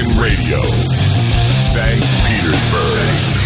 Imagine 0.00 0.18
Radio, 0.18 0.62
St. 1.60 2.00
Petersburg. 2.24 3.39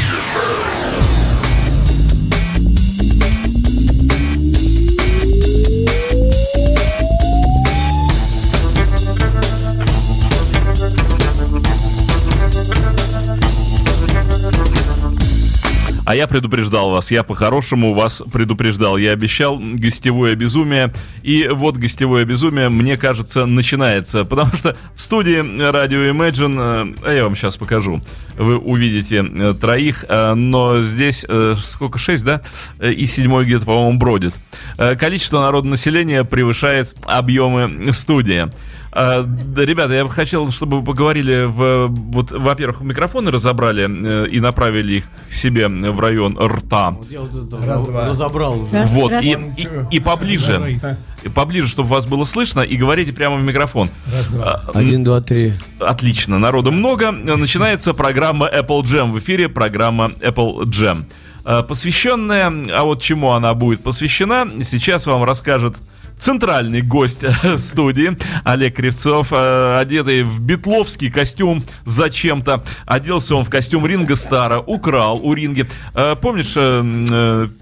А 16.05 16.14
я 16.14 16.27
предупреждал 16.27 16.91
вас, 16.91 17.11
я 17.11 17.23
по-хорошему 17.23 17.95
вас 17.95 18.23
предупреждал. 18.30 18.98
Я 18.98 19.12
обещал 19.12 19.59
гостевое 19.59 20.34
безумие. 20.34 20.93
И 21.22 21.49
вот 21.50 21.77
гостевое 21.77 22.27
безумие, 22.27 22.68
мне 22.68 22.99
кажется, 22.99 23.46
начинается. 23.46 24.25
Потому 24.27 24.53
что 24.53 24.77
в 24.94 25.00
студии 25.00 25.40
радио 25.71 26.00
Imagine, 26.11 26.94
э, 27.03 27.17
я 27.17 27.25
вам 27.25 27.35
сейчас 27.35 27.57
покажу, 27.57 28.00
вы 28.36 28.58
увидите 28.58 29.25
э, 29.25 29.54
троих, 29.58 30.04
э, 30.07 30.35
но 30.35 30.82
здесь 30.82 31.25
сколько, 31.64 31.99
шесть, 31.99 32.25
да? 32.25 32.42
И 32.83 33.06
седьмой 33.06 33.47
где-то, 33.47 33.64
по-моему, 33.64 33.98
бродит. 33.98 34.34
Количество 34.77 35.41
народонаселения 35.41 36.25
превышает 36.25 36.94
объемы 37.05 37.92
студии. 37.92 38.50
А, 38.97 39.25
да, 39.25 39.64
ребята, 39.64 39.92
я 39.94 40.05
бы 40.05 40.11
хотел, 40.11 40.53
чтобы 40.53 40.78
вы 40.78 40.84
поговорили, 40.84 41.47
в, 41.47 41.89
вот, 41.89 42.30
во-первых, 42.30 42.80
микрофоны 42.80 43.33
разобрали 43.33 43.89
э, 43.89 44.28
и 44.28 44.39
направили 44.39 44.94
их 44.98 45.05
к 45.28 45.33
себе 45.33 45.66
в 45.66 45.98
район 45.98 46.39
рта. 46.41 46.92
Вот 46.92 47.11
я 47.11 47.20
вот 47.20 47.34
это 47.34 47.56
раз, 47.66 47.88
разобрал 48.08 48.61
уже. 48.61 48.72
Раз, 48.72 48.91
вот, 48.92 49.11
раз. 49.11 49.25
И, 49.25 49.30
и, 49.30 49.69
и 49.97 49.98
поближе, 50.00 50.78
и 51.25 51.28
поближе, 51.28 51.66
чтобы 51.66 51.88
вас 51.88 52.06
было 52.06 52.25
слышно, 52.25 52.61
и 52.61 52.77
говорите 52.77 53.12
прямо 53.12 53.36
в 53.36 53.42
микрофон. 53.42 53.88
Раз, 54.12 54.28
два. 54.28 54.62
А, 54.72 54.78
Один, 54.78 55.02
два, 55.02 55.20
три. 55.20 55.54
Отлично, 55.80 56.38
народу 56.38 56.70
много. 56.70 57.10
Начинается 57.10 57.94
программа 57.94 58.47
Apple 58.47 58.82
Jam 58.82 59.10
в 59.10 59.19
эфире, 59.19 59.48
программа 59.48 60.12
Apple 60.20 60.66
Jam. 60.66 61.02
А, 61.44 61.64
посвященная, 61.64 62.52
а 62.72 62.84
вот 62.84 63.02
чему 63.02 63.32
она 63.32 63.54
будет 63.54 63.82
посвящена, 63.82 64.48
сейчас 64.62 65.06
вам 65.06 65.24
расскажет 65.24 65.74
центральный 66.18 66.82
гость 66.82 67.24
э, 67.24 67.58
студии 67.58 68.16
Олег 68.44 68.76
Кривцов, 68.76 69.28
э, 69.32 69.74
одетый 69.76 70.22
в 70.22 70.40
битловский 70.40 71.10
костюм 71.10 71.62
зачем-то. 71.84 72.64
Оделся 72.86 73.34
он 73.34 73.44
в 73.44 73.50
костюм 73.50 73.86
Ринга 73.86 74.16
Стара, 74.16 74.60
украл 74.60 75.20
у 75.22 75.34
Ринги. 75.34 75.66
Э, 75.94 76.16
помнишь 76.20 76.54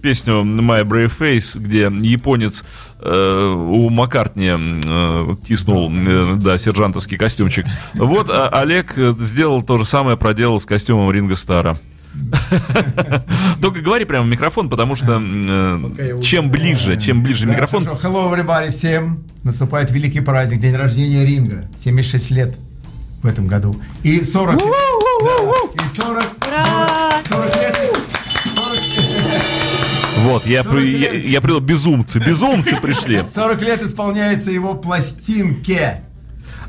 песню 0.03 0.43
My 0.43 0.83
Brave 0.85 1.13
Face, 1.19 1.59
где 1.59 1.83
японец 1.83 2.65
у 3.05 3.91
Маккартни 3.91 4.53
тиснул, 5.45 5.91
да, 6.37 6.57
сержантовский 6.57 7.17
костюмчик. 7.17 7.67
Вот 7.95 8.31
Олег 8.31 8.95
сделал 9.19 9.63
то 9.63 9.77
же 9.79 9.85
самое, 9.85 10.17
проделал 10.17 10.61
с 10.61 10.67
костюмом 10.67 11.11
Ринга 11.11 11.35
Стара. 11.35 11.77
Только 13.61 13.81
говори 13.81 14.05
прямо 14.05 14.27
в 14.27 14.29
микрофон, 14.29 14.69
потому 14.69 14.95
что 14.95 15.21
э, 15.21 16.21
чем 16.23 16.51
ближе, 16.51 17.01
чем 17.01 17.23
ближе 17.23 17.47
микрофон... 17.47 17.85
Hello, 17.85 18.33
everybody, 18.33 18.71
всем! 18.71 19.25
Наступает 19.45 19.91
великий 19.91 20.21
праздник, 20.21 20.61
день 20.61 20.77
рождения 20.77 21.25
Ринга. 21.25 21.69
76 21.79 22.31
лет 22.31 22.57
в 23.23 23.27
этом 23.27 23.47
году. 23.47 23.81
И 24.03 24.23
40... 24.23 24.59
Да, 24.59 24.65
и 24.65 26.01
40... 26.01 26.23
40 27.29 27.57
лет... 27.57 27.79
Вот, 30.19 30.47
я, 30.47 30.63
при, 30.63 30.99
я, 30.99 31.13
я 31.13 31.41
привел 31.41 31.59
безумцы, 31.61 32.21
безумцы 32.21 32.77
пришли. 32.77 33.25
40 33.35 33.61
лет 33.63 33.83
исполняется 33.83 34.53
его 34.53 34.75
пластинке. 34.75 36.05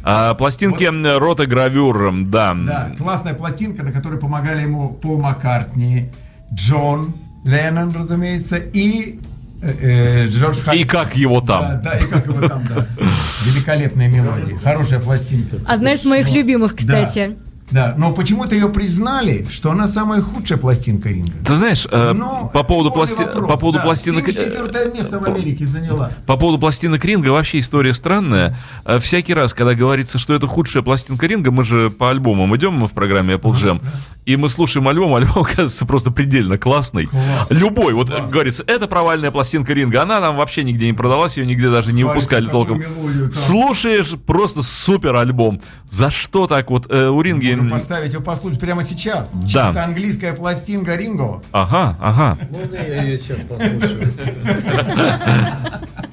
А, 0.03 0.33
пластинки 0.33 0.85
вот. 0.85 1.19
рота 1.19 1.45
гравюр, 1.45 2.13
да. 2.25 2.53
Да, 2.53 2.91
классная 2.97 3.33
пластинка, 3.33 3.83
на 3.83 3.91
которой 3.91 4.19
помогали 4.19 4.61
ему 4.61 4.89
Пол 4.89 5.19
Маккартни, 5.19 6.11
Джон 6.53 7.13
Леннон, 7.45 7.93
разумеется, 7.95 8.57
и 8.57 9.19
э, 9.61 9.71
э 9.79 10.25
Джордж 10.27 10.61
Харрисон. 10.61 10.85
И 10.85 10.89
как 10.89 11.15
его 11.15 11.39
там. 11.41 11.61
Да, 11.61 11.75
да, 11.75 11.97
и 11.97 12.05
как 12.05 12.27
его 12.27 12.47
там, 12.47 12.65
да. 12.65 12.85
Великолепные 13.45 14.09
мелодии. 14.09 14.55
Хорошая 14.55 14.99
пластинка. 14.99 15.57
Одна 15.67 15.93
из 15.93 16.03
моих 16.03 16.31
любимых, 16.31 16.75
кстати. 16.75 17.35
Да. 17.37 17.52
Да, 17.71 17.95
но 17.97 18.13
почему-то 18.13 18.55
ее 18.55 18.69
признали, 18.69 19.45
что 19.49 19.71
она 19.71 19.87
самая 19.87 20.21
худшая 20.21 20.57
пластинка 20.57 21.09
ринга. 21.09 21.33
Ты 21.45 21.55
знаешь, 21.55 21.87
э, 21.89 22.13
по 22.53 22.63
поводу, 22.63 22.91
пласти... 22.91 23.23
по 23.23 23.57
поводу 23.57 23.79
да, 23.79 23.83
пластинок... 23.83 24.25
четвертое 24.25 24.91
место 24.91 25.19
в 25.19 25.25
Америке 25.25 25.65
заняла. 25.65 26.11
По 26.25 26.37
поводу 26.37 26.59
пластинок 26.59 27.03
ринга 27.03 27.29
вообще 27.29 27.59
история 27.59 27.93
странная. 27.93 28.57
Э, 28.85 28.99
всякий 28.99 29.33
раз, 29.33 29.53
когда 29.53 29.73
говорится, 29.73 30.19
что 30.19 30.33
это 30.33 30.47
худшая 30.47 30.83
пластинка 30.83 31.25
ринга, 31.25 31.51
мы 31.51 31.63
же 31.63 31.89
по 31.89 32.09
альбомам 32.09 32.55
идем 32.55 32.73
мы 32.73 32.87
в 32.87 32.91
программе 32.91 33.35
Apple 33.35 33.53
Jam. 33.53 33.81
И 34.25 34.35
мы 34.37 34.49
слушаем 34.49 34.87
альбом, 34.87 35.15
альбом 35.15 35.37
оказывается 35.43 35.85
просто 35.85 36.11
предельно 36.11 36.57
классный. 36.57 37.05
Класс. 37.05 37.51
Любой, 37.51 37.93
вот 37.93 38.09
Класс. 38.09 38.31
говорится, 38.31 38.63
это 38.67 38.87
провальная 38.87 39.31
пластинка 39.31 39.73
ринга, 39.73 40.03
она 40.03 40.19
нам 40.19 40.37
вообще 40.37 40.63
нигде 40.63 40.87
не 40.87 40.93
продалась, 40.93 41.37
ее 41.37 41.45
нигде 41.45 41.69
даже 41.69 41.93
не 41.93 42.03
выпускали 42.03 42.47
толком. 42.47 42.79
Мелодию, 42.79 43.31
Слушаешь, 43.33 44.11
просто 44.25 44.61
супер 44.61 45.15
альбом. 45.15 45.61
За 45.87 46.09
что 46.09 46.47
так 46.47 46.69
вот 46.69 46.87
э, 46.89 47.09
у 47.09 47.21
ринги... 47.21 47.49
Можем 47.49 47.69
поставить 47.69 48.13
его 48.13 48.23
послушать 48.23 48.59
прямо 48.59 48.83
сейчас. 48.83 49.33
Да. 49.33 49.47
Чисто 49.47 49.83
английская 49.83 50.33
пластинка 50.33 50.95
Ринго. 50.95 51.41
Ага, 51.51 51.97
ага. 51.99 52.37
Можно 52.49 52.75
я 52.75 53.03
ее 53.03 53.17
сейчас 53.17 53.39
послушаю? 53.41 54.13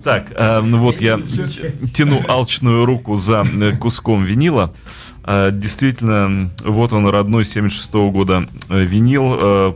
Так, 0.03 0.29
э, 0.35 0.61
ну 0.63 0.79
вот 0.79 1.01
я 1.01 1.19
тяну 1.95 2.21
алчную 2.27 2.87
руку 2.87 3.17
за 3.17 3.45
э, 3.45 3.73
куском 3.77 4.25
винила. 4.25 4.73
Э, 5.33 5.51
действительно, 5.53 6.51
вот 6.65 6.93
он 6.93 7.07
родной 7.07 7.45
76 7.45 7.93
-го 7.95 8.11
года 8.11 8.49
э, 8.69 8.83
винил. 8.83 9.39
Э, 9.41 9.75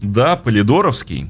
да, 0.00 0.36
Полидоровский. 0.36 1.26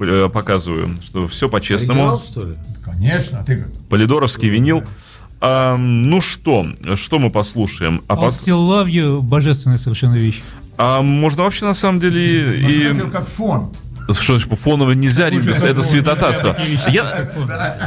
Э, 0.00 0.28
показываю, 0.32 0.96
что 1.04 1.28
все 1.28 1.48
по-честному. 1.48 2.00
Оригинал, 2.00 2.20
что 2.20 2.44
ли? 2.44 2.56
Конечно. 2.84 3.44
Ты... 3.46 3.66
Полидоровский 3.88 4.48
винил. 4.48 4.82
А, 5.40 5.76
ну 5.76 6.20
что, 6.20 6.66
что 6.96 7.20
мы 7.20 7.30
послушаем? 7.30 8.02
А 8.08 8.16
пос... 8.16 8.40
still 8.40 8.68
love 8.68 8.88
you, 8.88 9.20
божественная 9.20 9.78
совершенно 9.78 10.14
вещь. 10.14 10.42
А 10.76 11.02
можно 11.02 11.44
вообще 11.44 11.66
на 11.66 11.74
самом 11.74 12.00
деле 12.00 12.94
и... 12.94 13.10
как 13.10 13.28
фон. 13.28 13.70
Что 14.12 14.38
значит, 14.38 14.58
фоново 14.58 14.92
нельзя, 14.92 15.30
ребят, 15.30 15.62
это 15.62 15.82
святотатство. 15.82 16.56
Я, 16.88 17.28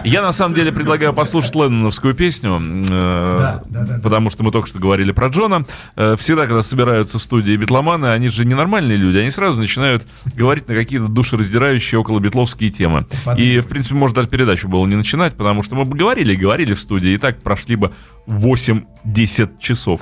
я 0.03 0.21
на 0.21 0.31
самом 0.31 0.55
деле 0.55 0.71
предлагаю 0.71 1.13
послушать 1.13 1.55
Ленноновскую 1.55 2.13
песню, 2.13 2.59
э, 2.59 3.35
да, 3.37 3.61
да, 3.69 3.85
да, 3.85 3.99
потому 4.01 4.29
что 4.29 4.43
мы 4.43 4.51
только 4.51 4.67
что 4.67 4.79
говорили 4.79 5.11
про 5.11 5.27
Джона. 5.27 5.65
Э, 5.95 6.15
всегда, 6.17 6.45
когда 6.45 6.63
собираются 6.63 7.19
в 7.19 7.21
студии 7.21 7.55
битломаны, 7.55 8.07
они 8.07 8.27
же 8.27 8.45
ненормальные 8.45 8.97
люди, 8.97 9.17
они 9.17 9.29
сразу 9.29 9.59
начинают 9.59 10.05
говорить 10.35 10.67
на 10.67 10.75
какие-то 10.75 11.07
душераздирающие 11.07 11.99
около 11.99 12.19
битловские 12.19 12.69
темы. 12.69 13.05
И, 13.37 13.59
в 13.59 13.67
принципе, 13.67 13.95
может, 13.95 14.15
даже 14.15 14.27
передачу 14.27 14.67
было 14.67 14.85
не 14.85 14.95
начинать, 14.95 15.33
потому 15.35 15.63
что 15.63 15.75
мы 15.75 15.85
бы 15.85 15.97
говорили 15.97 16.33
и 16.33 16.37
говорили 16.37 16.73
в 16.73 16.81
студии, 16.81 17.11
и 17.11 17.17
так 17.17 17.41
прошли 17.41 17.75
бы 17.75 17.91
8-10 18.29 19.59
часов. 19.59 20.01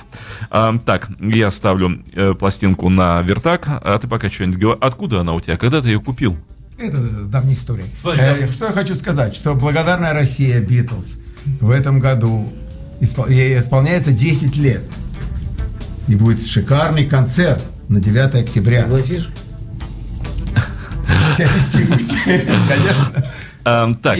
А, 0.51 0.77
так, 0.77 1.09
я 1.19 1.49
ставлю 1.49 2.03
э, 2.13 2.33
пластинку 2.33 2.89
на 2.89 3.21
вертак, 3.21 3.67
а 3.67 3.97
ты 3.97 4.07
пока 4.07 4.29
что-нибудь 4.29 4.59
говори. 4.59 4.77
Откуда 4.81 5.21
она 5.21 5.33
у 5.33 5.39
тебя? 5.39 5.57
Когда 5.57 5.81
ты 5.81 5.89
ее 5.89 5.99
купил? 5.99 6.37
Это 6.77 6.97
давняя 6.97 7.55
история. 7.55 7.85
Э, 8.03 8.51
что 8.51 8.65
я 8.65 8.71
хочу 8.71 8.95
сказать, 8.95 9.35
что 9.35 9.55
благодарная 9.55 10.13
Россия 10.13 10.59
Битлз 10.59 11.15
в 11.61 11.71
этом 11.71 11.99
году 11.99 12.51
испол... 12.99 13.27
ей 13.27 13.59
исполняется 13.59 14.11
10 14.11 14.55
лет. 14.57 14.83
И 16.07 16.15
будет 16.15 16.45
шикарный 16.45 17.05
концерт 17.05 17.63
на 17.87 17.99
9 17.99 18.35
октября. 18.35 18.83
Согласишь? 18.83 19.29
Конечно. 21.45 23.31
Так, 24.01 24.17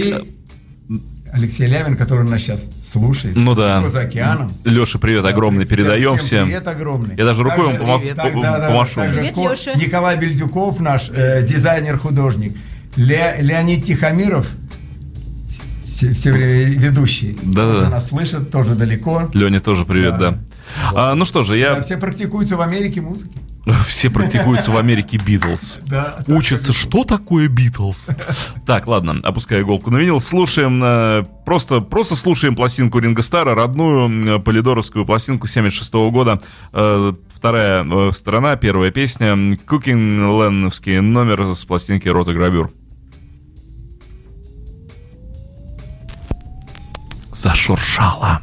Алексей 1.32 1.68
Лявин, 1.68 1.96
который 1.96 2.28
нас 2.28 2.42
сейчас 2.42 2.70
слушает. 2.82 3.36
Ну 3.36 3.56
да. 3.56 3.88
За 3.88 4.02
океаном. 4.02 4.54
Леша, 4.64 5.00
привет 5.00 5.24
да, 5.24 5.30
огромный 5.30 5.66
привет, 5.66 5.88
передаем 5.88 6.18
всем. 6.18 6.46
Привет 6.46 6.68
огромный. 6.68 7.16
Я 7.16 7.26
даже 7.26 7.44
рукой 7.44 7.66
вам 7.66 7.78
помог, 7.78 8.04
так, 8.16 8.34
да, 8.42 8.60
да, 8.60 8.68
помашу. 8.68 8.96
Также 8.96 9.20
привет, 9.20 9.38
Леша. 9.38 9.74
Николай 9.74 10.18
Бельдюков, 10.18 10.80
наш 10.80 11.10
э, 11.10 11.44
дизайнер-художник. 11.44 12.58
Ле, 12.96 13.36
Леонид 13.40 13.84
Тихомиров, 13.84 14.48
все, 15.84 16.14
все 16.14 16.32
время 16.32 16.64
ведущий. 16.66 17.38
Да, 17.44 17.64
тоже 17.64 17.80
да. 17.82 17.90
нас 17.90 18.10
слышит, 18.10 18.52
тоже 18.52 18.76
далеко. 18.76 19.30
Леня 19.34 19.60
тоже 19.60 19.86
привет, 19.86 20.18
да. 20.18 20.32
да. 20.32 20.40
А, 20.94 21.16
ну 21.16 21.26
что 21.26 21.44
же, 21.44 21.58
я... 21.58 21.76
Да, 21.76 21.82
все 21.82 21.98
практикуются 21.98 22.58
в 22.58 22.62
Америке 22.62 23.02
музыки. 23.02 23.38
Все 23.88 24.10
практикуются 24.10 24.72
в 24.72 24.78
Америке 24.78 25.18
Битлз. 25.18 25.80
Да, 25.88 26.20
Учатся, 26.28 26.74
что 26.74 27.04
такое 27.04 27.48
Битлз. 27.48 28.08
Так, 28.66 28.88
ладно, 28.88 29.20
опускаю 29.24 29.64
иголку 29.64 29.92
на 29.92 29.98
винил. 29.98 30.20
Слушаем, 30.20 30.82
э, 30.84 31.26
просто, 31.46 31.82
просто 31.82 32.16
слушаем 32.16 32.56
пластинку 32.56 33.00
Ринга 33.00 33.22
Стара, 33.22 33.56
родную 33.56 34.42
полидоровскую 34.42 35.06
пластинку 35.06 35.48
76 35.48 35.94
года. 36.12 36.40
Э, 36.74 37.14
вторая 37.34 37.86
э, 37.86 38.12
сторона, 38.14 38.56
первая 38.56 38.92
песня. 38.92 39.58
Кукин 39.68 40.28
Ленновский 40.28 41.00
номер 41.00 41.56
с 41.56 41.66
пластинки 41.66 42.08
Рота 42.08 42.34
Гравюр. 42.34 42.72
Зашуршала. 47.34 48.42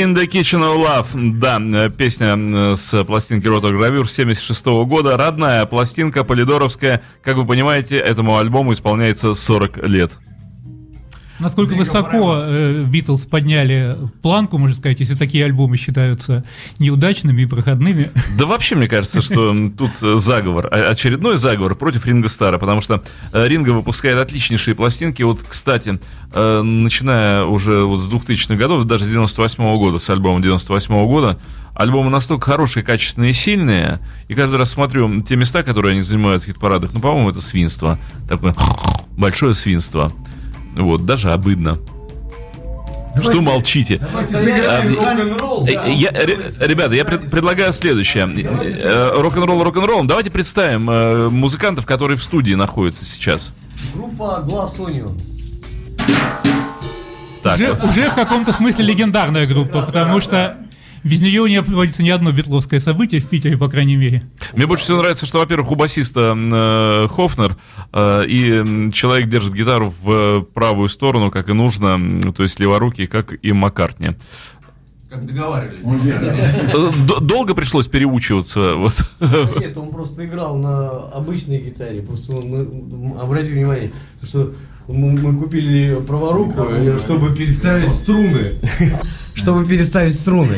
In 0.00 0.14
the 0.14 0.26
Kitchen 0.26 0.62
of 0.62 0.78
Love. 0.78 1.38
Да, 1.38 1.58
э, 1.60 1.90
песня 1.90 2.76
с 2.76 3.04
пластинки 3.04 3.46
Ротогравюр 3.46 4.08
76 4.08 4.84
года. 4.84 5.16
Родная 5.18 5.66
пластинка 5.66 6.24
полидоровская. 6.24 7.02
Как 7.22 7.36
вы 7.36 7.46
понимаете, 7.46 7.98
этому 7.98 8.38
альбому 8.38 8.72
исполняется 8.72 9.34
40 9.34 9.86
лет. 9.86 10.12
Насколько 11.40 11.74
высоко 11.74 12.36
э, 12.38 12.84
Битлз 12.84 13.22
подняли 13.22 13.96
планку, 14.20 14.58
можно 14.58 14.76
сказать, 14.76 15.00
если 15.00 15.14
такие 15.14 15.44
альбомы 15.46 15.78
считаются 15.78 16.44
неудачными 16.78 17.42
и 17.42 17.46
проходными? 17.46 18.10
Да 18.38 18.46
вообще, 18.46 18.74
мне 18.74 18.88
кажется, 18.88 19.22
что 19.22 19.54
тут 19.76 20.20
заговор, 20.20 20.68
очередной 20.70 21.38
заговор 21.38 21.74
против 21.74 22.06
Ринга 22.06 22.28
Стара, 22.28 22.58
потому 22.58 22.82
что 22.82 23.02
э, 23.32 23.48
Ринга 23.48 23.70
выпускает 23.70 24.18
отличнейшие 24.18 24.74
пластинки. 24.74 25.22
Вот, 25.22 25.40
кстати, 25.48 25.98
э, 26.32 26.62
начиная 26.62 27.44
уже 27.44 27.84
вот 27.84 28.00
с 28.00 28.08
2000-х 28.08 28.56
годов, 28.56 28.84
даже 28.84 29.06
с 29.06 29.08
98 29.08 29.64
-го 29.64 29.78
года, 29.78 29.98
с 29.98 30.10
альбома 30.10 30.42
98 30.42 30.94
-го 30.94 31.06
года, 31.06 31.38
альбомы 31.74 32.10
настолько 32.10 32.50
хорошие, 32.50 32.82
качественные 32.82 33.30
и 33.30 33.34
сильные, 33.34 34.00
и 34.28 34.34
каждый 34.34 34.58
раз 34.58 34.70
смотрю 34.70 35.22
те 35.22 35.36
места, 35.36 35.62
которые 35.62 35.92
они 35.92 36.02
занимают 36.02 36.42
в 36.42 36.46
хит-парадах, 36.46 36.90
ну, 36.92 37.00
по-моему, 37.00 37.30
это 37.30 37.40
свинство, 37.40 37.98
такое 38.28 38.54
большое 39.16 39.54
свинство. 39.54 40.12
Вот, 40.74 41.04
даже 41.04 41.30
обыдно. 41.30 41.78
Давайте, 43.14 43.32
Что 43.32 43.40
молчите? 43.40 44.00
А, 44.14 44.84
я, 45.88 46.10
ребята, 46.12 46.94
я 46.94 47.04
пред, 47.04 47.28
предлагаю 47.28 47.72
следующее. 47.72 48.28
Э, 48.32 49.20
рок-н-ролл, 49.20 49.64
рок-н-ролл. 49.64 50.04
Давайте 50.04 50.30
представим 50.30 50.88
э, 50.88 51.28
музыкантов, 51.28 51.86
которые 51.86 52.16
в 52.16 52.22
студии 52.22 52.54
находятся 52.54 53.04
сейчас. 53.04 53.52
Группа 53.94 54.44
Glass 54.46 54.78
Onion. 54.78 55.20
Так. 57.42 57.54
Уже, 57.56 57.72
уже 57.72 58.10
в 58.10 58.14
каком-то 58.14 58.52
смысле 58.52 58.84
легендарная 58.84 59.46
группа, 59.46 59.82
потому 59.82 60.20
что 60.20 60.56
без 61.04 61.20
нее 61.20 61.48
не 61.48 61.62
проводится 61.62 62.02
ни 62.02 62.10
одно 62.10 62.32
битловское 62.32 62.80
событие 62.80 63.20
в 63.20 63.28
Питере, 63.28 63.56
по 63.56 63.68
крайней 63.68 63.96
мере. 63.96 64.22
Мне 64.54 64.66
больше 64.66 64.84
всего 64.84 64.98
нравится, 64.98 65.26
что, 65.26 65.38
во-первых, 65.38 65.70
у 65.70 65.74
басиста 65.74 66.36
э, 66.36 67.08
Хофнер, 67.10 67.56
э, 67.92 68.24
и 68.26 68.90
человек 68.92 69.28
держит 69.28 69.54
гитару 69.54 69.92
в 70.02 70.42
правую 70.54 70.88
сторону, 70.88 71.30
как 71.30 71.48
и 71.48 71.52
нужно, 71.52 72.32
то 72.32 72.42
есть 72.42 72.60
леворукий, 72.60 73.06
как 73.06 73.32
и 73.42 73.52
Маккартни. 73.52 74.16
Как 75.10 75.26
договаривались. 75.26 75.80
Э, 76.72 77.20
долго 77.20 77.54
пришлось 77.54 77.88
переучиваться. 77.88 78.74
Вот. 78.80 78.94
нет, 79.60 79.76
он 79.76 79.90
просто 79.90 80.24
играл 80.24 80.56
на 80.56 81.08
обычной 81.08 81.58
гитаре. 81.58 82.02
Просто 82.02 82.32
он, 82.32 82.48
мы, 82.48 83.20
обратите 83.20 83.54
внимание, 83.54 83.92
что 84.22 84.52
мы, 84.92 85.12
мы 85.12 85.38
купили 85.38 85.96
праворуку, 86.06 86.66
чтобы 86.98 87.34
переставить 87.34 87.92
струны 87.92 88.52
чтобы 89.40 89.64
переставить 89.64 90.14
струны. 90.14 90.56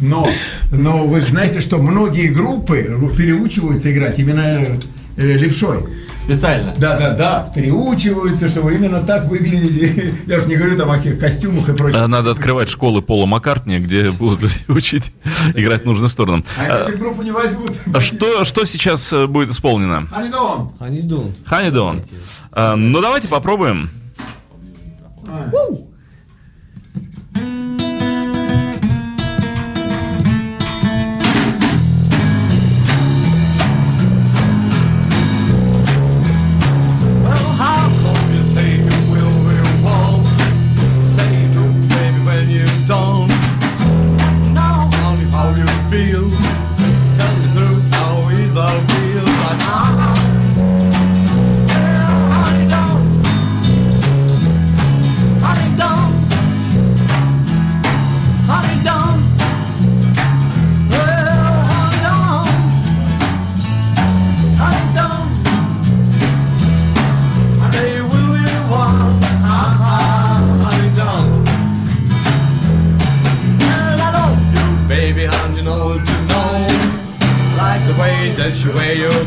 Но, 0.00 0.28
но 0.72 1.06
вы 1.06 1.20
знаете, 1.20 1.60
что 1.60 1.78
многие 1.78 2.28
группы 2.28 2.98
переучиваются 3.16 3.92
играть 3.92 4.18
именно 4.18 4.64
э, 5.16 5.36
левшой. 5.36 5.84
Специально. 6.24 6.72
Да, 6.76 6.98
да, 6.98 7.14
да, 7.14 7.52
переучиваются, 7.54 8.48
чтобы 8.48 8.74
именно 8.74 9.02
так 9.02 9.26
выглядели. 9.26 10.14
Я 10.26 10.40
же 10.40 10.48
не 10.48 10.54
говорю 10.56 10.76
там 10.76 10.90
о 10.90 10.98
всех 10.98 11.18
костюмах 11.18 11.68
и 11.68 11.72
прочем. 11.72 12.10
Надо 12.10 12.30
открывать 12.30 12.68
школы 12.68 13.02
Пола 13.02 13.26
Маккартни, 13.26 13.78
где 13.78 14.10
будут 14.10 14.50
учить 14.68 15.12
играть 15.54 15.82
в 15.82 15.86
нужную 15.86 16.08
сторону. 16.08 16.44
А 16.58 16.88
эти 16.88 16.96
группу 16.96 17.22
не 17.22 17.32
возьмут. 17.32 17.72
А 17.92 18.00
что, 18.00 18.44
что 18.44 18.64
сейчас 18.64 19.12
э, 19.12 19.26
будет 19.26 19.50
исполнено? 19.50 20.06
Ханидон. 20.06 20.72
Ханидон. 20.78 21.34
Ханидон. 21.44 22.02
Ну 22.54 23.00
давайте 23.00 23.28
попробуем. 23.28 23.90
А. 25.28 25.50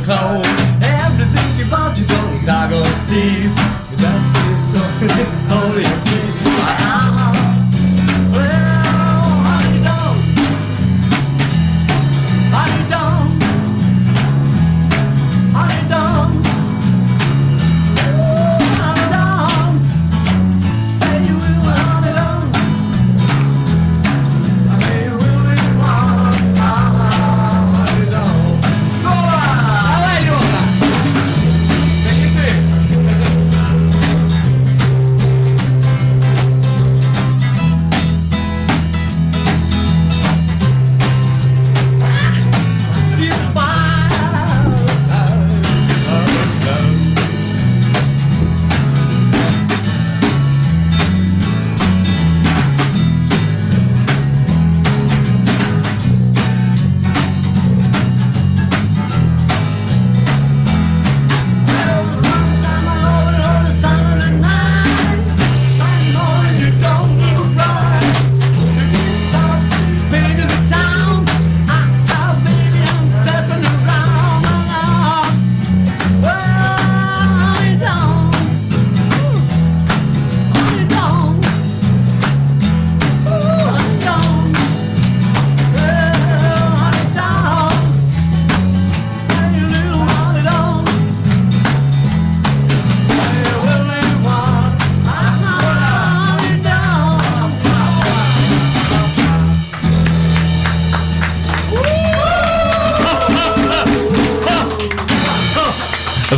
가오 0.05 0.44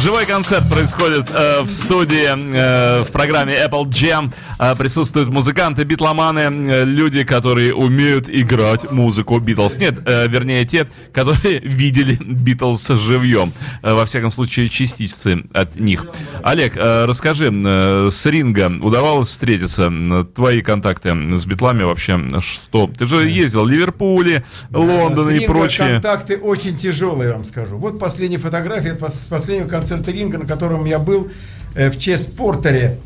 Живой 0.07 0.25
концерт 0.25 0.69
происходит 0.69 1.29
э, 1.31 1.63
в 1.63 1.69
студии, 1.69 2.29
э, 2.29 3.01
в 3.01 3.11
программе 3.11 3.55
Apple 3.55 3.83
Jam. 3.89 4.31
Э, 4.57 4.73
присутствуют 4.73 5.27
музыканты, 5.27 5.83
битломаны, 5.83 6.39
э, 6.39 6.85
люди, 6.85 7.25
которые 7.25 7.75
умеют 7.75 8.29
играть 8.29 8.89
музыку 8.89 9.37
Битлз. 9.37 9.75
Нет, 9.75 9.95
э, 10.05 10.29
вернее, 10.29 10.63
те, 10.63 10.87
которые 11.11 11.59
видели 11.59 12.15
Битлз 12.15 12.87
живьем. 12.87 13.51
Э, 13.83 13.95
во 13.95 14.05
всяком 14.05 14.31
случае, 14.31 14.69
частицы 14.69 15.43
от 15.51 15.75
них. 15.75 16.05
Олег, 16.41 16.77
э, 16.77 17.03
расскажи, 17.03 17.51
э, 17.53 18.09
с 18.09 18.25
Ринга 18.27 18.71
удавалось 18.81 19.27
встретиться? 19.27 19.91
Твои 20.33 20.61
контакты 20.61 21.13
с 21.37 21.45
битлами 21.45 21.83
вообще 21.83 22.17
что? 22.39 22.89
Ты 22.97 23.07
же 23.07 23.27
ездил 23.27 23.65
в 23.65 23.67
Ливерпуле, 23.67 24.45
Лондон 24.71 25.27
С 25.27 25.31
и 25.33 25.45
прочее. 25.45 25.95
контакты 25.95 26.37
очень 26.37 26.77
тяжелые, 26.77 27.27
я 27.27 27.35
вам 27.35 27.43
скажу. 27.43 27.77
Вот 27.77 27.99
последняя 27.99 28.37
фотография 28.37 28.97
с 28.97 29.25
последнего 29.25 29.67
концерта 29.67 29.96
Ринга, 30.05 30.37
на 30.37 30.45
котором 30.45 30.85
я 30.85 30.99
был 30.99 31.29
э, 31.75 31.89
в 31.89 31.97
честь 31.97 32.35
Портере, 32.35 32.97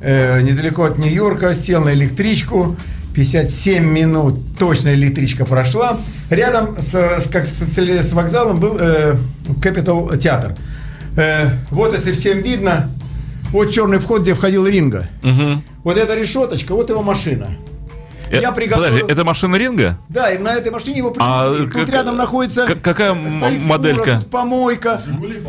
э, 0.00 0.40
недалеко 0.40 0.84
от 0.84 0.98
Нью-Йорка, 0.98 1.54
сел 1.54 1.82
на 1.84 1.92
электричку, 1.94 2.76
57 3.14 3.84
минут 3.84 4.38
точно 4.58 4.94
электричка 4.94 5.44
прошла. 5.44 5.98
Рядом 6.30 6.80
с, 6.80 6.94
с- 6.94 7.28
как 7.30 7.46
с, 7.48 7.60
с 7.60 8.12
вокзалом 8.12 8.60
был 8.60 8.76
э, 8.80 9.16
Capital 9.60 10.16
театр. 10.16 10.54
Э, 11.16 11.50
вот 11.70 11.92
если 11.92 12.12
всем 12.12 12.40
видно, 12.40 12.88
вот 13.50 13.72
черный 13.72 13.98
вход, 13.98 14.22
где 14.22 14.34
входил 14.34 14.66
Ринга. 14.66 15.08
Мгм. 15.22 15.64
Вот 15.82 15.96
эта 15.98 16.14
решеточка, 16.14 16.72
вот 16.74 16.88
его 16.88 17.02
машина. 17.02 17.56
Э, 18.30 18.40
Я 18.40 18.52
приготовил- 18.52 18.90
Подожди, 18.92 19.12
это 19.12 19.24
машина 19.24 19.56
Ринга? 19.56 19.98
Да, 20.08 20.30
и 20.32 20.38
на 20.38 20.52
этой 20.54 20.70
машине 20.70 20.98
его 20.98 21.12
А 21.18 21.48
привезли. 21.50 21.66
Тут 21.66 21.74
как- 21.74 21.88
рядом 21.90 22.16
находится 22.16 22.66
как- 22.66 22.80
какая 22.80 23.12
фура, 23.14 23.50
моделька? 23.64 24.18
тут 24.18 24.30
помойка. 24.30 25.02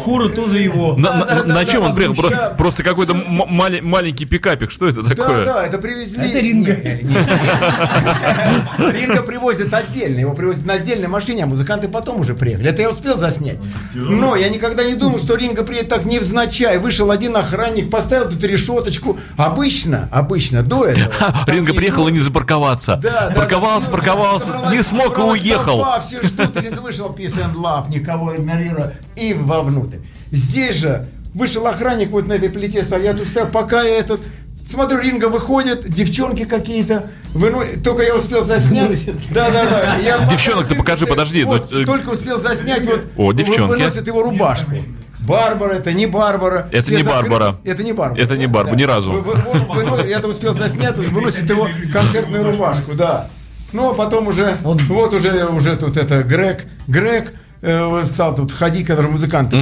Фура 0.03 0.29
тоже 0.29 0.59
его. 0.59 0.95
На, 0.97 1.13
на- 1.17 1.25
да, 1.25 1.35
на 1.43 1.53
да, 1.53 1.65
чем 1.65 1.81
да, 1.81 1.87
он 1.89 1.95
приехал? 1.95 2.15
Про- 2.15 2.29
ща- 2.29 2.49
Просто 2.57 2.83
какой-то 2.83 3.13
м- 3.13 3.45
мали- 3.49 3.81
маленький 3.81 4.25
пикапик. 4.25 4.71
Что 4.71 4.87
это 4.87 5.03
Да, 5.03 5.15
такое? 5.15 5.45
да, 5.45 5.65
это 5.65 5.77
привезли. 5.77 6.29
Это 6.31 6.41
нет. 6.41 6.81
Ринго 8.93 9.21
привозят 9.23 9.73
отдельно, 9.73 10.19
его 10.19 10.33
привозят 10.33 10.65
на 10.65 10.73
отдельной 10.73 11.07
машине, 11.07 11.43
а 11.43 11.47
музыканты 11.47 11.87
потом 11.87 12.19
уже 12.19 12.33
приехали. 12.33 12.69
Это 12.69 12.81
я 12.81 12.89
успел 12.89 13.17
заснять. 13.17 13.57
Но 13.93 14.35
я 14.35 14.49
никогда 14.49 14.83
не 14.83 14.95
думал, 14.95 15.19
что 15.19 15.35
Ринго 15.35 15.63
приедет 15.63 15.89
так 15.89 16.05
невзначай. 16.05 16.77
Вышел 16.79 17.11
один 17.11 17.35
охранник, 17.35 17.89
поставил 17.91 18.29
тут 18.29 18.43
решеточку. 18.43 19.19
Обычно, 19.37 20.09
обычно, 20.11 20.63
до 20.63 20.85
этого. 20.85 21.11
Ринга 21.47 21.71
не 21.71 21.77
приехал 21.77 22.07
и 22.07 22.11
не 22.11 22.19
запарковаться. 22.19 22.70
Да, 22.97 23.29
да, 23.29 23.35
парковался, 23.35 23.85
да, 23.87 23.91
парковался, 23.91 24.69
не 24.71 24.81
смог 24.81 25.17
и 25.17 25.21
уехал. 25.21 25.77
толпа, 25.79 25.99
все 25.99 26.21
ждут, 26.21 26.55
Ринго 26.57 26.81
вышел, 26.81 27.07
peace 27.09 27.37
and 27.37 27.53
love, 27.55 27.89
никого 27.89 28.35
игнорируя, 28.35 28.95
и 29.15 29.33
вовнутрь. 29.33 29.97
Здесь 30.31 30.75
же 30.77 31.07
вышел 31.33 31.65
охранник 31.67 32.09
вот 32.11 32.27
на 32.27 32.33
этой 32.33 32.49
плите 32.49 32.83
стоял, 32.83 33.03
я 33.03 33.13
тут 33.13 33.27
стоял, 33.27 33.49
пока 33.49 33.81
я 33.83 33.97
этот... 33.99 34.21
Смотрю, 34.67 34.99
Ринга 34.99 35.25
выходит, 35.27 35.89
девчонки 35.89 36.45
какие-то. 36.45 37.09
выно- 37.33 37.65
Только 37.83 38.03
я 38.03 38.15
успел 38.15 38.45
заснять. 38.45 39.05
Да, 39.33 39.49
да, 39.49 39.65
да. 39.65 39.97
Я 39.97 40.19
Девчонок-то 40.29 40.75
покажи, 40.75 41.05
подожди, 41.07 41.43
Вот, 41.43 41.73
э, 41.73 41.83
только 41.83 42.09
успел 42.09 42.39
заснять 42.39 42.85
вот. 42.85 43.01
О, 43.17 43.33
девчонки. 43.33 43.71
Выносят 43.71 44.07
его 44.07 44.21
рубашку. 44.23 44.75
Барбара, 45.21 45.73
это 45.73 45.93
не 45.93 46.05
Барбара. 46.07 46.67
Это 46.71 46.81
Все 46.83 46.97
не 46.97 47.03
закры- 47.03 47.29
Барбара. 47.29 47.57
Это 47.63 47.83
не 47.83 47.93
Барбара. 47.93 48.21
Это 48.21 48.37
не 48.37 48.47
Барбара, 48.47 48.75
ни 48.75 48.83
разу. 48.83 49.11
Вы- 49.11 49.21
вы- 49.21 49.33
вы- 49.35 50.07
Я 50.07 50.17
это 50.19 50.27
успел 50.27 50.53
заснять, 50.53 50.97
выносит 50.97 51.49
его 51.49 51.67
концертную 51.93 52.43
рубашку, 52.43 52.93
да. 52.93 53.27
Ну, 53.73 53.91
а 53.91 53.93
потом 53.93 54.27
уже, 54.27 54.57
Он- 54.63 54.77
вот 54.77 55.13
уже, 55.13 55.45
уже 55.45 55.75
тут 55.77 55.95
это 55.97 56.23
Грег, 56.23 56.65
Грег 56.87 57.33
э, 57.61 58.03
стал 58.05 58.35
тут 58.35 58.51
ходить, 58.51 58.87
который 58.87 59.11
музыкант. 59.11 59.53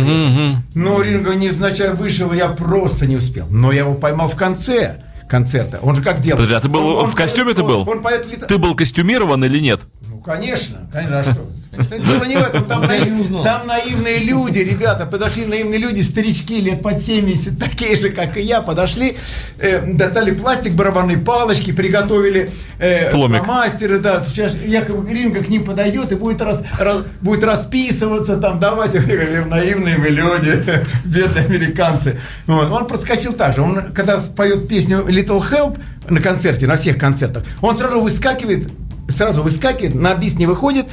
Но 0.74 1.02
Ринго 1.02 1.36
невзначай 1.36 1.94
вышел, 1.94 2.32
я 2.34 2.48
просто 2.50 3.06
не 3.06 3.18
успел. 3.18 3.46
Но 3.50 3.72
я 3.72 3.80
его 3.80 3.94
поймал 3.94 4.28
в 4.30 4.36
конце 4.36 5.04
концерта. 5.28 5.80
Он 5.84 5.96
же 5.96 6.02
как 6.02 6.20
делал? 6.22 6.38
Подожди, 6.38 6.56
а 6.56 6.62
ты 6.62 6.70
был 6.70 6.88
Он- 6.88 7.04
он 7.06 7.12
в 7.12 7.16
костюме 7.16 7.54
ты 7.54 7.62
он- 7.62 7.68
был? 7.68 7.90
Он 7.90 8.02
поет 8.02 8.26
лита- 8.32 8.46
Ты 8.48 8.58
был 8.58 8.74
костюмирован 8.76 9.44
или 9.46 9.60
нет? 9.60 9.82
ну, 10.10 10.18
конечно, 10.20 10.78
конечно, 10.92 11.20
а 11.20 11.24
что? 11.24 11.42
Дело 11.72 12.24
не 12.26 12.36
в 12.36 12.40
этом, 12.42 12.66
там, 12.66 12.82
наив- 12.86 13.44
там 13.44 13.68
наивные 13.68 14.18
люди, 14.20 14.58
ребята, 14.60 15.06
подошли 15.06 15.46
наивные 15.46 15.78
люди, 15.80 16.02
старички 16.02 16.60
лет 16.62 16.82
под 16.82 17.00
70, 17.00 17.60
такие 17.60 17.96
же, 17.96 18.10
как 18.10 18.38
и 18.38 18.42
я, 18.42 18.62
подошли, 18.62 19.18
э, 19.60 19.94
достали 19.94 20.32
пластик, 20.32 20.74
барабанные 20.74 21.18
палочки, 21.20 21.72
приготовили 21.72 22.50
э, 22.80 23.12
фломастеры, 23.46 24.00
да, 24.00 24.24
сейчас 24.24 24.56
якобы 24.56 25.08
Ринга 25.14 25.44
к 25.44 25.48
ним 25.48 25.64
подойдет 25.64 26.12
и 26.12 26.16
будет, 26.16 26.42
рас- 26.42 26.64
раз- 26.80 27.04
будет 27.22 27.44
расписываться, 27.44 28.38
там, 28.38 28.60
давайте, 28.60 28.98
Я 29.08 29.16
говорю, 29.26 29.46
наивные 29.46 29.98
вы 29.98 30.08
люди, 30.10 30.64
бедные 31.06 31.46
американцы. 31.46 32.20
Вот. 32.48 32.72
Он 32.72 32.88
проскочил 32.88 33.34
так 33.34 33.54
же, 33.54 33.62
он, 33.62 33.94
когда 33.94 34.18
поет 34.18 34.68
песню 34.68 35.02
Little 35.08 35.40
Help 35.40 35.78
на 36.10 36.20
концерте, 36.20 36.66
на 36.66 36.78
всех 36.78 36.98
концертах, 36.98 37.44
он 37.62 37.76
сразу 37.76 38.02
выскакивает, 38.02 38.70
сразу 39.08 39.44
выскакивает, 39.44 39.94
на 39.94 40.16
бис 40.16 40.36
не 40.40 40.48
выходит, 40.48 40.88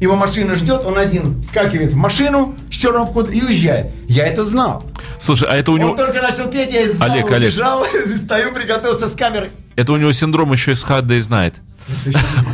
его 0.00 0.14
машина 0.16 0.54
ждет, 0.56 0.84
он 0.84 0.98
один 0.98 1.42
скакивает 1.42 1.92
в 1.92 1.96
машину 1.96 2.54
с 2.70 2.74
черного 2.74 3.06
входа 3.06 3.30
и 3.32 3.42
уезжает. 3.42 3.86
Я 4.08 4.26
это 4.26 4.44
знал. 4.44 4.84
Слушай, 5.18 5.48
а 5.50 5.56
это 5.56 5.72
у 5.72 5.76
него, 5.76 5.90
Он 5.90 5.96
только 5.96 6.20
начал 6.20 6.50
петь, 6.50 6.72
я 6.72 6.82
из 6.82 6.96
зала 6.98 7.12
Олег, 7.12 7.26
Олег. 7.30 7.52
убежал, 7.52 7.84
стою, 8.16 8.52
приготовился 8.52 9.08
с 9.08 9.12
камерой. 9.14 9.50
это 9.74 9.92
у 9.92 9.96
него 9.96 10.12
синдром 10.12 10.52
еще 10.52 10.72
из 10.72 10.84
Hard 10.84 11.06
Day's 11.06 11.28
Night. 11.30 11.54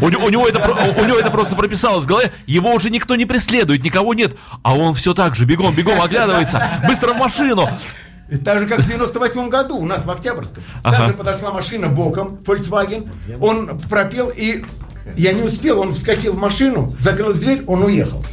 У, 0.02 0.08
него- 0.10 0.26
у 0.26 0.28
него 0.28 0.46
это, 0.46 0.58
у 1.00 1.04
него 1.04 1.18
это 1.18 1.30
просто 1.30 1.56
прописалось 1.56 2.04
в 2.04 2.08
голове. 2.08 2.32
Его 2.46 2.70
уже 2.72 2.90
никто 2.90 3.16
не 3.16 3.24
преследует, 3.24 3.82
никого 3.82 4.12
нет. 4.14 4.36
А 4.62 4.76
он 4.76 4.92
все 4.94 5.14
так 5.14 5.34
же 5.34 5.44
бегом, 5.46 5.74
бегом 5.74 6.00
оглядывается. 6.02 6.62
Быстро 6.86 7.14
в 7.14 7.16
машину. 7.16 7.66
И 8.30 8.36
так 8.36 8.60
же, 8.60 8.66
как 8.66 8.80
в 8.80 8.86
98 8.86 9.48
году 9.48 9.76
у 9.78 9.84
нас 9.86 10.04
в 10.04 10.10
Октябрьском. 10.10 10.62
Ага. 10.82 10.96
Также 10.98 11.14
подошла 11.14 11.50
машина 11.50 11.88
боком, 11.88 12.38
Volkswagen. 12.44 13.08
Он 13.40 13.78
пропел, 13.90 14.30
и 14.34 14.64
я 15.16 15.32
не 15.32 15.42
успел, 15.42 15.80
он 15.80 15.94
вскочил 15.94 16.34
в 16.34 16.38
машину, 16.38 16.94
закрылась 16.98 17.38
дверь, 17.38 17.62
он 17.66 17.82
уехал. 17.82 18.24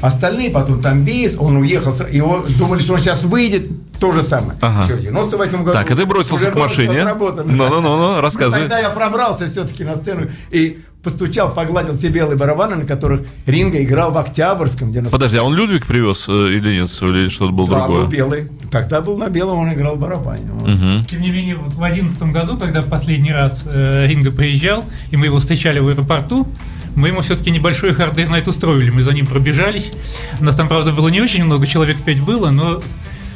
Остальные 0.00 0.50
потом 0.50 0.82
там 0.82 1.04
бейс, 1.04 1.36
он 1.38 1.56
уехал, 1.56 1.94
его 2.10 2.44
думали, 2.58 2.80
что 2.80 2.94
он 2.94 2.98
сейчас 2.98 3.22
выйдет, 3.22 3.70
то 3.98 4.12
же 4.12 4.20
самое. 4.22 4.58
Ага. 4.60 4.84
Еще 4.84 4.96
в 4.96 5.00
98 5.00 5.64
году. 5.64 5.72
Так, 5.72 5.90
и 5.90 5.94
ты 5.94 6.04
бросился 6.04 6.50
к 6.50 6.54
машине. 6.56 7.04
Ну-ну-ну, 7.04 8.20
рассказывай. 8.20 8.62
Тогда 8.62 8.80
я 8.80 8.90
пробрался 8.90 9.46
все-таки 9.46 9.82
на 9.84 9.94
сцену 9.94 10.28
и 10.50 10.80
постучал, 11.04 11.52
погладил 11.54 11.96
те 11.96 12.08
белые 12.08 12.36
барабаны, 12.36 12.76
на 12.76 12.84
которых 12.84 13.20
Ринга 13.46 13.82
играл 13.82 14.10
в 14.10 14.18
Октябрьском, 14.18 14.90
где 14.90 15.02
Подожди, 15.02 15.36
а 15.36 15.44
он 15.44 15.54
Людвиг 15.54 15.86
привез 15.86 16.24
э, 16.28 16.32
или 16.32 16.80
нет, 16.80 16.90
или 17.02 17.28
что-то 17.28 17.52
было 17.52 17.68
Да, 17.68 17.80
другое? 17.84 18.02
был 18.02 18.08
белый. 18.10 18.48
Тогда 18.70 19.00
был 19.00 19.16
на 19.18 19.28
белом, 19.28 19.58
он 19.60 19.72
играл 19.72 19.96
в 19.96 20.00
барабане. 20.00 20.50
Вот. 20.52 20.68
Мгм. 20.68 21.04
Тем 21.04 21.20
не 21.20 21.30
менее, 21.30 21.54
вот 21.56 21.74
в 21.74 21.82
одиннадцатом 21.82 22.32
году, 22.32 22.56
когда 22.58 22.82
последний 22.82 23.32
раз 23.32 23.62
э, 23.66 24.06
Ринго 24.08 24.32
приезжал, 24.32 24.84
и 25.10 25.16
мы 25.16 25.26
его 25.26 25.38
встречали 25.38 25.78
в 25.78 25.88
аэропорту, 25.88 26.48
мы 26.96 27.08
ему 27.08 27.20
все-таки 27.22 27.50
небольшой 27.50 27.90
hard 27.90 28.14
Day's 28.14 28.30
Night 28.30 28.48
устроили, 28.48 28.90
мы 28.90 29.02
за 29.02 29.12
ним 29.12 29.26
пробежались. 29.26 29.92
У 30.40 30.44
нас 30.44 30.56
там, 30.56 30.68
правда, 30.68 30.92
было 30.92 31.08
не 31.08 31.20
очень 31.20 31.44
много, 31.44 31.66
человек 31.66 31.98
пять 32.04 32.20
было, 32.20 32.50
но, 32.50 32.80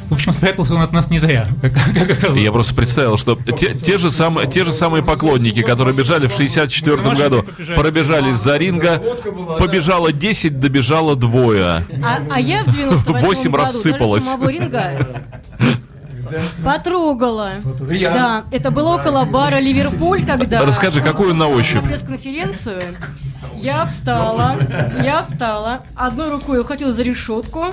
в 0.09 0.13
общем, 0.13 0.31
спрятался 0.31 0.73
он 0.73 0.81
от 0.81 0.91
нас 0.91 1.09
не 1.09 1.19
зря, 1.19 1.47
как, 1.61 1.73
как. 1.73 2.35
Я 2.35 2.51
просто 2.51 2.73
представил, 2.73 3.17
что 3.17 3.35
те, 3.35 3.73
те 3.73 3.97
же 3.97 4.09
самые, 4.11 4.49
те 4.49 4.63
же 4.63 4.73
самые 4.73 5.03
поклонники, 5.03 5.61
которые 5.61 5.95
бежали 5.95 6.27
в 6.27 6.33
64 6.33 6.97
году, 7.15 7.45
пробежались 7.75 8.37
за 8.37 8.57
ринга, 8.57 9.01
побежало 9.59 10.11
10, 10.11 10.59
добежало 10.59 11.15
двое. 11.15 11.85
А, 12.03 12.19
а 12.29 12.39
я 12.39 12.63
в 12.63 12.71
98 12.71 13.25
Восемь 13.25 13.51
году 13.51 13.63
рассыпалось. 13.63 14.23
даже 14.23 14.35
самого 14.35 14.49
ринга 14.49 15.23
потрогала. 16.63 17.53
Я. 17.89 18.13
Да, 18.13 18.43
это 18.51 18.71
было 18.71 18.95
около 18.95 19.25
бара 19.25 19.59
Ливерпуль, 19.59 20.25
когда... 20.25 20.61
Расскажи, 20.61 21.03
он 21.03 21.37
на 21.37 21.47
ощупь? 21.47 21.83
пресс-конференцию. 21.83 22.81
Я 23.55 23.85
встала, 23.85 24.55
я 25.03 25.21
встала, 25.21 25.81
одной 25.95 26.29
рукой 26.29 26.61
ухватила 26.61 26.93
за 26.93 27.03
решетку, 27.03 27.65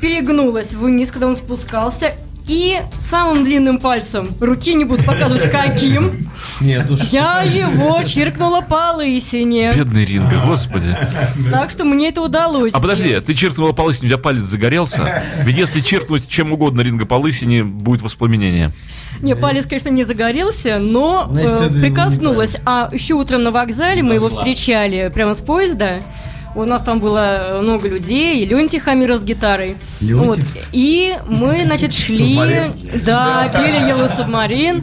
перегнулась 0.00 0.72
вниз, 0.72 1.10
когда 1.10 1.26
он 1.26 1.36
спускался, 1.36 2.14
и 2.48 2.80
самым 2.98 3.44
длинным 3.44 3.78
пальцем, 3.78 4.30
руки 4.40 4.72
не 4.72 4.84
буду 4.84 5.04
показывать 5.04 5.50
каким, 5.50 6.30
Нет 6.60 6.90
уж. 6.90 7.00
я 7.10 7.42
его 7.42 8.02
чиркнула 8.04 8.62
по 8.62 8.92
лысине. 8.96 9.72
Бедный 9.74 10.06
ринга, 10.06 10.42
господи. 10.46 10.96
Так 11.50 11.70
что 11.70 11.84
мне 11.84 12.08
это 12.08 12.22
удалось. 12.22 12.72
А 12.72 12.80
подожди, 12.80 13.20
ты 13.20 13.34
чиркнула 13.34 13.72
по 13.72 13.82
лысине, 13.82 14.06
у 14.06 14.10
тебя 14.12 14.18
палец 14.18 14.44
загорелся? 14.44 15.22
Ведь 15.44 15.58
если 15.58 15.82
чиркнуть 15.82 16.26
чем 16.26 16.52
угодно 16.52 16.80
ринга 16.80 17.04
по 17.04 17.14
лысине, 17.14 17.64
будет 17.64 18.00
воспламенение. 18.00 18.72
Не, 19.20 19.36
палец, 19.36 19.66
конечно, 19.66 19.90
не 19.90 20.04
загорелся, 20.04 20.78
но 20.78 21.28
Значит, 21.30 21.50
э, 21.50 21.64
это 21.66 21.80
прикоснулась. 21.80 22.56
А 22.64 22.88
еще 22.92 23.14
утром 23.14 23.42
на 23.42 23.50
вокзале 23.50 24.02
мы 24.02 24.14
его 24.14 24.30
встречали 24.30 25.10
прямо 25.12 25.34
с 25.34 25.40
поезда. 25.40 26.00
У 26.58 26.64
нас 26.64 26.82
там 26.82 26.98
было 26.98 27.60
много 27.62 27.86
людей, 27.88 28.42
и 28.42 28.44
Леонтий 28.44 28.80
Хамира 28.80 29.16
с 29.16 29.22
гитарой. 29.22 29.76
Леонтьев? 30.00 30.68
И 30.72 31.16
мы, 31.28 31.62
значит, 31.64 31.94
шли, 31.94 32.30
Субмарин. 32.30 32.72
да, 33.06 33.48
пели 33.54 33.78
Yellow 33.88 34.10
Submarine. 34.18 34.82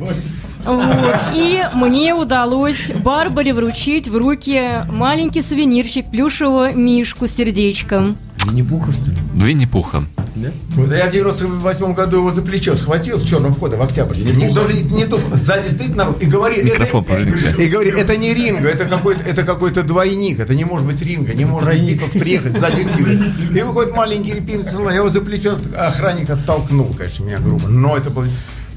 Вот. 0.65 1.15
И 1.33 1.61
мне 1.73 2.15
удалось 2.15 2.91
Барбаре 3.03 3.53
вручить 3.53 4.07
в 4.07 4.15
руки 4.15 4.85
маленький 4.89 5.41
сувенирчик 5.41 6.09
плюшевого 6.09 6.71
мишку 6.71 7.27
с 7.27 7.31
сердечком. 7.31 8.15
Винни-Пуха, 8.45 8.91
что 8.91 9.11
ли? 9.11 9.17
Винни-Пуха. 9.33 10.05
Да? 10.35 10.49
Вот 10.71 10.91
я 10.91 11.07
в 11.07 11.11
98 11.11 11.93
году 11.93 12.17
его 12.17 12.31
за 12.31 12.41
плечо 12.41 12.75
схватил 12.75 13.17
с 13.17 13.23
черного 13.23 13.53
входа 13.53 13.77
в 13.77 13.81
Октябрьске. 13.81 14.33
Не, 14.33 14.53
даже 14.53 14.73
не, 14.73 15.05
то, 15.05 15.19
сзади 15.33 15.67
стоит 15.67 15.95
народ 15.95 16.21
и 16.21 16.25
говорит... 16.25 16.63
Микрофон 16.63 17.05
это, 17.05 17.61
и 17.61 17.69
говорит, 17.69 17.95
это 17.95 18.17
не 18.17 18.33
Ринго, 18.33 18.67
это 18.67 18.85
какой-то, 18.85 19.21
это 19.23 19.43
какой-то 19.43 19.83
двойник, 19.83 20.39
это 20.39 20.53
не 20.53 20.65
может 20.65 20.87
быть 20.87 21.01
Ринго, 21.01 21.33
не 21.33 21.45
может. 21.45 21.69
Битлз 21.85 22.11
приехать 22.11 22.53
сзади 22.53 22.81
Ринго. 22.97 23.59
И 23.59 23.63
выходит 23.63 23.95
маленький 23.95 24.33
репин, 24.33 24.63
я 24.89 24.95
его 24.95 25.09
за 25.09 25.21
плечо 25.21 25.57
охранник 25.77 26.29
оттолкнул, 26.29 26.93
конечно, 26.97 27.23
меня 27.23 27.39
грубо. 27.39 27.67
Но 27.67 27.95
это 27.95 28.09
был... 28.09 28.25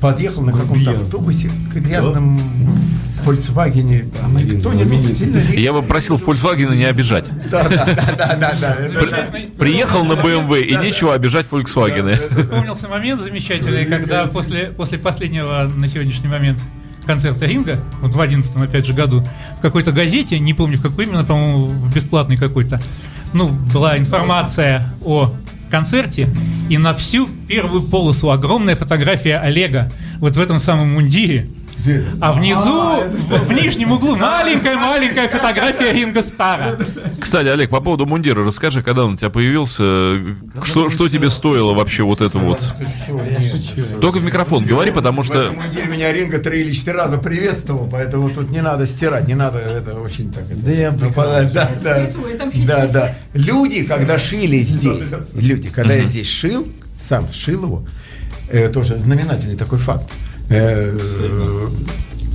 Подъехал 0.00 0.42
на 0.42 0.52
каком-то 0.52 0.92
автобусе 0.92 1.50
к 1.72 1.76
грязном 1.76 2.40
Volkswagen. 3.24 4.10
Никто 4.44 4.72
не 4.72 4.84
думал, 4.84 5.14
сильно 5.14 5.38
Я 5.52 5.72
бы 5.72 5.82
просил 5.82 6.16
Volkswagen 6.16 6.74
не 6.76 6.84
обижать. 6.84 7.26
Да, 7.50 7.68
да, 7.68 7.84
да, 7.84 8.14
да, 8.16 8.36
да, 8.36 8.56
да. 8.60 9.28
Приехал 9.58 10.04
на 10.04 10.12
BMW 10.12 10.62
и 10.62 10.76
нечего 10.76 11.14
обижать 11.14 11.46
Volkswagen. 11.50 12.40
Вспомнился 12.40 12.88
момент 12.88 13.20
замечательный, 13.20 13.84
когда 13.84 14.26
после, 14.26 14.66
после 14.66 14.98
последнего 14.98 15.70
на 15.74 15.88
сегодняшний 15.88 16.28
момент 16.28 16.58
концерта 17.04 17.46
Ринга, 17.46 17.80
вот 18.02 18.12
в 18.12 18.20
11 18.20 18.54
опять 18.56 18.86
же 18.86 18.92
году, 18.92 19.26
в 19.58 19.62
какой-то 19.62 19.92
газете, 19.92 20.38
не 20.38 20.54
помню 20.54 20.78
в 20.78 20.82
какой 20.82 21.06
именно, 21.06 21.24
по-моему, 21.24 21.66
в 21.66 21.94
бесплатной 21.94 22.36
какой-то, 22.36 22.80
ну, 23.32 23.48
была 23.48 23.98
информация 23.98 24.94
о 25.04 25.32
концерте, 25.68 26.28
и 26.68 26.78
на 26.78 26.94
всю 26.94 27.28
первую 27.46 27.82
полосу 27.82 28.30
огромная 28.30 28.76
фотография 28.76 29.36
Олега 29.36 29.90
вот 30.18 30.36
в 30.36 30.40
этом 30.40 30.58
самом 30.60 30.94
мундире, 30.94 31.48
а 32.20 32.32
внизу, 32.32 33.00
в, 33.28 33.46
в 33.46 33.52
нижнем 33.52 33.92
углу, 33.92 34.16
маленькая-маленькая 34.16 35.28
фотография 35.28 35.92
Ринга 35.92 36.22
Стара. 36.22 36.78
Кстати, 37.20 37.48
Олег, 37.48 37.70
по 37.70 37.80
поводу 37.80 38.06
мундира, 38.06 38.44
расскажи, 38.44 38.82
когда 38.82 39.04
он 39.04 39.14
у 39.14 39.16
тебя 39.16 39.30
появился, 39.30 40.14
что, 40.62 40.88
что 40.88 41.08
тебе 41.08 41.30
стоило 41.30 41.74
вообще 41.74 42.02
вот 42.02 42.20
это 42.20 42.38
вот? 42.38 42.60
Только 44.00 44.18
в 44.18 44.24
микрофон 44.24 44.64
говори, 44.64 44.90
потому 44.90 45.22
что... 45.22 45.42
этом 45.42 45.56
мундире 45.56 45.86
меня 45.86 46.12
Ринга 46.12 46.38
три 46.38 46.60
или 46.60 46.72
четыре 46.72 46.98
раза 46.98 47.18
приветствовал, 47.18 47.88
поэтому 47.90 48.30
тут 48.30 48.50
не 48.50 48.60
надо 48.60 48.86
стирать, 48.86 49.26
не 49.28 49.34
надо, 49.34 49.58
это 49.58 49.94
очень 49.94 50.32
так... 50.32 50.44
Да 50.62 50.70
я 50.70 50.92
нападать, 50.92 51.52
да, 51.52 51.70
да, 51.82 52.10
да, 52.66 52.86
да. 52.86 53.14
Люди, 53.34 53.84
когда 53.84 54.18
шили 54.18 54.58
здесь, 54.60 55.12
люди, 55.34 55.68
когда 55.68 55.94
я 55.94 56.02
здесь 56.02 56.28
шил, 56.28 56.68
сам 56.98 57.28
шил 57.28 57.64
его, 57.64 57.84
э, 58.50 58.68
тоже 58.68 58.98
знаменательный 58.98 59.56
такой 59.56 59.78
факт. 59.78 60.10
Э, 60.50 60.96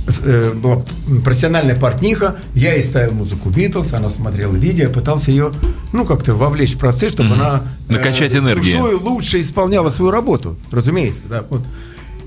с- 0.06 0.20
э, 0.24 0.52
была 0.52 0.84
профессиональная 1.24 1.74
портниха, 1.74 2.36
я 2.54 2.74
ей 2.74 2.82
ставил 2.82 3.12
музыку 3.12 3.48
Битлз, 3.50 3.92
она 3.94 4.08
смотрела 4.08 4.54
видео, 4.54 4.90
пытался 4.90 5.30
ее, 5.30 5.52
ну, 5.92 6.04
как-то 6.04 6.34
вовлечь 6.34 6.74
в 6.74 6.78
процесс, 6.78 7.12
чтобы 7.12 7.34
она 7.34 7.62
Накачать 7.88 8.34
энергии. 8.34 8.72
душой 8.72 8.94
лучше 8.94 9.40
исполняла 9.40 9.88
свою 9.90 10.10
работу, 10.10 10.56
разумеется, 10.70 11.22
да, 11.28 11.44
вот. 11.48 11.62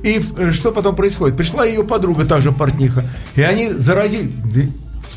И 0.04 0.22
э, 0.38 0.52
что 0.52 0.72
потом 0.72 0.96
происходит? 0.96 1.38
Пришла 1.38 1.66
ее 1.66 1.84
подруга, 1.84 2.26
также 2.26 2.52
портниха, 2.52 3.04
и 3.36 3.42
они 3.42 3.72
заразили. 3.72 4.32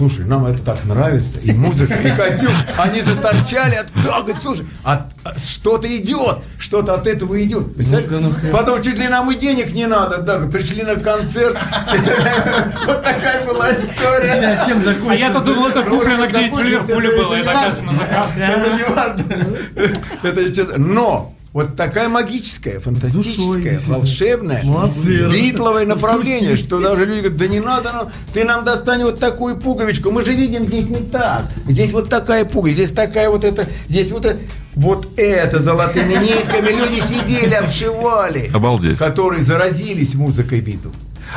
Слушай, 0.01 0.25
нам 0.25 0.47
это 0.47 0.63
так 0.63 0.83
нравится, 0.87 1.39
и 1.43 1.53
музыка, 1.53 1.93
и 1.93 2.11
костюм. 2.17 2.55
Они 2.79 3.03
заторчали, 3.03 3.75
от, 3.75 3.89
да, 4.03 4.21
говорит, 4.21 4.39
слушай, 4.41 4.65
от- 4.83 5.03
а 5.25 5.39
что-то 5.39 5.95
идет, 5.95 6.39
что-то 6.59 6.95
от 6.95 7.07
этого 7.07 7.39
идет. 7.45 7.75
Представляешь? 7.75 8.11
Ну-ка, 8.11 8.25
ну-ка. 8.25 8.57
Потом 8.57 8.83
чуть 8.83 8.97
ли 8.99 9.09
нам 9.09 9.31
и 9.31 9.35
денег 9.35 9.75
не 9.75 9.87
надо, 9.87 10.23
да, 10.23 10.39
пришли 10.39 10.85
на 10.85 10.95
концерт. 10.97 11.59
Вот 12.87 13.03
такая 13.03 13.45
была 13.45 13.73
история. 13.73 14.59
А 14.59 14.65
чем? 14.67 14.81
А 15.07 15.15
я-то 15.15 15.41
думал, 15.41 15.69
это 15.69 15.83
куплено 15.83 16.27
где-нибудь 16.27 16.61
в 16.61 16.65
Ливерпуле 16.65 17.17
было, 17.19 17.35
это, 17.35 17.51
оказывается, 17.51 17.83
на 17.85 17.93
заказ. 17.93 18.29
Это 18.39 20.33
не 20.33 20.65
важно. 20.65 20.79
Но 20.79 21.35
вот 21.53 21.75
такая 21.77 22.09
магическая, 22.09 22.79
фантастическая, 22.79 23.63
действительно. 23.63 23.99
волшебная, 23.99 24.63
Молодцы. 24.63 25.29
битловое 25.31 25.85
направление, 25.85 26.57
что 26.57 26.79
даже 26.79 27.05
люди 27.07 27.19
говорят, 27.21 27.37
да 27.39 27.47
не 27.49 27.61
надо 27.61 27.93
нам, 27.93 28.13
ты 28.33 28.45
нам 28.45 28.65
достань 28.65 29.03
вот 29.03 29.19
такую 29.19 29.57
пуговичку, 29.57 30.11
мы 30.13 30.25
же 30.25 30.33
видим 30.33 30.67
здесь 30.67 30.87
не 30.89 31.01
так, 31.01 31.47
здесь 31.67 31.91
вот 31.93 32.09
такая 32.09 32.45
пуговичка, 32.45 32.83
здесь 32.85 32.93
такая 32.95 33.31
вот 33.31 33.43
это, 33.45 33.67
здесь 33.89 34.13
вот 34.13 34.25
это, 34.27 34.39
вот 34.75 35.09
это 35.17 35.59
золотыми 35.59 36.15
нитками 36.23 36.71
люди 36.71 37.01
сидели, 37.01 37.55
обшивали, 37.55 38.49
Обалдеть. 38.55 38.99
которые 38.99 39.43
заразились 39.43 40.15
музыкой 40.15 40.61
Битлз. 40.61 40.95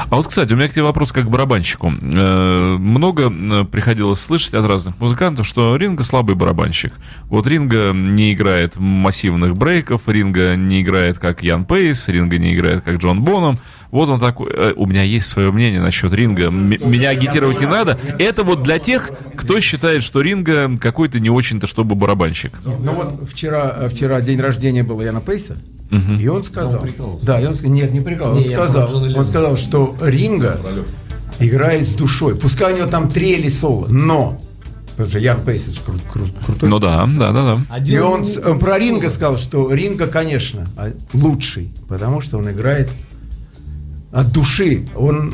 А 0.10 0.16
вот, 0.16 0.28
кстати, 0.28 0.52
у 0.54 0.56
меня 0.56 0.68
к 0.68 0.72
тебе 0.72 0.84
вопрос 0.84 1.12
как 1.12 1.26
к 1.26 1.30
барабанщику. 1.30 1.92
Э, 2.02 2.78
Много 2.80 3.32
э, 3.32 3.66
приходилось 3.66 4.20
слышать 4.22 4.54
от 4.54 4.66
разных 4.68 5.00
музыкантов, 5.00 5.46
что 5.48 5.76
Ринга 5.76 6.04
слабый 6.04 6.36
барабанщик. 6.36 6.94
Вот 7.26 7.48
Ринга 7.48 7.92
не 7.94 8.34
играет 8.34 8.76
массивных 8.78 9.56
брейков, 9.56 10.04
Ринга 10.08 10.56
не 10.56 10.82
играет 10.82 11.20
как 11.20 11.44
Ян 11.44 11.66
Пейс, 11.66 12.08
Ринга 12.08 12.38
не 12.38 12.54
играет 12.56 12.84
как 12.84 12.98
Джон 12.98 13.22
Боном. 13.22 13.58
Вот 13.92 14.10
он 14.10 14.20
такой. 14.20 14.48
Э, 14.52 14.74
У 14.76 14.88
меня 14.88 15.04
есть 15.04 15.28
свое 15.28 15.52
мнение 15.52 15.80
насчет 15.80 16.12
Ринга. 16.14 16.50
Меня 16.50 17.10
агитировать 17.10 17.60
не 17.62 17.68
надо. 17.68 18.00
Это 18.18 18.44
вот 18.44 18.64
для 18.64 18.80
тех, 18.80 19.12
кто 19.36 19.60
считает, 19.60 20.02
что 20.04 20.22
Ринга 20.22 20.78
какой-то 20.80 21.20
не 21.20 21.30
очень-то 21.30 21.68
чтобы 21.68 21.94
барабанщик. 21.96 22.54
Ну 22.64 22.94
вот 22.94 23.30
вчера, 23.30 23.88
вчера 23.90 24.20
день 24.22 24.40
рождения 24.40 24.84
был 24.84 25.00
Яна 25.02 25.22
Пейса, 25.22 25.58
и 26.20 26.28
он 26.28 26.44
сказал, 26.44 26.82
Он 26.82 26.88
прикалывался. 26.88 27.26
да, 27.26 27.40
и 27.40 27.46
он, 27.46 27.54
ска- 27.54 27.68
нет, 27.68 27.94
не 27.94 28.00
прикалывался, 28.02 28.42
он 28.50 28.68
сказал, 28.68 28.88
он 29.20 29.26
сказал, 29.26 29.58
что 29.58 29.96
Ринга 30.02 30.60
играет 31.40 31.88
с 31.88 31.94
душой, 31.94 32.36
пускай 32.36 32.74
у 32.74 32.78
него 32.78 32.88
там 32.88 33.10
трели 33.10 33.48
соло, 33.50 33.88
но, 33.90 34.38
потому 34.92 35.10
что 35.10 35.20
Ян 35.20 35.42
Пейс 35.42 35.64
это 35.68 35.72
же 35.76 35.82
кру- 35.82 36.00
кру- 36.14 36.46
крутой, 36.46 36.70
Ну 36.70 36.80
да, 36.80 37.06
да, 37.18 37.32
да, 37.32 37.56
да. 37.56 37.62
А 37.70 37.80
и 37.80 37.98
он 38.00 38.24
с- 38.26 38.38
э, 38.38 38.56
про 38.56 38.78
Ринга 38.80 39.10
сказал, 39.10 39.38
что 39.38 39.72
Ринга, 39.74 40.08
конечно, 40.08 40.66
а, 40.78 40.92
лучший, 41.14 41.72
потому 41.88 42.22
что 42.22 42.38
он 42.38 42.50
играет 42.50 42.90
от 44.12 44.32
души, 44.32 44.88
он 44.96 45.34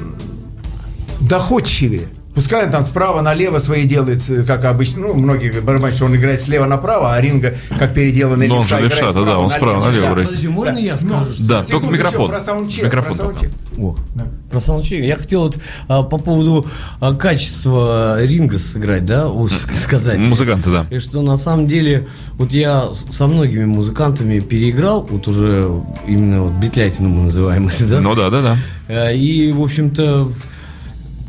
доходчивее. 1.22 2.08
Пускай 2.36 2.66
он 2.66 2.72
там 2.72 2.84
справа 2.84 3.22
налево 3.22 3.58
свои 3.58 3.86
делает, 3.86 4.22
э, 4.30 4.44
как 4.44 4.64
обычно, 4.64 5.08
ну, 5.08 5.14
многие 5.16 5.60
барабанщики, 5.62 6.04
он 6.04 6.16
играет 6.16 6.40
слева 6.40 6.66
направо, 6.68 7.14
а 7.16 7.20
Ринга, 7.22 7.56
как 7.78 7.94
переделанный 7.94 8.48
Но 8.48 8.60
он 8.60 8.66
же 8.66 8.80
левша, 8.80 9.12
да, 9.12 9.24
да, 9.24 9.40
он 9.40 9.50
справа 9.52 9.86
налево 9.86 10.06
Да. 10.06 10.12
играет. 10.12 10.30
Подожди, 10.30 10.48
можно 10.48 10.78
я 10.78 10.98
скажу? 10.98 11.34
что- 11.34 11.44
Да, 11.44 11.64
Секунду, 11.64 11.88
только 11.88 11.94
микрофон. 11.98 12.22
еще 12.22 12.32
Про 12.32 12.40
саундчек, 12.40 12.84
Микрофон 12.86 13.12
про 13.12 13.18
саундчек. 13.24 13.52
О, 13.78 13.96
Да. 14.16 14.28
про 14.52 14.60
саундчек. 14.60 15.04
Я 15.04 15.16
хотел 15.16 15.42
вот 15.42 15.58
а, 15.88 16.04
по 16.04 16.18
поводу 16.18 16.68
а, 17.02 17.14
качества 17.14 18.24
ринга 18.24 18.60
сыграть, 18.60 19.06
да, 19.06 19.28
у- 19.28 19.48
сказать. 19.48 20.20
Музыканты, 20.20 20.70
да. 20.70 20.86
И 20.92 21.00
что 21.00 21.22
на 21.22 21.36
самом 21.36 21.68
деле, 21.68 22.08
вот 22.34 22.54
я 22.54 22.86
со 22.94 23.28
многими 23.28 23.66
музыкантами 23.66 24.40
переиграл, 24.40 25.06
вот 25.10 25.28
уже 25.28 25.70
именно 26.08 26.44
вот 26.44 26.54
битлятину 26.54 27.10
мы 27.10 27.24
называем, 27.24 27.70
да? 27.90 28.00
Ну 28.02 28.16
да, 28.16 28.30
да, 28.30 28.42
да. 28.42 28.58
Э, 28.88 29.16
И, 29.16 29.52
в 29.52 29.62
общем-то, 29.62 30.32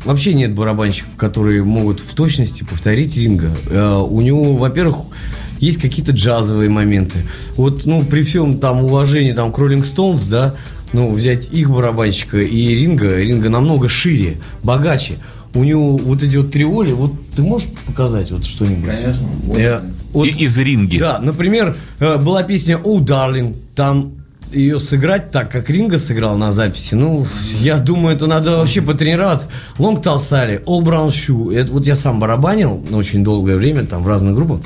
вообще 0.05 0.33
нет 0.33 0.53
барабанщиков, 0.53 1.15
которые 1.15 1.63
могут 1.63 1.99
в 1.99 2.13
точности 2.13 2.63
повторить 2.63 3.15
Ринга. 3.15 3.51
Э, 3.69 3.97
У 3.97 4.21
него, 4.21 4.55
во-первых, 4.55 4.97
есть 5.59 5.79
какие-то 5.79 6.11
джазовые 6.11 6.69
моменты. 6.69 7.19
Вот, 7.55 7.85
ну, 7.85 8.03
при 8.03 8.21
всем 8.23 8.57
там 8.57 8.83
уважении 8.83 9.31
там, 9.31 9.51
к 9.51 9.59
Rolling 9.59 9.83
Stones, 9.83 10.29
да, 10.29 10.55
ну, 10.93 11.13
взять 11.13 11.49
их 11.51 11.69
барабанщика 11.69 12.39
и 12.39 12.75
Ринга, 12.75 13.17
Ринга 13.21 13.49
намного 13.49 13.87
шире, 13.87 14.37
богаче. 14.63 15.13
У 15.53 15.63
него 15.63 15.97
вот 15.97 16.23
эти 16.23 16.37
вот 16.37 16.51
триоли, 16.51 16.93
вот 16.93 17.13
ты 17.35 17.41
можешь 17.41 17.67
показать 17.85 18.31
вот 18.31 18.45
что-нибудь? 18.45 18.89
Конечно. 18.89 19.83
И 20.23 20.43
из 20.43 20.57
ринги. 20.57 20.97
Да, 20.97 21.19
например, 21.19 21.75
э, 21.99 22.17
была 22.17 22.43
песня 22.43 22.77
«Oh, 22.83 22.99
Darling», 22.99 23.55
там 23.75 24.13
ее 24.53 24.79
сыграть 24.79 25.31
так, 25.31 25.51
как 25.51 25.69
Ринга 25.69 25.99
сыграл 25.99 26.37
на 26.37 26.51
записи, 26.51 26.95
ну, 26.95 27.27
я 27.59 27.77
думаю, 27.77 28.15
это 28.15 28.27
надо 28.27 28.57
вообще 28.57 28.81
потренироваться. 28.81 29.47
Tall 29.77 30.21
Sally, 30.21 30.63
All 30.65 30.81
Brown 30.81 31.07
Shoe, 31.07 31.55
это 31.55 31.71
вот 31.71 31.85
я 31.85 31.95
сам 31.95 32.19
барабанил 32.19 32.83
очень 32.91 33.23
долгое 33.23 33.55
время, 33.55 33.85
там, 33.85 34.03
в 34.03 34.07
разных 34.07 34.35
группах. 34.35 34.59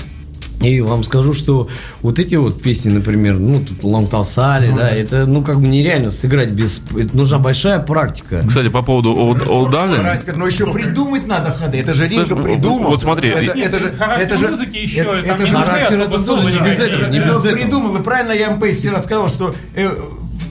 И 0.62 0.82
вам 0.82 1.04
скажу, 1.04 1.34
что 1.34 1.70
вот 2.02 2.20
эти 2.20 2.36
вот 2.36 2.62
песни, 2.62 2.89
например, 2.89 3.38
ну, 3.38 3.60
тут 3.60 3.80
Long 3.80 4.10
Tall 4.10 4.24
Sally, 4.24 4.76
да, 4.76 4.89
это, 4.89 5.26
ну, 5.26 5.44
как 5.44 5.60
бы 5.60 5.68
нереально 5.68 6.12
сыграть 6.12 6.50
без... 6.50 6.82
Это 6.98 7.15
нужна 7.15 7.39
большая 7.39 7.80
практика. 7.80 8.44
Кстати, 8.48 8.70
по 8.70 8.82
поводу 8.82 9.12
Darling, 9.12 10.00
Братья, 10.00 10.34
Но 10.34 10.48
еще 10.48 10.72
придумать 10.72 11.28
надо 11.28 11.52
ходы. 11.52 11.80
Это 11.80 11.94
же 11.94 12.08
Ринга 12.08 12.36
придумал. 12.36 12.91
вот 12.91 13.02
смотри, 13.02 13.30
это, 13.30 13.58
это 13.58 13.80
же, 13.80 13.91
Характер 13.91 14.26
это 14.26 14.38
же, 14.38 14.48
музыки 14.50 14.78
еще, 14.78 15.00
это, 15.00 15.46
же 15.46 15.56
характер 15.56 16.00
это 16.02 16.26
тоже 16.26 16.52
не 16.52 16.60
без 16.60 16.80
этого, 16.80 17.10
не 17.10 17.18
это 17.18 17.28
без 17.28 17.38
этого. 17.38 17.52
придумал, 17.52 17.96
и 17.98 18.02
правильно 18.02 18.32
я 18.32 18.52
МП 18.52 18.65
вчера 18.65 19.00
сказал, 19.00 19.30
что 19.30 19.54
э, 19.76 19.89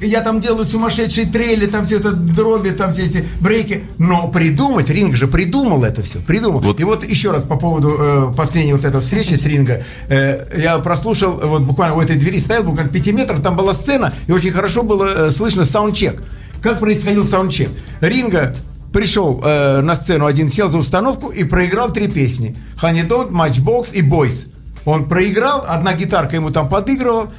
я 0.00 0.20
там 0.20 0.40
делаю 0.40 0.66
сумасшедшие 0.66 1.26
трели, 1.26 1.66
там 1.66 1.85
все 1.85 1.96
это 1.96 2.12
дроби, 2.12 2.70
там 2.70 2.92
все 2.92 3.04
эти 3.04 3.26
брейки, 3.40 3.85
но 3.98 4.28
придумать, 4.28 4.88
Ринг 4.88 5.16
же 5.16 5.26
придумал 5.26 5.85
это 5.85 6.02
все, 6.02 6.20
придумал. 6.20 6.61
Вот. 6.61 6.80
И 6.80 6.85
вот 6.85 7.04
еще 7.04 7.30
раз 7.30 7.44
по 7.44 7.57
поводу 7.57 7.96
э, 7.98 8.33
последней 8.37 8.72
вот 8.72 8.85
этой 8.85 9.00
встречи 9.00 9.35
с 9.35 9.44
Ринга, 9.44 9.85
э, 10.09 10.46
я 10.62 10.78
прослушал, 10.78 11.40
вот 11.42 11.62
буквально 11.62 11.96
у 11.96 12.00
этой 12.00 12.16
двери 12.16 12.38
стоял, 12.38 12.64
буквально 12.64 12.90
5 12.90 13.07
метров, 13.12 13.42
там 13.42 13.57
была 13.57 13.74
сцена, 13.74 14.12
и 14.26 14.33
очень 14.33 14.52
хорошо 14.52 14.83
было 14.83 15.26
э, 15.26 15.30
слышно 15.30 15.64
саундчек. 15.64 16.22
Как 16.62 16.80
происходил 16.80 17.24
саундчек? 17.24 17.70
Ринга 18.00 18.54
пришел 18.92 19.42
э, 19.44 19.80
на 19.80 19.96
сцену, 19.96 20.24
один 20.24 20.48
сел 20.48 20.70
за 20.70 20.78
установку 20.78 21.28
и 21.28 21.44
проиграл 21.44 21.92
три 21.92 22.09
песни. 22.09 22.57
Honey 22.80 23.07
Don't, 23.07 23.30
Matchbox 23.30 23.92
и 23.92 24.00
Boys. 24.00 24.46
Он 24.85 25.09
проиграл, 25.09 25.64
одна 25.66 25.94
гитарка 25.94 26.37
ему 26.37 26.50
там 26.50 26.68
подыгрывала. 26.68 27.33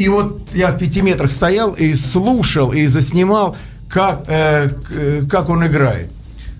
И 0.00 0.08
вот 0.08 0.48
я 0.54 0.70
в 0.70 0.78
пяти 0.78 1.02
метрах 1.02 1.30
стоял 1.30 1.72
и 1.72 1.92
слушал, 1.92 2.72
и 2.72 2.86
заснимал, 2.86 3.54
как, 3.86 4.24
э, 4.28 4.70
э, 4.90 5.22
как 5.28 5.50
он 5.50 5.66
играет. 5.66 6.10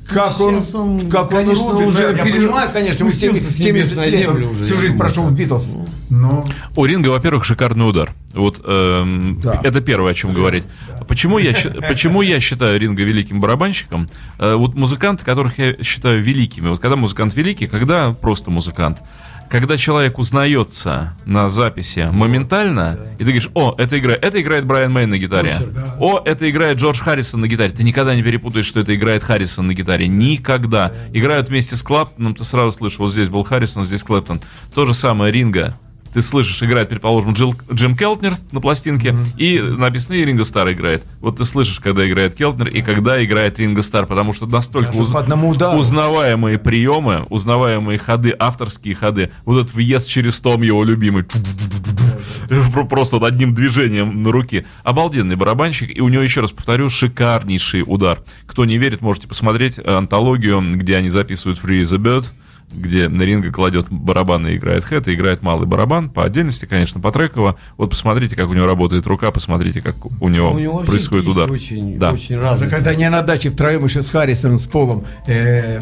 Как 0.07 0.39
он, 0.41 0.57
Сейчас 0.57 0.75
он, 0.75 1.09
как 1.09 1.31
он 1.31 1.39
конечно, 1.39 1.71
рубит, 1.71 1.87
уже 1.87 2.03
да, 2.03 2.19
я 2.19 2.25
пере- 2.25 2.35
понимаю, 2.35 2.71
конечно, 2.71 3.03
мы 3.07 3.13
с 3.13 3.19
теми, 3.19 3.31
спустился 3.31 3.53
с 3.53 3.57
теми 3.57 3.81
с 3.81 3.93
небес 3.93 3.97
на 3.97 4.05
лет, 4.05 4.29
он 4.29 4.35
землю 4.35 4.51
уже, 4.51 4.63
всю 4.65 4.75
я 4.75 4.81
жизнь 4.81 4.93
думаю, 4.93 4.99
прошел 4.99 5.25
да. 5.25 5.31
в 5.31 5.33
Битлз. 5.35 5.77
Но 6.11 6.45
У 6.77 6.85
Ринга, 6.85 7.09
во-первых, 7.09 7.47
шикарный 7.47 7.89
удар. 7.89 8.13
Вот 8.35 8.61
эм, 8.63 9.41
Да. 9.41 9.59
это 9.65 9.81
первое, 9.81 10.11
о 10.11 10.15
чем 10.15 10.35
говорить. 10.35 10.65
Почему 11.09 11.39
я 11.39 11.55
почему 11.89 12.21
я 12.21 12.41
считаю 12.41 12.79
Ринга 12.79 13.05
великим 13.05 13.41
барабанщиком? 13.41 14.11
Э, 14.39 14.55
вот 14.57 14.75
музыканты, 14.75 15.25
которых 15.25 15.59
я 15.59 15.83
считаю 15.83 16.23
великими. 16.23 16.69
Вот 16.69 16.81
когда 16.81 16.97
музыкант 16.97 17.35
великий, 17.35 17.69
когда 17.69 18.13
просто 18.13 18.51
музыкант. 18.51 18.99
Когда 19.51 19.77
человек 19.77 20.21
узнается 20.21 21.17
на 21.27 21.51
записи 21.51 22.09
моментально, 22.13 22.97
и 23.15 23.19
ты 23.19 23.25
говоришь, 23.25 23.51
о, 23.55 23.75
это 23.77 23.99
играет, 23.99 24.25
это 24.25 24.41
играет 24.41 24.65
Брайан 24.65 24.93
Мэй 24.93 25.07
на 25.07 25.19
гитаре. 25.19 25.53
О, 25.99 26.23
это 26.25 26.49
играет 26.49 26.79
Джордж 26.79 27.01
Харрисон 27.01 27.41
на 27.41 27.49
гитаре. 27.49 27.73
Ты 27.73 27.83
никогда 27.83 28.15
не 28.15 28.23
перепутаешь, 28.23 28.65
что 28.65 28.79
это 28.79 28.95
играет 28.95 29.25
Харрисон 29.25 29.67
на 29.67 29.75
гитаре. 29.75 30.07
Никогда. 30.07 30.93
Играют 31.13 31.49
вместе 31.49 31.75
с 31.75 31.83
Клаптоном, 31.83 32.37
ты 32.37 32.45
сразу 32.45 32.71
слышишь, 32.71 33.01
вот 33.01 33.11
здесь 33.11 33.29
был 33.29 33.43
Харрисон, 33.43 33.83
здесь 33.83 34.05
Клэптон. 34.05 34.41
То 34.73 34.87
же 34.87 34.95
самое 34.95 35.33
Ринга. 35.33 35.77
Ты 36.13 36.23
слышишь, 36.23 36.61
играет, 36.63 36.89
предположим, 36.89 37.35
Джилл- 37.35 37.55
Джим 37.73 37.97
Келтнер 37.97 38.35
на 38.51 38.61
пластинке, 38.61 39.17
и 39.37 39.61
написано, 39.61 40.15
и 40.15 40.25
Ринго 40.25 40.43
Стар 40.45 40.71
играет. 40.73 41.05
Вот 41.21 41.37
ты 41.37 41.45
слышишь, 41.45 41.79
когда 41.79 42.09
играет 42.09 42.35
Келтнер 42.35 42.67
и 42.69 42.83
когда 42.83 43.25
играет 43.25 43.59
Ринго 43.61 43.83
Стар, 43.83 44.07
потому 44.07 44.33
что 44.33 44.47
настолько 44.47 44.89
удару. 44.89 45.05
узнаваемые 45.79 46.59
приемы, 46.59 47.27
узнаваемые 47.31 47.99
ходы, 47.99 48.35
авторские 48.37 48.97
ходы. 48.97 49.31
Вот 49.45 49.61
этот 49.61 49.75
въезд 49.75 50.09
через 50.09 50.41
том 50.41 50.63
его 50.63 50.83
любимый. 50.83 51.25
Про- 52.73 52.85
Просто 52.85 53.17
вот 53.19 53.27
одним 53.29 53.55
движением 53.55 54.23
на 54.25 54.33
руке. 54.33 54.65
Обалденный 54.83 55.37
барабанщик. 55.37 55.97
И 55.97 56.01
у 56.01 56.09
него, 56.09 56.23
еще 56.23 56.41
раз 56.41 56.51
повторю, 56.51 56.89
шикарнейший 56.89 57.85
удар. 57.87 58.21
Кто 58.47 58.65
не 58.65 58.79
верит, 58.79 59.01
можете 59.01 59.29
посмотреть 59.29 59.79
антологию, 59.79 60.61
где 60.77 60.97
они 60.97 61.09
записывают 61.11 61.61
Free 61.63 61.83
the 61.83 61.99
Bird 61.99 62.27
где 62.73 63.09
ринга 63.09 63.53
кладет 63.53 63.87
барабан 63.91 64.47
и 64.47 64.57
играет 64.57 64.85
хэт, 64.85 65.09
и 65.09 65.15
играет 65.15 65.43
малый 65.43 65.67
барабан, 65.67 66.11
по 66.11 66.25
отдельности, 66.25 66.67
конечно, 66.67 67.01
по 67.01 67.11
треково. 67.13 67.57
Вот 67.77 67.91
посмотрите, 67.91 68.37
как 68.37 68.49
у 68.49 68.55
него 68.55 68.67
работает 68.67 69.07
рука, 69.07 69.31
посмотрите, 69.31 69.81
как 69.81 69.97
у 70.21 70.29
него, 70.29 70.53
У 70.53 70.59
него 70.59 70.79
происходит 70.81 71.27
удар. 71.27 71.51
очень, 71.51 71.99
да. 71.99 72.13
очень 72.13 72.39
развитая. 72.39 72.71
когда 72.71 72.95
не 72.95 73.09
на 73.11 73.23
даче 73.23 73.51
втроем 73.51 73.85
еще 73.85 74.03
с 74.03 74.11
Харрисоном, 74.11 74.59
с 74.59 74.67
Полом. 74.67 75.05
э? 75.27 75.81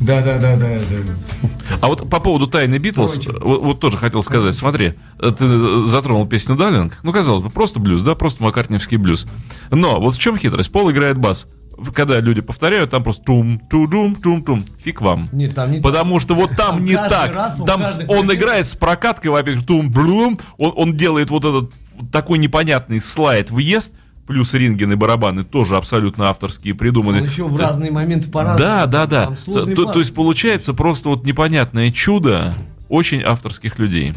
Да, 0.00 0.22
да, 0.22 0.38
да, 0.38 0.56
да. 0.56 0.68
да. 0.68 1.48
А 1.80 1.88
вот 1.88 2.08
по 2.08 2.20
поводу 2.20 2.46
Тайны 2.46 2.78
Битлз, 2.78 3.18
вот, 3.26 3.62
вот 3.62 3.80
тоже 3.80 3.96
хотел 3.96 4.22
сказать, 4.22 4.54
смотри, 4.54 4.94
э, 5.18 5.32
ты 5.36 5.86
затронул 5.86 6.26
песню 6.26 6.56
Даллинг, 6.56 6.98
ну, 7.02 7.12
казалось 7.12 7.42
бы, 7.42 7.50
просто 7.50 7.80
блюз, 7.80 8.02
да, 8.02 8.14
просто 8.14 8.42
маккартневский 8.42 8.96
блюз. 8.96 9.26
Но 9.70 10.00
вот 10.00 10.14
в 10.14 10.18
чем 10.18 10.36
хитрость? 10.36 10.70
Пол 10.70 10.90
играет 10.90 11.18
бас. 11.18 11.46
Когда 11.94 12.20
люди 12.20 12.40
повторяют, 12.40 12.90
там 12.90 13.02
просто 13.02 13.24
тум 13.24 13.60
ту 13.70 13.86
дум 13.86 14.14
тум 14.14 14.42
тум 14.42 14.64
фиг 14.82 15.00
вам. 15.00 15.28
Нет, 15.32 15.54
там 15.54 15.70
не 15.72 15.78
Потому 15.80 16.20
что 16.20 16.34
вот 16.34 16.50
там, 16.50 16.76
Там 16.76 16.84
не 16.84 16.94
так. 16.94 17.34
раз 17.34 17.60
он 17.60 17.66
там 17.66 17.84
с- 17.84 17.96
каждый 17.96 18.06
он 18.08 18.32
играет 18.32 18.66
с 18.66 18.74
прокаткой, 18.74 19.30
во-первых, 19.30 19.66
тум 19.66 19.90
блум, 19.90 20.38
он, 20.58 20.72
он 20.76 20.96
делает 20.96 21.30
вот 21.30 21.44
этот 21.44 21.72
вот 21.98 22.10
такой 22.10 22.38
непонятный 22.38 23.00
слайд 23.00 23.50
въезд, 23.50 23.92
плюс 24.26 24.54
рингены 24.54 24.96
барабаны 24.96 25.44
тоже 25.44 25.76
абсолютно 25.76 26.28
авторские 26.28 26.74
придуманы. 26.74 27.18
Он 27.18 27.24
еще 27.24 27.44
в 27.44 27.56
разные 27.56 27.90
моменты 27.90 28.30
по-разному. 28.30 28.58
Да, 28.58 28.86
да, 28.86 29.06
да. 29.06 29.30
То, 29.46 29.84
то 29.92 29.98
есть 29.98 30.14
получается 30.14 30.74
просто 30.74 31.08
вот 31.10 31.24
непонятное 31.24 31.90
чудо 31.92 32.54
очень 32.88 33.22
авторских 33.22 33.78
людей. 33.78 34.14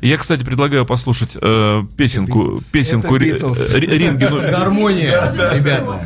Я, 0.00 0.16
кстати, 0.16 0.42
предлагаю 0.42 0.84
послушать 0.86 1.30
э, 1.34 1.82
песенку, 1.96 2.58
песенку 2.72 3.14
Это 3.16 3.24
Ри- 3.24 3.32
Beatles. 3.32 3.74
э, 3.74 3.78
Рингену. 3.78 4.36
Гармония, 4.38 5.32
ребята. 5.54 6.00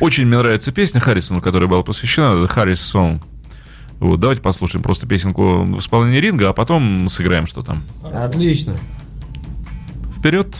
Очень 0.00 0.26
мне 0.26 0.38
нравится 0.38 0.72
песня 0.72 1.00
Харрисону, 1.00 1.40
которая 1.40 1.68
была 1.68 1.82
посвящена 1.82 2.46
Харрис 2.46 2.94
Song. 2.94 3.20
Вот, 4.00 4.20
давайте 4.20 4.42
послушаем 4.42 4.82
просто 4.82 5.06
песенку 5.06 5.62
в 5.64 5.78
исполнении 5.80 6.20
Ринга, 6.20 6.50
а 6.50 6.52
потом 6.52 7.08
сыграем 7.08 7.46
что 7.46 7.62
там. 7.62 7.82
Отлично. 8.14 8.74
Вперед! 10.16 10.54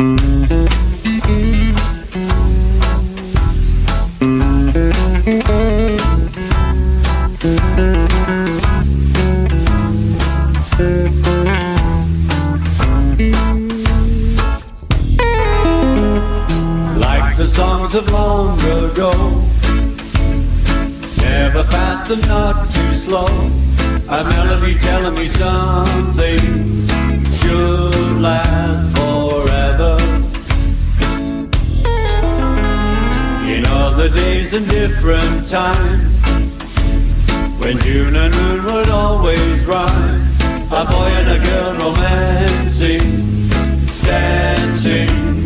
like 0.00 0.48
the 0.48 0.89
songs 17.50 17.96
of 17.96 18.08
long 18.12 18.56
ago. 18.60 19.10
Never 21.16 21.64
fast 21.64 22.08
and 22.10 22.26
not 22.28 22.70
too 22.70 22.92
slow. 22.92 23.26
A 24.08 24.22
melody 24.22 24.78
telling 24.78 25.14
me 25.14 25.26
some 25.26 26.12
things 26.12 26.86
should 27.38 28.20
last 28.20 28.94
forever. 28.96 29.96
In 33.54 33.66
other 33.66 34.08
days 34.08 34.54
and 34.54 34.68
different 34.68 35.48
times, 35.48 36.22
when 37.58 37.78
June 37.78 38.14
and 38.14 38.32
moon 38.36 38.64
would 38.64 38.90
always 38.90 39.66
rhyme, 39.66 40.22
a 40.70 40.84
boy 40.92 41.10
and 41.20 41.30
a 41.36 41.40
girl 41.44 41.72
romancing, 41.82 43.48
dancing. 44.04 45.39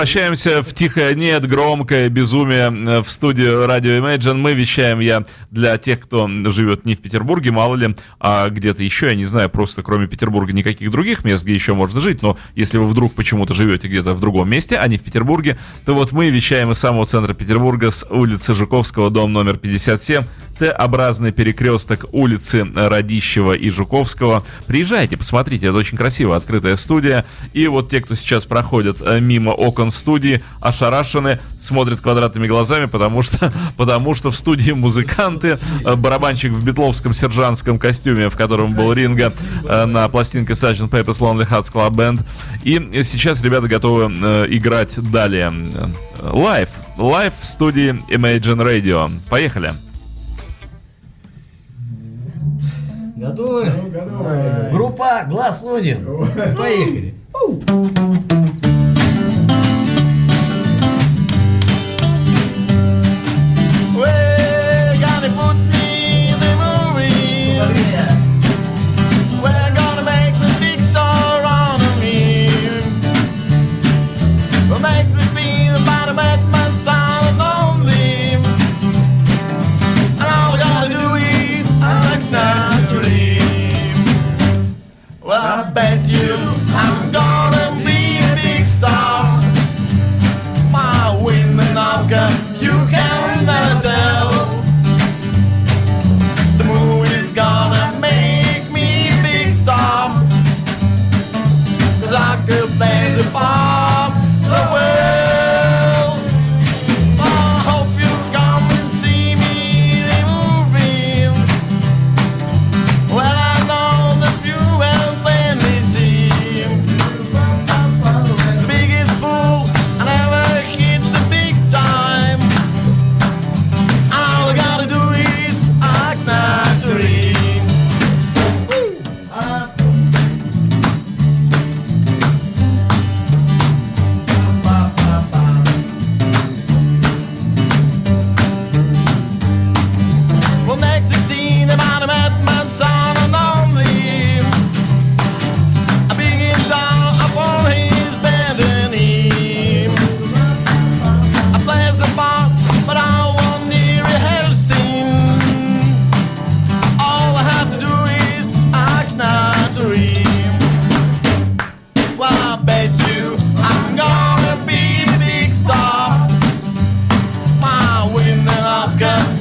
Возвращаемся 0.00 0.62
в 0.62 0.72
тихое 0.72 1.14
нет, 1.14 1.46
громкое 1.46 2.08
безумие 2.08 2.72
э, 2.72 3.02
в 3.02 3.10
студию 3.10 3.66
радио 3.66 3.98
Imagine. 3.98 4.36
Мы 4.36 4.54
вещаем 4.54 4.98
я 5.00 5.26
для 5.50 5.76
тех, 5.76 6.00
кто 6.00 6.26
живет 6.46 6.86
не 6.86 6.94
в 6.94 7.02
Петербурге, 7.02 7.50
мало 7.50 7.74
ли, 7.76 7.94
а 8.18 8.48
где-то 8.48 8.82
еще, 8.82 9.08
я 9.08 9.14
не 9.14 9.26
знаю, 9.26 9.50
просто 9.50 9.82
кроме 9.82 10.06
Петербурга 10.06 10.54
никаких 10.54 10.90
других 10.90 11.22
мест, 11.22 11.44
где 11.44 11.52
еще 11.52 11.74
можно 11.74 12.00
жить. 12.00 12.22
Но 12.22 12.38
если 12.54 12.78
вы 12.78 12.86
вдруг 12.86 13.12
почему-то 13.12 13.52
живете 13.52 13.88
где-то 13.88 14.14
в 14.14 14.20
другом 14.20 14.48
месте, 14.48 14.78
а 14.78 14.88
не 14.88 14.96
в 14.96 15.02
Петербурге, 15.02 15.58
то 15.84 15.94
вот 15.94 16.12
мы 16.12 16.30
вещаем 16.30 16.70
из 16.70 16.78
самого 16.78 17.04
центра 17.04 17.34
Петербурга 17.34 17.90
с 17.90 18.06
улицы 18.08 18.54
Жуковского, 18.54 19.10
дом 19.10 19.34
номер 19.34 19.58
57, 19.58 20.22
Т-образный 20.60 21.32
перекресток 21.32 22.04
улицы 22.12 22.70
Радищева 22.74 23.54
и 23.54 23.70
Жуковского. 23.70 24.44
Приезжайте, 24.66 25.16
посмотрите, 25.16 25.68
это 25.68 25.78
очень 25.78 25.96
красиво, 25.96 26.36
открытая 26.36 26.76
студия. 26.76 27.24
И 27.54 27.66
вот 27.66 27.88
те, 27.88 28.02
кто 28.02 28.14
сейчас 28.14 28.44
проходят 28.44 28.98
э, 29.00 29.20
мимо 29.20 29.52
окон 29.52 29.90
студии, 29.90 30.42
ошарашены, 30.60 31.40
смотрят 31.62 32.00
квадратными 32.00 32.46
глазами, 32.46 32.84
потому 32.84 33.22
что, 33.22 33.50
потому 33.78 34.14
что 34.14 34.30
в 34.30 34.36
студии 34.36 34.72
музыканты, 34.72 35.56
э, 35.82 35.96
барабанщик 35.96 36.52
в 36.52 36.62
битловском 36.62 37.14
сержантском 37.14 37.78
костюме, 37.78 38.28
в 38.28 38.36
котором 38.36 38.74
был 38.74 38.92
Ринго 38.92 39.32
э, 39.64 39.86
на 39.86 40.06
пластинке 40.10 40.52
Sgt. 40.52 40.90
Pepper's 40.90 41.20
Lonely 41.20 41.48
Hearts 41.48 41.72
Club 41.72 41.92
Band. 41.92 42.20
И 42.64 43.02
сейчас 43.02 43.42
ребята 43.42 43.66
готовы 43.66 44.12
играть 44.50 44.92
далее. 45.10 45.50
Live. 46.20 46.68
Live 46.98 47.32
в 47.40 47.46
студии 47.46 47.92
Imagine 48.14 48.62
Radio. 48.62 49.10
Поехали. 49.30 49.72
Готовы? 53.20 53.66
Группа 54.72 55.26
Глаз 55.28 55.62
Один. 55.62 56.06
Поехали. 56.56 57.14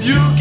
you 0.02 0.39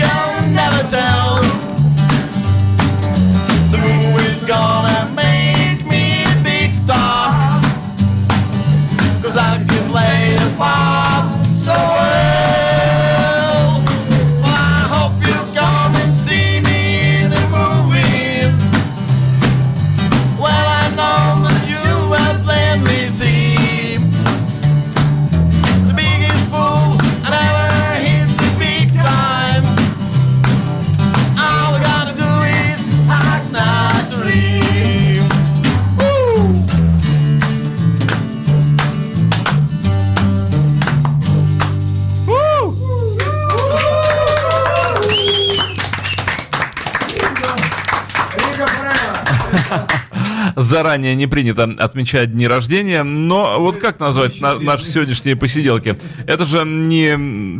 заранее 50.68 51.14
не 51.14 51.26
принято 51.26 51.64
отмечать 51.78 52.33
дни 52.33 52.46
рождения, 52.46 53.02
но 53.02 53.57
вот 53.59 53.78
как 53.78 53.98
назвать 53.98 54.40
на- 54.40 54.59
наши 54.59 54.87
сегодняшние 54.87 55.35
посиделки? 55.35 55.98
Это 56.26 56.44
же 56.46 56.64
не 56.64 57.09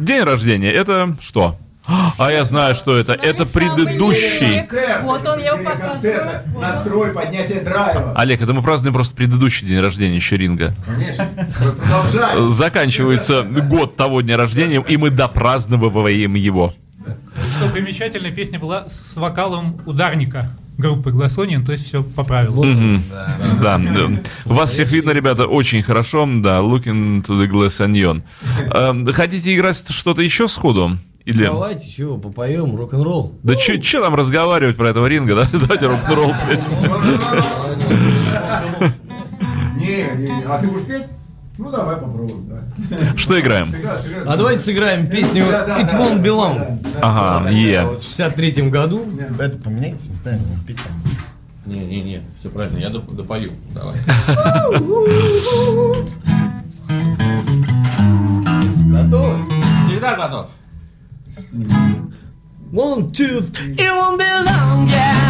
день 0.05 0.23
рождения, 0.23 0.71
это 0.71 1.17
что? 1.21 1.57
А 2.19 2.31
я 2.31 2.45
знаю, 2.45 2.75
что 2.75 2.99
это. 2.99 3.15
Это 3.15 3.47
предыдущий. 3.47 4.59
Концерт. 4.59 5.03
Вот 5.05 5.27
он, 5.27 5.39
я 5.39 5.55
его 5.55 5.65
показываю. 5.65 6.43
Вот 6.49 6.61
настрой, 6.61 7.13
поднятие 7.13 7.61
драйва. 7.63 8.13
Олег, 8.15 8.43
это 8.43 8.53
мы 8.53 8.63
празднуем 8.63 8.93
просто 8.93 9.15
предыдущий 9.17 9.67
день 9.67 9.81
рождения 9.81 10.17
еще 10.17 10.37
ринга. 10.37 10.75
Конечно. 10.87 11.27
Продолжаем. 11.79 12.51
Заканчивается 12.51 13.43
год 13.43 13.97
того 13.97 14.21
дня 14.21 14.37
рождения, 14.37 14.85
и 14.87 14.97
мы 14.99 15.09
допраздновываем 15.09 16.35
его. 16.35 16.75
Что 17.57 17.71
примечательно, 17.71 18.31
песня 18.33 18.59
была 18.59 18.87
с 18.89 19.17
вокалом 19.17 19.81
ударника 19.87 20.51
группы 20.79 21.11
Глассонин, 21.11 21.65
то 21.65 21.73
есть 21.73 21.87
все 21.87 22.03
по 22.03 22.25
правилам. 22.25 22.71
Мгм. 22.71 23.03
Да, 23.61 23.79
да. 23.79 24.09
Вас 24.47 24.71
всех 24.71 24.91
видно, 24.93 25.11
ребята, 25.11 25.47
очень 25.47 25.83
хорошо. 25.83 26.27
Да, 26.27 26.59
looking 26.59 27.23
to 27.27 27.39
the 27.39 27.49
glass 27.49 27.85
onion. 27.85 28.23
Эм, 28.73 29.13
Хотите 29.13 29.55
играть 29.55 29.77
что-то 29.91 30.23
еще 30.23 30.49
сходу? 30.49 30.99
Или... 31.25 31.45
Давайте, 31.45 31.91
чего, 31.91 32.17
попоем 32.17 32.75
рок-н-ролл. 32.75 33.39
Да 33.43 33.55
что 33.59 34.01
там 34.01 34.15
разговаривать 34.15 34.77
про 34.77 34.89
этого 34.89 35.07
ринга, 35.07 35.35
да? 35.35 35.49
Давайте 35.53 35.87
рок-н-ролл. 35.87 36.33
Не, 39.77 40.17
не, 40.17 40.29
не. 40.29 40.43
А 40.47 40.59
ты 40.59 40.69
будешь 40.69 40.87
петь? 40.87 41.07
Ну 41.59 41.73
давай 41.73 41.97
попробуем, 41.97 42.49
да. 42.49 43.13
Что 43.17 43.39
играем? 43.41 43.75
А 44.27 44.37
давайте 44.37 44.63
сыграем 44.63 45.09
песню 45.11 45.43
It 45.43 45.91
Won't 45.93 46.23
да, 46.23 46.79
да. 47.01 47.01
Ага, 47.03 47.51
е. 47.51 47.85
В 47.85 48.01
63 48.01 48.71
году. 48.71 49.05
Это 49.41 49.59
поменяйте 49.59 50.09
местами, 50.09 50.41
пить 50.67 50.77
там. 50.77 50.93
Не-не-не, 51.67 52.23
все 52.39 52.49
правильно, 52.49 52.79
я 52.79 52.89
доп- 52.91 53.13
допою. 53.15 53.53
Давай. 53.75 53.97
Готовы? 58.91 59.39
Всегда 59.89 60.17
готов. 60.17 60.51
One, 62.73 63.11
two. 63.11 63.41
It 63.77 63.91
won't 63.91 64.19
be 64.19 64.25
long, 64.45 64.89
yeah, 64.89 65.28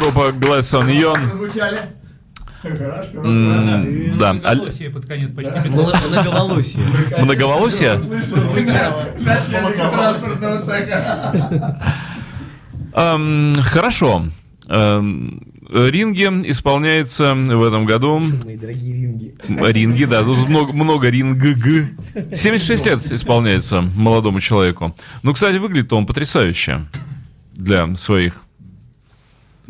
Группа. 0.00 0.32
Звучали? 1.36 1.78
Хорошо. 2.62 3.24
М, 3.24 4.18
Да. 4.18 4.30
Аль- 4.30 4.38
Многоголосие 4.38 4.90
под 4.90 5.06
конец 5.06 5.32
почти. 5.32 5.68
Мно- 5.68 5.92
Многоголосие. 6.08 6.84
Многоголосие? 7.20 8.00
Хорошо. 13.62 14.24
Ринги 14.68 16.24
исполняется 16.50 17.34
в 17.34 17.62
этом 17.62 17.86
году. 17.86 18.18
Мои 18.44 18.56
дорогие 18.56 18.94
ринги. 18.94 19.34
Ринги, 19.48 20.04
да, 20.04 20.22
тут 20.22 20.48
много, 20.48 20.72
много 20.72 21.08
ринг. 21.08 21.42
76 22.34 22.84
лет 22.86 23.10
исполняется 23.10 23.80
молодому 23.80 24.40
человеку. 24.40 24.94
Ну, 25.22 25.32
кстати, 25.32 25.56
выглядит 25.56 25.92
он 25.92 26.04
потрясающе 26.06 26.82
для 27.54 27.94
своих. 27.96 28.41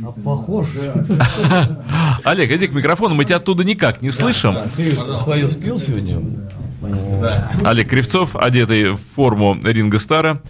А 0.05 0.13
похож. 0.25 0.67
Олег, 2.25 2.51
иди 2.51 2.67
к 2.67 2.73
микрофону, 2.73 3.15
мы 3.15 3.25
тебя 3.25 3.37
оттуда 3.37 3.65
никак 3.65 4.03
не 4.03 4.11
слышим. 4.11 4.57
Ты 4.77 4.97
свое 5.17 5.49
спел 5.49 5.79
сегодня? 5.79 6.19
Олег 7.65 7.89
Кривцов, 7.89 8.35
одетый 8.35 8.91
в 8.93 9.01
форму 9.15 9.59
Ринга 9.63 9.99
Стара. 9.99 10.41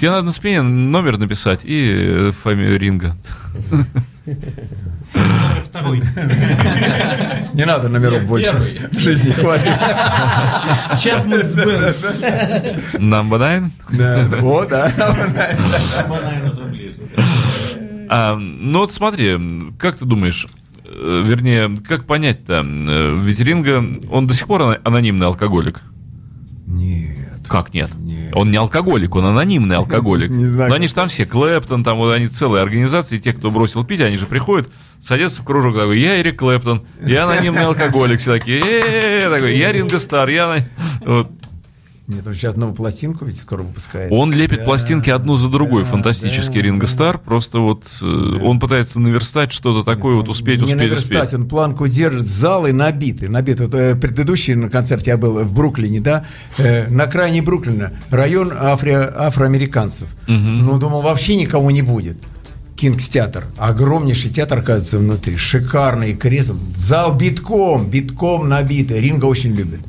Тебе 0.00 0.10
надо 0.10 0.22
на 0.24 0.32
спине 0.32 0.62
номер 0.62 1.16
написать 1.16 1.60
и 1.64 2.28
э, 2.28 2.32
фамилию 2.32 2.78
Ринга. 2.78 3.16
Второй. 5.64 6.02
Не 7.54 7.64
надо 7.64 7.88
номеров 7.88 8.24
больше. 8.24 8.52
В 8.92 8.98
жизни 8.98 9.30
хватит. 9.30 9.72
Чапманс 11.02 11.54
Бенд. 11.54 11.96
Number 12.94 13.38
nine. 13.38 13.70
Да, 13.90 14.24
да. 14.28 14.36
Вот, 14.40 14.68
да. 14.68 14.92
А, 18.08 18.36
ну 18.36 18.80
вот 18.80 18.92
смотри, 18.92 19.38
как 19.78 19.98
ты 19.98 20.04
думаешь, 20.04 20.46
э, 20.84 21.22
вернее, 21.26 21.76
как 21.86 22.04
понять-то, 22.04 22.64
э, 22.64 23.20
ведь 23.22 23.40
Ринга, 23.40 23.84
он 24.10 24.26
до 24.26 24.34
сих 24.34 24.46
пор 24.46 24.80
анонимный 24.84 25.26
алкоголик? 25.26 25.82
Нет. 26.66 27.46
Как 27.48 27.72
нет? 27.72 27.90
Нет. 27.96 28.32
Он 28.34 28.50
не 28.50 28.56
алкоголик, 28.56 29.14
он 29.14 29.24
анонимный 29.24 29.76
алкоголик. 29.76 30.30
Не 30.36 30.46
знаю, 30.46 30.70
Но 30.70 30.76
они 30.76 30.88
же 30.88 30.94
там 30.94 31.08
все, 31.08 31.26
Клэптон, 31.26 31.84
там 31.84 31.96
вот 31.98 32.12
они 32.12 32.26
целые 32.26 32.62
организации, 32.62 33.18
те, 33.18 33.32
кто 33.32 33.50
бросил 33.50 33.84
пить, 33.84 34.00
они 34.00 34.18
же 34.18 34.26
приходят, 34.26 34.68
садятся 35.00 35.42
в 35.42 35.44
кружок, 35.44 35.76
такой, 35.76 36.00
я 36.00 36.20
Эрик 36.20 36.38
Клэптон, 36.40 36.82
я 37.04 37.24
анонимный 37.24 37.64
алкоголик, 37.66 38.18
все 38.18 38.38
такие, 38.38 38.58
«Э-э-э», 38.58 39.30
такой, 39.30 39.56
я 39.56 39.70
Ринго 39.70 39.98
Стар, 39.98 40.28
я... 40.28 40.44
ана-». 40.44 40.68
Вот. 41.04 41.30
Нет, 42.08 42.24
он 42.24 42.34
сейчас 42.34 42.54
новую 42.54 42.76
пластинку 42.76 43.24
ведь 43.24 43.36
скоро 43.36 43.62
выпускает. 43.64 44.12
Он 44.12 44.32
лепит 44.32 44.60
Да, 44.60 44.64
пластинки 44.64 45.10
одну 45.10 45.34
за 45.34 45.48
другой. 45.48 45.82
да, 45.82 45.90
Фантастический 45.90 46.60
да, 46.60 46.66
Ринго 46.66 46.86
да. 46.86 46.92
Стар. 46.92 47.18
Просто 47.18 47.58
вот 47.58 47.84
э, 48.00 48.04
он 48.06 48.60
пытается 48.60 49.00
наверстать 49.00 49.50
что-то 49.52 49.82
такое, 49.82 50.14
вот 50.14 50.28
успеть, 50.28 50.58
не 50.58 50.64
успеть, 50.64 50.78
наверстать, 50.78 51.24
успеть. 51.24 51.34
он 51.34 51.48
планку 51.48 51.88
держит, 51.88 52.26
залы 52.28 52.72
набиты, 52.72 53.28
набиты. 53.28 53.64
Вот, 53.64 53.74
э, 53.74 53.96
предыдущий 53.96 54.54
на 54.54 54.70
концерте 54.70 55.10
я 55.10 55.16
был 55.16 55.40
в 55.42 55.52
Бруклине, 55.52 56.00
да, 56.00 56.24
э, 56.58 56.88
на 56.88 57.06
крайне 57.06 57.42
Бруклина, 57.42 57.92
район 58.10 58.52
афри- 58.52 58.92
афроамериканцев. 59.16 60.06
Ну, 60.28 60.78
думал, 60.78 61.02
вообще 61.02 61.34
никого 61.34 61.70
не 61.72 61.82
будет. 61.82 62.18
Кингс 62.76 63.08
театр, 63.08 63.46
огромнейший 63.56 64.30
театр, 64.30 64.58
оказывается, 64.58 64.98
внутри, 64.98 65.36
шикарный 65.38 66.14
кресла, 66.14 66.56
зал 66.76 67.16
битком, 67.16 67.88
битком 67.90 68.48
набитый, 68.48 69.00
Ринга 69.00 69.24
очень 69.24 69.54
любит. 69.54 69.80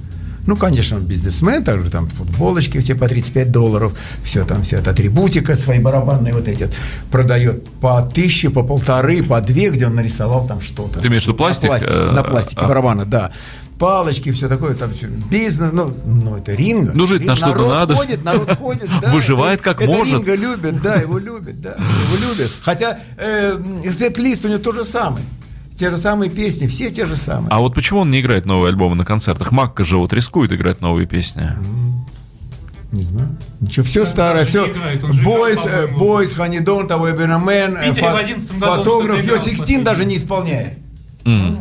Ну, 0.47 0.55
конечно, 0.55 0.97
он 0.97 1.03
бизнесмен, 1.03 1.63
также 1.63 1.91
там 1.91 2.07
футболочки 2.07 2.79
все 2.79 2.95
по 2.95 3.07
35 3.07 3.51
долларов, 3.51 3.93
все 4.23 4.45
там, 4.45 4.63
вся 4.63 4.77
эта 4.77 4.91
атрибутика 4.91 5.55
свои 5.55 5.79
барабанные 5.79 6.33
вот 6.33 6.47
эти 6.47 6.69
продает 7.11 7.67
по 7.81 8.01
тысяче, 8.01 8.49
по 8.49 8.63
полторы, 8.63 9.21
по 9.23 9.39
две, 9.41 9.69
где 9.69 9.87
он 9.87 9.95
нарисовал 9.95 10.47
там 10.47 10.61
что-то. 10.61 10.99
Ты 10.99 11.07
имеешь 11.09 11.23
в 11.23 11.27
виду 11.27 11.37
пластик? 11.37 11.63
На 11.63 11.69
пластике, 11.69 11.91
Э, 11.93 12.11
на 12.11 12.23
пластике 12.23 12.61
а. 12.63 12.67
барабана, 12.67 13.05
да. 13.05 13.31
Палочки, 13.77 14.31
все 14.31 14.47
такое, 14.49 14.73
там 14.73 14.91
все, 14.91 15.05
бизнес, 15.07 15.69
ну, 15.71 15.93
ну 16.05 16.35
это 16.37 16.53
ринга. 16.53 16.93
Ну, 16.95 17.05
жить 17.05 17.21
на 17.21 17.31
Рин- 17.31 17.35
что-то 17.35 17.51
народ 17.59 17.69
надо. 17.73 17.93
ходит, 17.95 18.23
народ 18.23 18.51
ходит, 18.57 18.89
да. 19.01 19.11
Выживает 19.11 19.59
это- 19.59 19.63
как 19.69 19.81
это 19.83 19.91
может. 19.91 20.13
Ринга 20.15 20.33
любит, 20.35 20.81
да, 20.81 20.95
его 20.95 21.19
любит, 21.19 21.61
да, 21.61 21.71
его 21.75 22.29
любит. 22.29 22.51
Хотя 22.61 22.97
э, 23.17 23.55
сет-лист 23.91 24.45
у 24.45 24.47
него 24.47 24.57
то 24.59 24.71
же 24.71 24.83
самое. 24.83 25.23
Те 25.77 25.91
же 25.91 25.97
самые 25.97 26.31
песни, 26.31 26.65
все 26.67 26.89
те 26.89 27.05
же 27.05 27.15
самые. 27.15 27.49
А 27.51 27.59
вот 27.59 27.75
почему 27.75 27.99
он 28.01 28.09
не 28.11 28.19
играет 28.19 28.45
новые 28.45 28.69
альбомы 28.69 28.95
на 28.95 29.05
концертах? 29.05 29.51
Макка 29.51 29.83
же 29.83 29.97
вот 29.97 30.11
рискует 30.11 30.51
играть 30.51 30.81
новые 30.81 31.05
песни. 31.05 31.51
Не 32.91 33.03
знаю. 33.03 33.37
Ничего, 33.59 33.85
все 33.85 34.05
старое, 34.05 34.45
же 34.45 34.47
все. 34.47 34.63
он 34.63 34.71
Boys, 35.19 35.59
э. 35.69 35.87
Boys, 35.93 36.35
Honey 36.37 36.63
Don't, 36.63 36.87
Away 36.87 37.15
Been 37.15 37.31
a 37.31 37.37
Man, 37.37 37.77
э, 37.77 37.91
В 37.91 37.95
Питере 37.95 38.07
фо- 38.07 38.13
в 38.13 38.17
11 38.17 38.51
году 38.59 38.71
он 38.71 38.77
фотограф, 38.77 39.17
Йо 39.17 39.23
играл 39.23 39.37
16 39.37 39.59
последний. 39.59 39.83
даже 39.83 40.05
не 40.05 40.15
исполняет. 40.15 40.77
М. 41.25 41.59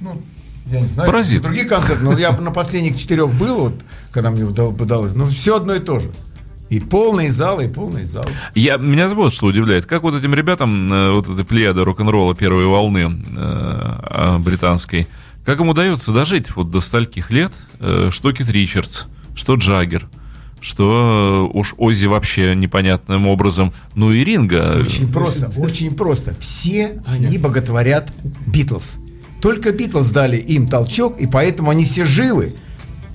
Ну, 0.00 0.22
я 0.66 0.80
не 0.80 0.88
знаю, 0.88 1.08
Паразит. 1.10 1.42
другие 1.42 1.64
концерты, 1.66 2.02
но 2.02 2.18
я 2.18 2.32
на 2.32 2.50
последних 2.50 2.98
четырех 2.98 3.32
был, 3.32 3.56
вот, 3.56 3.74
когда 4.10 4.30
мне 4.30 4.42
удал- 4.42 4.70
удалось, 4.70 5.14
ну, 5.14 5.26
все 5.26 5.56
одно 5.56 5.74
и 5.74 5.78
то 5.80 6.00
же. 6.00 6.10
И 6.70 6.78
полные 6.78 7.32
залы, 7.32 7.64
и 7.64 7.68
полные 7.68 8.06
залы. 8.06 8.30
Я, 8.54 8.76
меня 8.76 9.08
вот 9.08 9.32
что 9.32 9.46
удивляет. 9.46 9.86
Как 9.86 10.02
вот 10.02 10.14
этим 10.14 10.34
ребятам, 10.34 10.92
э, 10.92 11.10
вот 11.10 11.28
этой 11.28 11.44
плеяды 11.44 11.84
рок-н-ролла 11.84 12.34
первой 12.36 12.64
волны 12.66 12.98
э, 13.00 13.10
а, 13.36 14.38
британской, 14.38 15.08
как 15.44 15.58
им 15.58 15.68
удается 15.68 16.12
дожить 16.12 16.54
вот 16.54 16.70
до 16.70 16.80
стольких 16.80 17.32
лет, 17.32 17.52
э, 17.80 18.10
что 18.12 18.32
Кит 18.32 18.48
Ричардс, 18.48 19.04
что 19.34 19.56
Джаггер, 19.56 20.08
что 20.60 21.48
э, 21.52 21.58
уж 21.58 21.74
Оззи 21.76 22.06
вообще 22.06 22.54
непонятным 22.54 23.26
образом, 23.26 23.72
ну 23.96 24.12
и 24.12 24.22
Ринга. 24.22 24.80
Очень 24.80 25.12
просто, 25.12 25.50
очень 25.56 25.94
просто. 25.96 26.34
Все 26.38 27.02
они 27.06 27.38
боготворят 27.38 28.12
Битлз. 28.46 28.96
Только 29.40 29.72
Битлз 29.72 30.10
дали 30.10 30.36
им 30.36 30.68
толчок, 30.68 31.18
и 31.18 31.26
поэтому 31.26 31.70
они 31.70 31.84
все 31.84 32.04
живы. 32.04 32.54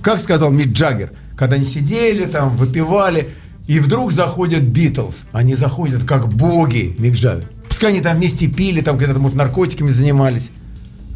Как 0.02 0.18
сказал 0.18 0.50
Мик 0.50 0.68
Джаггер, 0.68 1.12
когда 1.36 1.56
они 1.56 1.64
сидели 1.64 2.26
там, 2.26 2.56
выпивали, 2.56 3.28
и 3.66 3.80
вдруг 3.80 4.12
заходят 4.12 4.62
Битлз. 4.62 5.24
Они 5.32 5.54
заходят 5.54 6.04
как 6.04 6.32
боги, 6.32 6.94
Мик 6.98 7.14
Джаггер. 7.14 7.48
Пускай 7.68 7.90
они 7.90 8.00
там 8.00 8.16
вместе 8.16 8.46
пили, 8.48 8.80
там 8.80 8.96
где-то, 8.96 9.18
может, 9.18 9.36
наркотиками 9.36 9.88
занимались. 9.88 10.50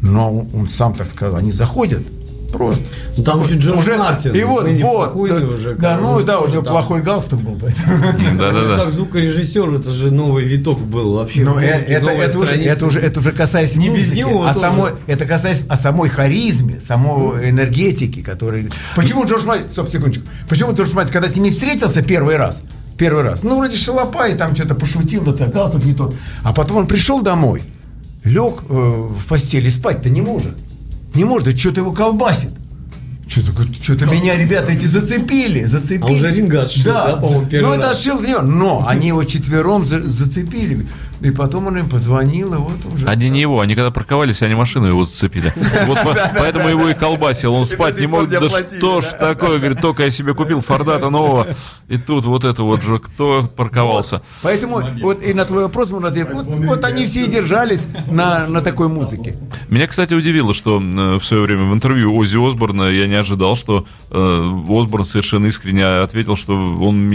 Но 0.01 0.47
он, 0.53 0.69
сам 0.69 0.93
так 0.93 1.09
сказал, 1.09 1.37
они 1.37 1.51
заходят 1.51 2.03
просто. 2.51 2.83
Ну, 3.17 3.23
там 3.23 3.43
еще 3.43 3.55
Джордж 3.55 3.79
Уже- 3.79 3.97
Мартин. 3.97 4.33
И 4.33 4.43
вот, 4.43 4.65
ныне 4.65 4.83
вот. 4.83 5.13
да, 5.29 5.35
уже, 5.35 5.75
да, 5.75 5.97
ну 5.97 6.21
да, 6.23 6.39
у 6.39 6.47
него 6.47 6.61
там. 6.61 6.73
плохой 6.73 7.01
галстук 7.01 7.41
был, 7.41 7.57
поэтому. 7.59 7.95
Он 7.95 8.19
же 8.21 8.37
Да-да-да. 8.37 8.77
Как 8.83 8.91
звукорежиссер, 8.91 9.73
это 9.73 9.91
же 9.91 10.11
новый 10.11 10.45
виток 10.45 10.79
был 10.79 11.15
вообще. 11.15 11.43
Но 11.43 11.59
это, 11.59 11.91
это, 11.91 12.39
уже, 12.39 12.53
это, 12.53 12.85
уже, 12.85 12.99
это 12.99 13.19
уже 13.19 13.31
касаясь 13.31 13.75
Не 13.75 13.89
без 13.89 14.07
музыки, 14.07 14.19
него 14.19 14.45
а 14.45 14.53
самой, 14.53 14.91
это 15.07 15.25
касаясь 15.25 15.63
о 15.67 15.75
самой 15.75 16.09
харизме, 16.09 16.79
самой 16.79 17.49
энергетики, 17.49 18.21
которой... 18.21 18.69
Почему 18.95 19.25
Джордж 19.25 19.45
Мартин, 19.45 19.71
стоп, 19.71 19.89
секундочку, 19.89 20.25
почему 20.49 20.73
Джордж 20.73 20.93
Мартин, 20.93 21.13
когда 21.13 21.27
с 21.27 21.35
ними 21.35 21.49
встретился 21.49 22.01
первый 22.01 22.37
раз, 22.37 22.63
первый 22.97 23.23
раз, 23.23 23.43
ну, 23.43 23.57
вроде 23.57 23.77
шалопай, 23.77 24.35
там 24.35 24.55
что-то 24.55 24.75
пошутил, 24.75 25.23
да 25.23 25.47
галстук 25.47 25.83
не 25.83 25.93
тот, 25.93 26.15
а 26.43 26.53
потом 26.53 26.77
он 26.77 26.87
пришел 26.87 27.21
домой, 27.21 27.63
лег 28.23 28.63
э, 28.69 28.73
в 28.73 29.27
постели, 29.27 29.69
спать-то 29.69 30.09
не 30.09 30.21
может, 30.21 30.55
не 31.13 31.23
может, 31.23 31.47
да 31.51 31.57
что-то 31.57 31.81
его 31.81 31.91
колбасит. 31.91 32.51
Что-то, 33.27 33.51
что-то 33.81 34.05
меня, 34.07 34.35
ребята, 34.35 34.73
эти 34.73 34.85
зацепили, 34.85 35.63
зацепили. 35.63 36.01
А 36.03 36.07
уже 36.11 36.33
Ринга 36.33 36.63
отшил, 36.63 36.83
да, 36.83 37.15
по-моему, 37.15 37.45
первый 37.45 37.67
Ну, 37.69 37.73
это 37.73 37.91
отшил, 37.91 38.19
но 38.41 38.85
они 38.85 39.07
его 39.07 39.23
четвером 39.23 39.85
за- 39.85 40.01
зацепили. 40.01 40.85
И 41.21 41.31
потом 41.31 41.67
он 41.67 41.77
им 41.77 41.89
позвонил, 41.89 42.53
и 42.53 42.57
вот 42.57 42.85
уже... 42.85 43.05
Они 43.05 43.21
стал. 43.21 43.33
не 43.33 43.41
его, 43.41 43.59
они 43.59 43.75
когда 43.75 43.91
парковались, 43.91 44.41
они 44.41 44.55
машину 44.55 44.87
его 44.87 45.05
зацепили. 45.05 45.53
Вот 45.85 45.99
поэтому 46.37 46.69
его 46.69 46.89
и 46.89 46.93
колбасил. 46.93 47.53
Он 47.53 47.65
спать 47.65 47.99
не 47.99 48.07
мог. 48.07 48.27
Да 48.27 48.49
что 48.49 49.01
ж 49.01 49.05
такое? 49.19 49.59
Говорит, 49.59 49.81
только 49.81 50.03
я 50.03 50.11
себе 50.11 50.33
купил 50.33 50.61
Фордата 50.61 51.09
нового. 51.09 51.47
И 51.87 51.97
тут 51.97 52.25
вот 52.25 52.43
это 52.43 52.63
вот 52.63 52.83
же 52.83 52.99
кто 52.99 53.43
парковался. 53.55 54.21
Поэтому 54.41 54.81
вот 55.01 55.21
и 55.21 55.33
на 55.33 55.45
твой 55.45 55.63
вопрос, 55.63 55.91
Мурат, 55.91 56.17
вот, 56.33 56.83
они 56.83 57.05
все 57.05 57.25
и 57.25 57.29
держались 57.29 57.87
на, 58.07 58.61
такой 58.61 58.87
музыке. 58.87 59.35
Меня, 59.69 59.87
кстати, 59.87 60.13
удивило, 60.13 60.53
что 60.53 60.81
э, 60.81 61.19
в 61.19 61.25
свое 61.25 61.43
время 61.43 61.65
в 61.65 61.73
интервью 61.73 62.15
Оззи 62.15 62.47
Осборна 62.47 62.83
я 62.89 63.07
не 63.07 63.15
ожидал, 63.15 63.55
что 63.55 63.85
э, 64.09 64.61
Осборн 64.69 65.05
совершенно 65.05 65.47
искренне 65.47 65.85
ответил, 65.85 66.35
что 66.35 66.53
он 66.53 67.11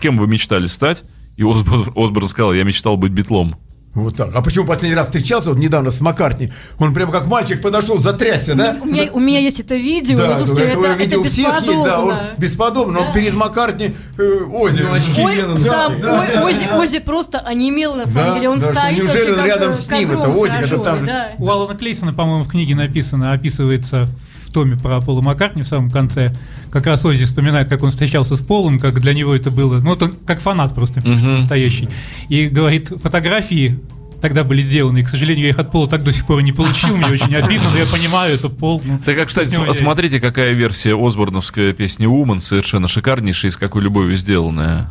кем 0.00 0.18
вы 0.18 0.26
мечтали 0.26 0.66
стать? 0.66 1.02
И 1.36 1.42
Осборн, 1.42 1.92
Осборн 1.94 2.28
сказал, 2.28 2.52
я 2.54 2.64
мечтал 2.64 2.96
быть 2.96 3.12
битлом. 3.12 3.56
Вот 3.94 4.14
так. 4.14 4.34
А 4.34 4.42
почему 4.42 4.66
последний 4.66 4.94
раз 4.94 5.06
встречался, 5.06 5.48
вот 5.48 5.58
недавно 5.58 5.90
с 5.90 6.02
Маккартни, 6.02 6.50
он 6.78 6.92
прямо 6.92 7.12
как 7.12 7.26
мальчик 7.28 7.62
подошел, 7.62 7.96
затрясся, 7.96 8.54
да? 8.54 8.76
У 8.82 8.84
меня, 8.84 9.10
у 9.10 9.18
меня 9.18 9.38
есть 9.38 9.58
это 9.58 9.74
видео, 9.74 10.18
Да, 10.18 10.38
ну, 10.38 10.46
слушайте, 10.46 10.72
это, 10.72 10.80
это, 10.80 10.92
видео 10.92 11.06
это 11.06 11.18
у 11.20 11.24
всех 11.24 11.62
есть, 11.62 11.82
да, 11.82 12.02
он 12.02 12.08
бесподобно. 12.10 12.34
бесподобно, 12.36 12.98
он 13.00 13.12
перед 13.14 13.32
Маккартни 13.32 13.92
э, 14.18 14.22
Оззи. 14.52 14.82
очки 14.94 15.18
Ой, 15.22 15.36
Леннон 15.36 15.58
сам 15.58 15.98
стоит. 15.98 16.04
Ой- 16.04 16.42
Оззи, 16.44 16.68
Оззи 16.74 16.98
просто 16.98 17.38
онемел, 17.38 17.94
на 17.94 18.04
самом 18.06 18.28
Да, 18.28 18.34
деле. 18.34 18.48
Он 18.50 18.58
да, 18.58 18.74
стоит 18.74 18.98
неужели 18.98 19.32
он 19.32 19.44
рядом 19.46 19.72
с 19.72 19.90
ним, 19.90 20.10
это 20.10 20.28
Оззи, 20.28 20.52
который 20.62 20.84
там 20.84 21.06
да. 21.06 21.32
У 21.38 21.48
Алана 21.48 21.74
Клейсона, 21.74 22.12
по-моему, 22.12 22.44
в 22.44 22.48
книге 22.48 22.74
написано, 22.74 23.32
описывается 23.32 24.10
томе 24.56 24.74
про 24.76 25.02
Пола 25.02 25.20
Маккартни 25.20 25.62
в 25.62 25.68
самом 25.68 25.90
конце. 25.90 26.34
Как 26.70 26.86
раз 26.86 27.04
Оззи 27.04 27.26
вспоминает, 27.26 27.68
как 27.68 27.82
он 27.82 27.90
встречался 27.90 28.36
с 28.36 28.40
Полом, 28.40 28.78
как 28.80 28.98
для 29.00 29.12
него 29.12 29.34
это 29.34 29.50
было. 29.50 29.80
Ну, 29.80 29.90
вот 29.90 30.02
он 30.02 30.14
как 30.26 30.40
фанат 30.40 30.74
просто 30.74 31.00
Мгм. 31.00 31.34
настоящий. 31.34 31.90
И 32.30 32.46
говорит, 32.46 32.90
фотографии 33.02 33.78
тогда 34.22 34.44
были 34.44 34.62
сделаны, 34.62 35.00
и, 35.00 35.02
к 35.02 35.10
сожалению, 35.10 35.44
я 35.44 35.50
их 35.50 35.58
от 35.58 35.70
Пола 35.70 35.88
так 35.88 36.02
до 36.02 36.10
сих 36.10 36.24
пор 36.24 36.38
и 36.38 36.42
не 36.42 36.52
получил, 36.52 36.96
мне 36.96 37.06
очень 37.08 37.34
обидно, 37.36 37.70
но 37.70 37.76
я 37.76 37.84
понимаю, 37.84 38.34
это 38.34 38.48
Пол. 38.48 38.80
ну, 38.82 38.98
Так 39.04 39.14
как, 39.14 39.28
кстати, 39.28 39.48
взять? 39.48 39.76
смотрите, 39.76 40.20
какая 40.20 40.52
версия 40.52 40.94
Осборновской 40.96 41.74
песни 41.74 42.06
«Woman» 42.06 42.40
совершенно 42.40 42.88
шикарнейшая, 42.88 43.50
и 43.50 43.52
с 43.52 43.58
какой 43.58 43.82
любовью 43.82 44.16
сделанная. 44.16 44.90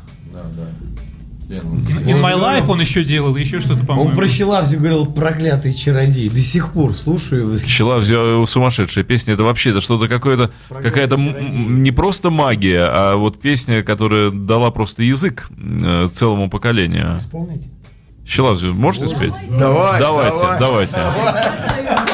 In 1.50 2.22
My 2.22 2.34
Life 2.34 2.66
он 2.70 2.82
еще 2.82 3.04
делал, 3.04 3.36
еще 3.36 3.62
что-то, 3.62 3.86
по-моему. 3.86 4.10
Он 4.10 4.16
про 4.16 4.28
Щелавзю 4.28 4.78
говорил, 4.78 5.06
проклятый 5.06 5.74
чародей. 5.74 6.30
До 6.30 6.39
сих 6.39 6.72
пор 6.72 6.93
слушаю. 6.93 7.50
восхищаюсь. 7.50 8.08
Щела 8.08 8.46
сумасшедшая 8.46 9.04
песня, 9.04 9.34
это 9.36 9.43
вообще 9.43 9.70
это 9.72 9.82
что-то 9.82 10.08
какое-то, 10.08 10.52
какая-то 10.70 11.18
не 11.18 11.91
просто 11.91 12.30
магия, 12.32 12.86
а 12.88 13.16
вот 13.16 13.39
песня, 13.39 13.84
которая 13.84 14.32
дала 14.32 14.72
просто 14.72 15.04
язык 15.04 15.50
э, 15.58 16.10
целому 16.12 16.50
поколению. 16.50 17.18
Исполните. 17.20 17.70
Щелавзю, 18.28 18.74
можете 18.74 19.08
спеть? 19.08 19.34
Давай, 19.60 20.00
Давайте, 20.02 20.38
давай. 20.60 20.60
давайте. 20.60 20.98
Ну 20.98 22.05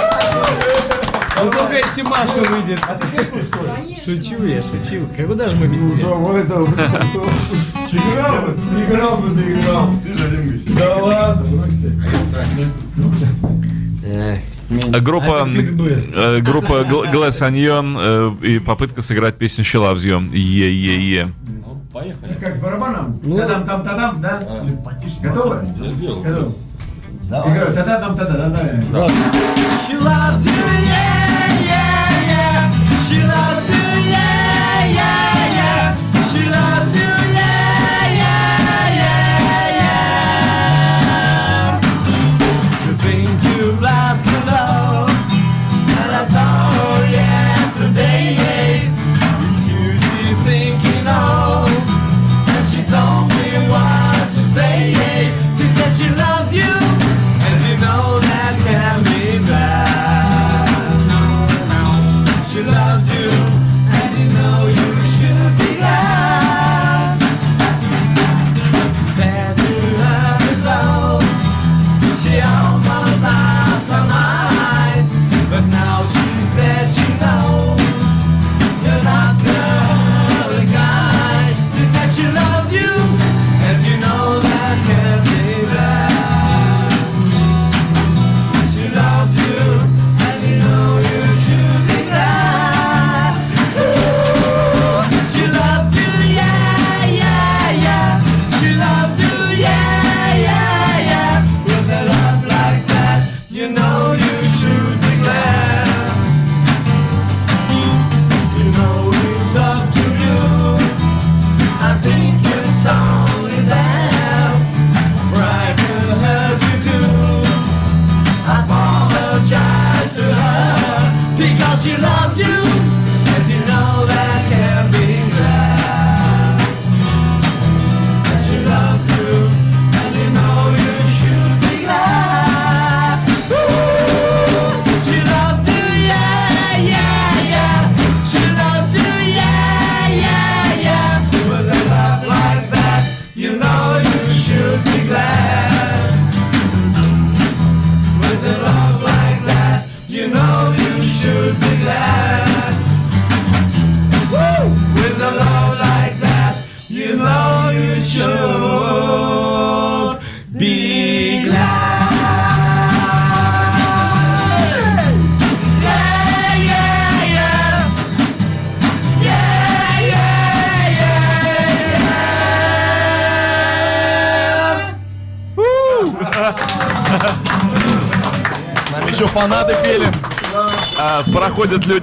только 1.50 1.74
если 1.78 2.02
Маша 2.04 2.42
выйдет. 2.50 2.80
Шучу 4.04 4.44
я, 4.46 4.62
шучу. 4.62 5.08
Как 5.16 5.28
куда 5.28 5.50
же 5.50 5.56
мы 5.58 5.68
без 5.68 5.80
тебя? 5.92 6.08
Вот 6.08 6.36
это 6.38 6.60
вот. 6.60 6.70
Играл 7.92 8.42
бы, 8.42 8.56
играл 8.84 9.18
бы, 9.18 9.36
ты 9.38 9.54
играл. 9.54 9.94
Да 10.80 10.96
ладно. 10.98 11.46
А 14.94 15.00
Группа, 15.02 15.48
э, 15.50 16.39
группа 16.42 16.82
Gl- 16.84 17.12
Glass 17.12 17.42
Onion 17.42 17.98
э, 18.42 18.46
и 18.48 18.60
попытка 18.60 19.02
сыграть 19.02 19.36
песню 19.36 19.64
Щелавзю. 19.66 20.22
Е-е-е. 20.32 21.30
Ну, 21.46 21.82
поехали. 21.92 22.34
Как 22.39 22.56
с 22.56 22.60
барабаном? 22.60 23.20
Ну. 23.22 23.38
Тадам, 23.38 23.66
там, 23.66 23.84
тадам, 23.84 24.22
да? 24.22 24.42
Готовы? 25.22 25.58
Я 25.78 25.92
сделал. 25.92 26.22
Готовы? 26.24 26.54
Играю. 27.40 27.74
Тадам, 27.74 28.16
тадам, 28.16 28.54
да. 28.54 29.08
She 29.88 29.96
loves 29.96 30.46
you, 30.46 30.52
yeah, 30.52 31.60
yeah. 31.70 31.91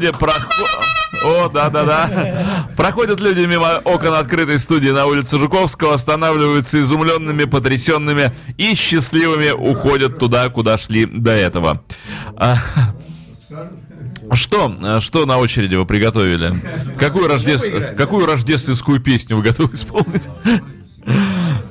Люди, 0.00 0.12
прохо- 0.18 0.48
О, 1.24 1.48
да-да-да. 1.48 2.68
Проходят 2.76 3.20
люди 3.20 3.40
мимо 3.46 3.80
окон 3.84 4.14
открытой 4.14 4.58
студии 4.58 4.90
на 4.90 5.06
улице 5.06 5.38
Жуковского, 5.38 5.94
останавливаются 5.94 6.80
изумленными, 6.80 7.44
потрясенными 7.44 8.32
и 8.56 8.74
счастливыми 8.74 9.50
уходят 9.50 10.18
туда, 10.18 10.48
куда 10.48 10.78
шли 10.78 11.06
до 11.06 11.32
этого. 11.32 11.82
А, 12.36 12.56
Что, 14.32 15.00
что 15.00 15.24
на 15.26 15.38
очереди 15.38 15.74
вы 15.74 15.86
приготовили? 15.86 16.52
Какую, 16.98 17.28
рождес- 17.28 17.94
Какую 17.96 18.26
рождественскую 18.26 19.00
песню 19.00 19.36
вы 19.36 19.42
готовы 19.42 19.74
исполнить? 19.74 20.28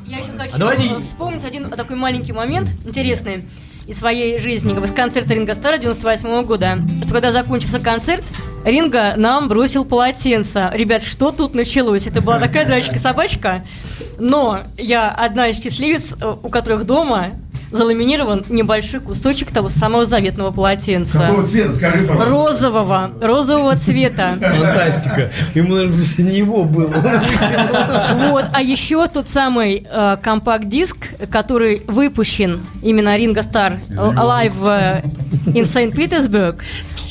Я 0.06 0.18
еще 0.20 0.32
хочу 0.38 0.56
А 0.56 0.58
давайте- 0.58 0.88
э, 0.88 1.00
вспомнить 1.02 1.44
один 1.44 1.70
такой 1.70 1.96
маленький 1.96 2.34
момент 2.34 2.68
интересный 2.84 3.46
из 3.88 3.98
своей 3.98 4.38
жизни, 4.38 4.72
как 4.72 4.82
бы 4.82 4.88
с 4.88 4.92
концерта 4.92 5.34
Ринга 5.34 5.56
Стара 5.56 5.78
98 5.78 6.44
года. 6.44 6.78
Что 7.04 7.14
когда 7.14 7.32
закончился 7.32 7.80
концерт, 7.80 8.24
Ринга 8.66 9.14
нам 9.16 9.48
бросил 9.48 9.86
полотенце. 9.86 10.70
Ребят, 10.74 11.02
что 11.02 11.32
тут 11.32 11.56
началось? 11.56 12.06
Это 12.06 12.22
была 12.22 12.38
такая 12.38 12.66
драчка-собачка. 12.66 13.66
Но 14.20 14.60
я 14.78 15.10
одна 15.10 15.48
из 15.48 15.62
счастливец, 15.62 16.16
э, 16.20 16.36
у 16.44 16.50
которых 16.50 16.86
дома 16.86 17.32
заламинирован 17.72 18.44
небольшой 18.50 19.00
кусочек 19.00 19.52
того 19.52 19.70
самого 19.70 20.06
заветного 20.06 20.52
полотенца. 20.52 21.20
Какого 21.20 21.46
цвета, 21.46 21.74
скажи, 21.74 22.00
пожалуйста. 22.06 22.30
Розового, 22.30 23.12
розового 23.22 23.76
цвета. 23.76 24.38
Фантастика. 24.40 25.32
Ему, 25.54 25.76
наверное, 25.76 25.98
него 26.38 26.64
было. 26.64 26.94
Вот, 28.30 28.46
а 28.54 28.62
еще 28.62 29.08
тот 29.08 29.28
самый 29.28 29.86
э, 29.90 30.18
компакт-диск, 30.22 30.98
который 31.30 31.82
выпущен 31.88 32.62
именно 32.82 33.18
Ringo 33.18 33.44
Starr 33.44 33.80
Live 33.90 34.54
э, 34.64 35.02
in 35.48 35.66
St. 35.66 35.94
Petersburg, 35.94 36.60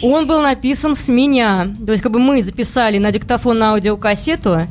он 0.03 0.27
был 0.27 0.43
написан 0.43 0.97
с 0.97 1.09
меня. 1.09 1.67
То 1.85 1.93
есть, 1.93 2.03
как 2.03 2.13
бы 2.13 2.19
мы 2.19 2.43
записали 2.43 2.99
на 2.99 3.11
диктофон 3.13 3.59
на 3.59 3.73
аудиокассету, 3.73 4.67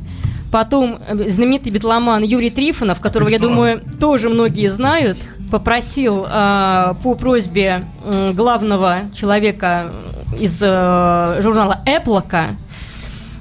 потом 0.51 0.99
э, 1.07 1.29
знаменитый 1.29 1.71
битломан 1.71 2.23
Юрий 2.23 2.49
Трифонов, 2.49 2.99
которого, 2.99 3.29
я 3.29 3.39
думаю, 3.39 3.81
тоже 3.99 4.29
многие 4.29 4.69
знают, 4.69 5.17
попросил 5.51 6.25
э, 6.27 6.93
по 7.03 7.15
просьбе 7.15 7.83
м, 8.05 8.33
главного 8.33 9.01
человека 9.13 9.91
из 10.39 10.59
э, 10.61 11.39
журнала 11.41 11.79
Эплока, 11.85 12.49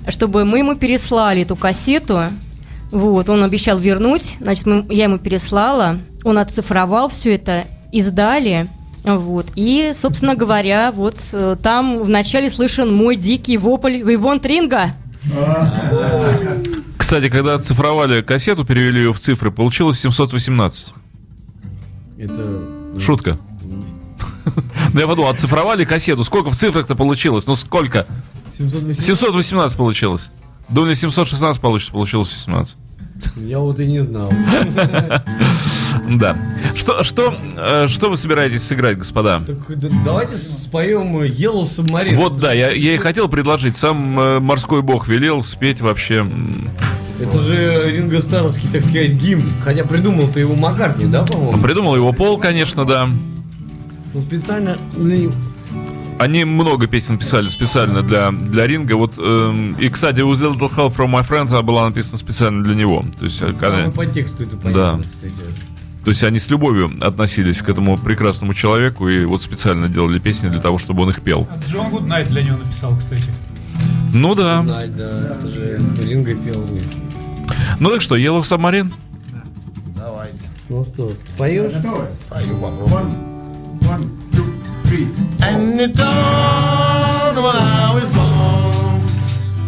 чтобы 0.09 0.44
мы 0.44 0.59
ему 0.59 0.74
переслали 0.74 1.42
эту 1.42 1.57
кассету. 1.57 2.24
Вот, 2.90 3.28
он 3.28 3.42
обещал 3.42 3.78
вернуть, 3.78 4.36
значит, 4.40 4.66
мы- 4.66 4.86
я 4.90 5.05
ему 5.05 5.18
переслала, 5.18 5.96
он 6.22 6.38
оцифровал 6.38 7.09
все 7.09 7.34
это, 7.34 7.64
издали, 7.90 8.68
вот, 9.05 9.46
и, 9.57 9.92
собственно 9.94 10.34
говоря, 10.36 10.92
вот 10.92 11.16
э, 11.32 11.57
там 11.62 11.98
вначале 12.05 12.48
слышен 12.50 12.94
мой 12.94 13.16
дикий 13.16 13.59
вопль 13.59 13.96
«We 14.02 14.16
want 14.16 14.42
Ringo!» 14.42 14.90
Кстати, 16.96 17.28
когда 17.28 17.55
оцифровали 17.55 18.22
кассету, 18.22 18.64
перевели 18.64 19.00
ее 19.00 19.12
в 19.12 19.18
цифры, 19.20 19.50
получилось 19.50 19.98
718. 20.00 20.92
Это... 22.18 23.00
Шутка. 23.00 23.38
Ну 24.92 25.00
я 25.00 25.08
подумал, 25.08 25.30
оцифровали 25.30 25.84
кассету. 25.84 26.22
Сколько 26.22 26.50
в 26.50 26.56
цифрах-то 26.56 26.94
получилось? 26.94 27.46
Ну 27.46 27.56
сколько? 27.56 28.06
780. 28.50 29.02
718 29.02 29.76
получилось. 29.76 30.30
Думали 30.68 30.94
716 30.94 31.60
получится, 31.60 31.92
получилось 31.92 32.30
17. 32.44 32.76
Я 33.38 33.58
вот 33.58 33.80
и 33.80 33.86
не 33.86 34.00
знал. 34.00 34.30
Да. 36.18 36.36
Что, 36.74 37.02
что, 37.02 37.34
э, 37.56 37.86
что 37.88 38.10
вы 38.10 38.16
собираетесь 38.18 38.62
сыграть, 38.62 38.98
господа? 38.98 39.40
Так 39.40 39.78
да- 39.78 39.88
давайте 40.04 40.36
споем 40.36 41.18
Yellow 41.22 41.62
Submarine. 41.62 42.16
Вот 42.16 42.38
да, 42.38 42.52
я, 42.52 42.70
я 42.72 42.94
и 42.94 42.98
хотел 42.98 43.28
предложить. 43.28 43.76
Сам 43.76 44.18
э, 44.20 44.38
морской 44.40 44.82
бог 44.82 45.08
велел 45.08 45.40
спеть 45.40 45.80
вообще. 45.80 46.26
Это 47.20 47.40
же 47.40 47.92
Ринго 47.92 48.20
Старовский, 48.20 48.68
так 48.70 48.82
сказать, 48.82 49.12
гимн. 49.12 49.44
Хотя 49.62 49.84
придумал-то 49.84 50.40
его 50.40 50.54
Маккартни, 50.56 51.06
да, 51.06 51.22
по-моему? 51.24 51.62
Придумал 51.62 51.94
его 51.96 52.12
Пол, 52.12 52.38
конечно, 52.38 52.84
да. 52.84 53.08
Ну, 54.12 54.20
специально 54.20 54.76
для 54.96 55.18
него. 55.18 55.32
Они 56.18 56.44
много 56.44 56.86
песен 56.86 57.18
писали 57.18 57.48
специально 57.48 58.02
для, 58.02 58.30
для 58.30 58.66
Ринга. 58.66 58.94
Вот, 58.96 59.14
эм, 59.18 59.72
и, 59.74 59.88
кстати, 59.88 60.20
«With 60.20 60.42
a 60.44 60.52
Little 60.54 60.72
Help 60.74 60.96
from 60.96 61.10
My 61.12 61.28
Friend» 61.28 61.48
она 61.48 61.62
была 61.62 61.86
написана 61.86 62.18
специально 62.18 62.62
для 62.62 62.74
него. 62.76 63.04
То 63.18 63.24
есть, 63.24 63.42
э, 63.42 63.52
когда- 63.52 63.82
Там 63.82 63.90
и 63.90 63.92
по 63.92 64.06
тексту 64.06 64.44
это 64.44 64.56
понятно, 64.56 64.98
Да. 65.02 65.08
кстати. 65.08 65.32
то 66.04 66.10
есть 66.10 66.22
они 66.22 66.38
с 66.38 66.48
любовью 66.50 66.92
относились 67.00 67.62
к 67.62 67.68
этому 67.68 67.96
прекрасному 67.98 68.54
человеку 68.54 69.08
и 69.08 69.24
вот 69.24 69.42
специально 69.42 69.88
делали 69.88 70.18
песни 70.20 70.48
для 70.48 70.60
того, 70.60 70.78
чтобы 70.78 71.02
он 71.02 71.10
их 71.10 71.20
пел. 71.20 71.48
А 71.50 71.58
Джон 71.68 71.90
Гуднайт 71.90 72.28
для 72.28 72.42
него 72.42 72.58
написал, 72.58 72.96
кстати. 72.96 73.24
Ну 74.14 74.34
да. 74.36 74.62
Знать, 74.62 74.96
да, 74.96 75.34
это 75.36 75.48
же 75.48 75.80
Ринго 75.98 76.36
пел. 76.36 76.64
Ну 77.80 77.90
так 77.90 78.00
что, 78.00 78.16
Yellow 78.16 78.42
Submarine? 78.42 78.92
Давайте. 79.96 80.44
Ну 80.68 80.84
что, 80.84 81.12
споешь? 81.26 81.72
Пою, 82.30 82.56
попробуем. 82.60 83.34
And 85.40 85.80
it 85.80 85.96
dawned 85.96 87.36
when 87.36 87.56
I 87.56 87.90
was 87.94 88.14
born 88.14 89.00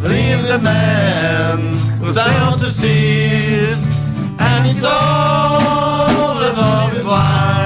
Leave 0.08 0.46
the 0.46 0.58
man 0.62 1.72
was 2.00 2.16
out 2.16 2.58
to 2.60 2.70
sea 2.70 3.72
And 4.38 4.66
he 4.66 4.72
told 4.74 6.42
us 6.42 6.56
of 6.56 6.92
his 6.92 7.04
life 7.04 7.65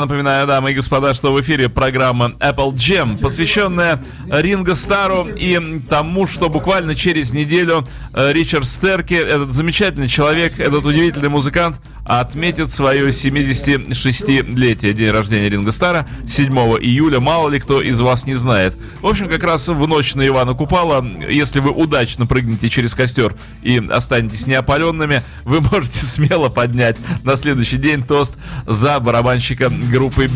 Напоминаю, 0.00 0.46
дамы 0.46 0.70
и 0.70 0.74
господа, 0.74 1.12
что 1.12 1.30
в 1.30 1.40
эфире 1.42 1.68
программа 1.68 2.30
Apple 2.40 2.72
Jam, 2.72 3.18
посвященная 3.18 4.02
Ринго 4.30 4.74
Стару 4.74 5.28
и 5.28 5.80
тому, 5.90 6.26
что 6.26 6.48
буквально 6.48 6.94
через 6.94 7.34
неделю 7.34 7.86
э, 8.14 8.32
Ричард 8.32 8.66
Стерки, 8.66 9.12
этот 9.12 9.52
замечательный 9.52 10.08
человек, 10.08 10.58
этот 10.58 10.86
удивительный 10.86 11.28
музыкант, 11.28 11.76
отметит 12.18 12.72
свое 12.72 13.10
76-летие, 13.10 14.92
день 14.92 15.10
рождения 15.10 15.48
Ринго 15.48 15.70
Стара, 15.70 16.08
7 16.26 16.52
июля. 16.80 17.20
Мало 17.20 17.48
ли 17.48 17.60
кто 17.60 17.80
из 17.80 18.00
вас 18.00 18.26
не 18.26 18.34
знает. 18.34 18.76
В 19.00 19.06
общем, 19.06 19.28
как 19.28 19.44
раз 19.44 19.68
в 19.68 19.86
ночь 19.86 20.14
на 20.14 20.26
Ивана 20.26 20.54
Купала, 20.54 21.04
если 21.28 21.60
вы 21.60 21.70
удачно 21.70 22.26
прыгнете 22.26 22.68
через 22.68 22.94
костер 22.94 23.36
и 23.62 23.78
останетесь 23.78 24.48
неопаленными, 24.48 25.22
вы 25.44 25.60
можете 25.60 25.98
смело 26.04 26.48
поднять 26.48 26.96
на 27.22 27.36
следующий 27.36 27.76
день 27.76 28.02
тост 28.02 28.34
за 28.66 28.98
барабанщика 28.98 29.70
группы. 29.70 30.28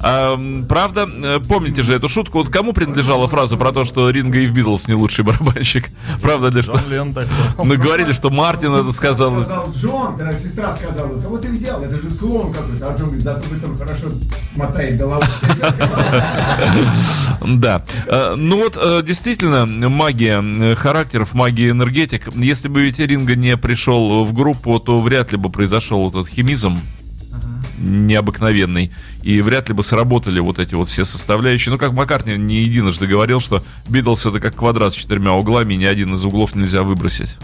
Ам, 0.00 0.64
правда, 0.68 1.08
э, 1.08 1.38
помните 1.46 1.82
же 1.82 1.94
эту 1.94 2.08
шутку? 2.08 2.38
Вот 2.38 2.48
кому 2.48 2.72
принадлежала 2.72 3.28
фраза 3.28 3.56
про 3.56 3.72
то, 3.72 3.84
что 3.84 4.10
Ринго 4.10 4.40
и 4.40 4.46
в 4.46 4.52
Битлз 4.52 4.88
не 4.88 4.94
лучший 4.94 5.24
барабанщик? 5.24 5.90
Правда 6.22 6.48
ли, 6.48 6.62
что... 6.62 6.72
Джон 6.72 6.90
Ленн 6.90 7.12
так 7.12 7.24
сказал. 7.24 7.46
Мы 7.64 7.76
говорили, 7.76 8.12
что 8.12 8.30
Мартин 8.30 8.74
это 8.74 8.90
сказал. 8.92 9.42
Сказал 9.42 9.72
Джон, 9.72 10.16
когда 10.16 10.36
сестра 10.36 10.71
сказала, 10.76 11.20
кого 11.20 11.38
ты 11.38 11.50
взял? 11.50 11.82
Это 11.82 11.96
же 12.00 12.10
клон 12.10 12.52
какой-то. 12.52 12.90
А 12.90 12.96
Джон 12.96 13.06
говорит, 13.06 13.24
зато 13.24 13.48
вы 13.48 13.58
там 13.58 13.76
хорошо 13.76 14.08
мотает 14.56 14.98
головой. 14.98 15.26
Да. 17.44 17.82
Э, 18.06 18.34
Ну 18.36 18.58
вот, 18.58 18.76
э, 18.76 19.02
действительно, 19.04 19.66
магия 19.66 20.42
э, 20.42 20.74
характеров, 20.74 21.34
магия 21.34 21.70
энергетик. 21.70 22.34
Если 22.34 22.68
бы 22.68 22.82
ведь 22.82 22.98
Ринго 22.98 23.34
не 23.34 23.56
пришел 23.56 24.24
в 24.24 24.32
группу, 24.32 24.78
то 24.78 24.98
вряд 24.98 25.32
ли 25.32 25.38
бы 25.38 25.50
произошел 25.50 26.08
этот 26.08 26.28
химизм 26.28 26.78
необыкновенный. 27.78 28.92
И 29.22 29.40
вряд 29.40 29.68
ли 29.68 29.74
бы 29.74 29.84
сработали 29.84 30.40
вот 30.40 30.58
эти 30.58 30.74
вот 30.74 30.88
все 30.88 31.04
составляющие. 31.04 31.72
Ну, 31.72 31.78
как 31.78 31.92
Маккартни 31.92 32.36
не 32.36 32.62
единожды 32.62 33.06
говорил, 33.06 33.40
что 33.40 33.62
Битлз 33.88 34.26
это 34.26 34.40
как 34.40 34.54
квадрат 34.54 34.92
с 34.92 34.96
четырьмя 34.96 35.32
углами, 35.34 35.74
ни 35.74 35.84
один 35.84 36.14
из 36.14 36.24
углов 36.24 36.54
нельзя 36.54 36.82
выбросить. 36.82 37.36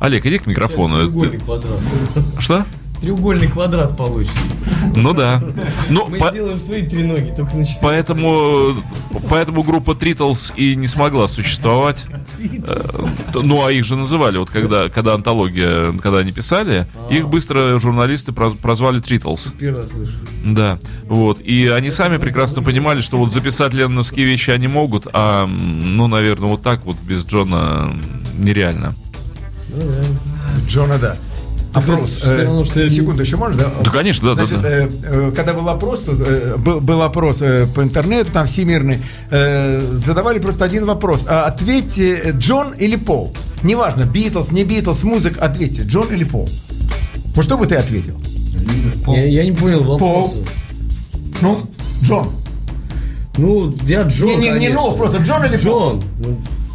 Олег, 0.00 0.26
иди 0.26 0.38
к 0.38 0.46
микрофону. 0.46 0.96
Треугольный 0.98 1.38
Ты- 1.38 1.44
квадрат. 1.44 1.78
Что? 2.38 2.64
Треугольный 3.00 3.48
квадрат 3.48 3.94
получится. 3.94 4.38
Ну 4.94 5.12
да. 5.12 5.42
Ну, 5.90 6.06
Мы 6.08 6.18
по- 6.18 6.30
сделаем 6.30 6.56
свои 6.56 6.82
треноги, 6.82 7.30
только 7.36 7.54
на 7.54 7.62
четыре. 7.64 7.80
Поэтому, 7.82 8.74
поэтому 9.28 9.62
группа 9.62 9.94
Тритлс 9.94 10.52
и 10.56 10.74
не 10.76 10.86
смогла 10.86 11.28
существовать. 11.28 12.06
Ну, 13.34 13.66
а 13.66 13.70
их 13.70 13.84
же 13.84 13.96
называли, 13.96 14.38
вот 14.38 14.48
когда, 14.50 14.88
когда 14.88 15.12
антология, 15.14 15.92
когда 16.02 16.18
они 16.20 16.32
писали, 16.32 16.86
их 17.10 17.28
быстро 17.28 17.78
журналисты 17.78 18.32
проз- 18.32 18.56
прозвали 18.56 19.00
Тритлс. 19.00 19.52
Первый 19.58 19.82
раз 19.82 19.90
слышу. 19.90 20.12
Да, 20.44 20.78
вот. 21.06 21.40
И 21.42 21.68
они 21.68 21.90
сами 21.90 22.16
прекрасно 22.16 22.62
понимали, 22.62 23.02
что 23.02 23.18
вот 23.18 23.30
записать 23.30 23.74
ленновские 23.74 24.24
вещи 24.24 24.50
они 24.50 24.68
могут, 24.68 25.06
а, 25.12 25.46
ну, 25.46 26.06
наверное, 26.08 26.48
вот 26.48 26.62
так 26.62 26.86
вот 26.86 26.96
без 27.06 27.26
Джона 27.26 27.94
м, 29.70 29.78
нереально. 29.78 30.20
Джона, 30.68 30.98
да. 30.98 31.16
Опрос. 31.74 32.22
равно, 32.24 32.64
что 32.64 32.80
я- 32.80 32.88
Секунду, 32.88 33.22
еще 33.22 33.36
можно, 33.36 33.58
да? 33.58 33.70
Да, 33.84 33.90
конечно, 33.90 34.30
да, 34.30 34.34
да, 34.34 34.46
Значит, 34.46 34.62
да. 34.62 34.68
э, 34.70 34.88
э, 35.04 35.32
когда 35.36 35.52
был 35.52 35.68
опрос, 35.68 36.04
э, 36.08 36.54
был, 36.56 36.80
был 36.80 37.02
опрос 37.02 37.38
по 37.38 37.82
интернету, 37.82 38.32
там 38.32 38.46
всемирный, 38.46 38.98
задавали 39.30 40.38
просто 40.38 40.64
один 40.64 40.86
вопрос. 40.86 41.26
А 41.28 41.44
ответьте, 41.44 42.30
Джон 42.38 42.72
или 42.78 42.96
Пол? 42.96 43.34
Неважно, 43.62 44.04
Битлз, 44.04 44.52
не 44.52 44.64
Битлз, 44.64 45.02
музыка, 45.02 45.44
ответьте, 45.44 45.82
Джон 45.82 46.08
или 46.14 46.24
Пол? 46.24 46.48
Вот 47.34 47.44
что 47.44 47.58
бы 47.58 47.66
ты 47.66 47.74
ответил? 47.76 48.18
Я, 49.08 49.26
я 49.26 49.44
не 49.44 49.52
понял 49.52 49.84
вопроса. 49.84 50.38
Ну, 51.42 51.68
Джон. 52.02 52.30
Ну, 53.36 53.76
я 53.82 54.04
Джон, 54.04 54.28
Не, 54.40 54.48
не, 54.48 54.58
не 54.58 54.68
ну, 54.70 54.92
просто 54.96 55.18
Джон 55.18 55.44
или 55.44 55.58
Пол? 55.58 56.02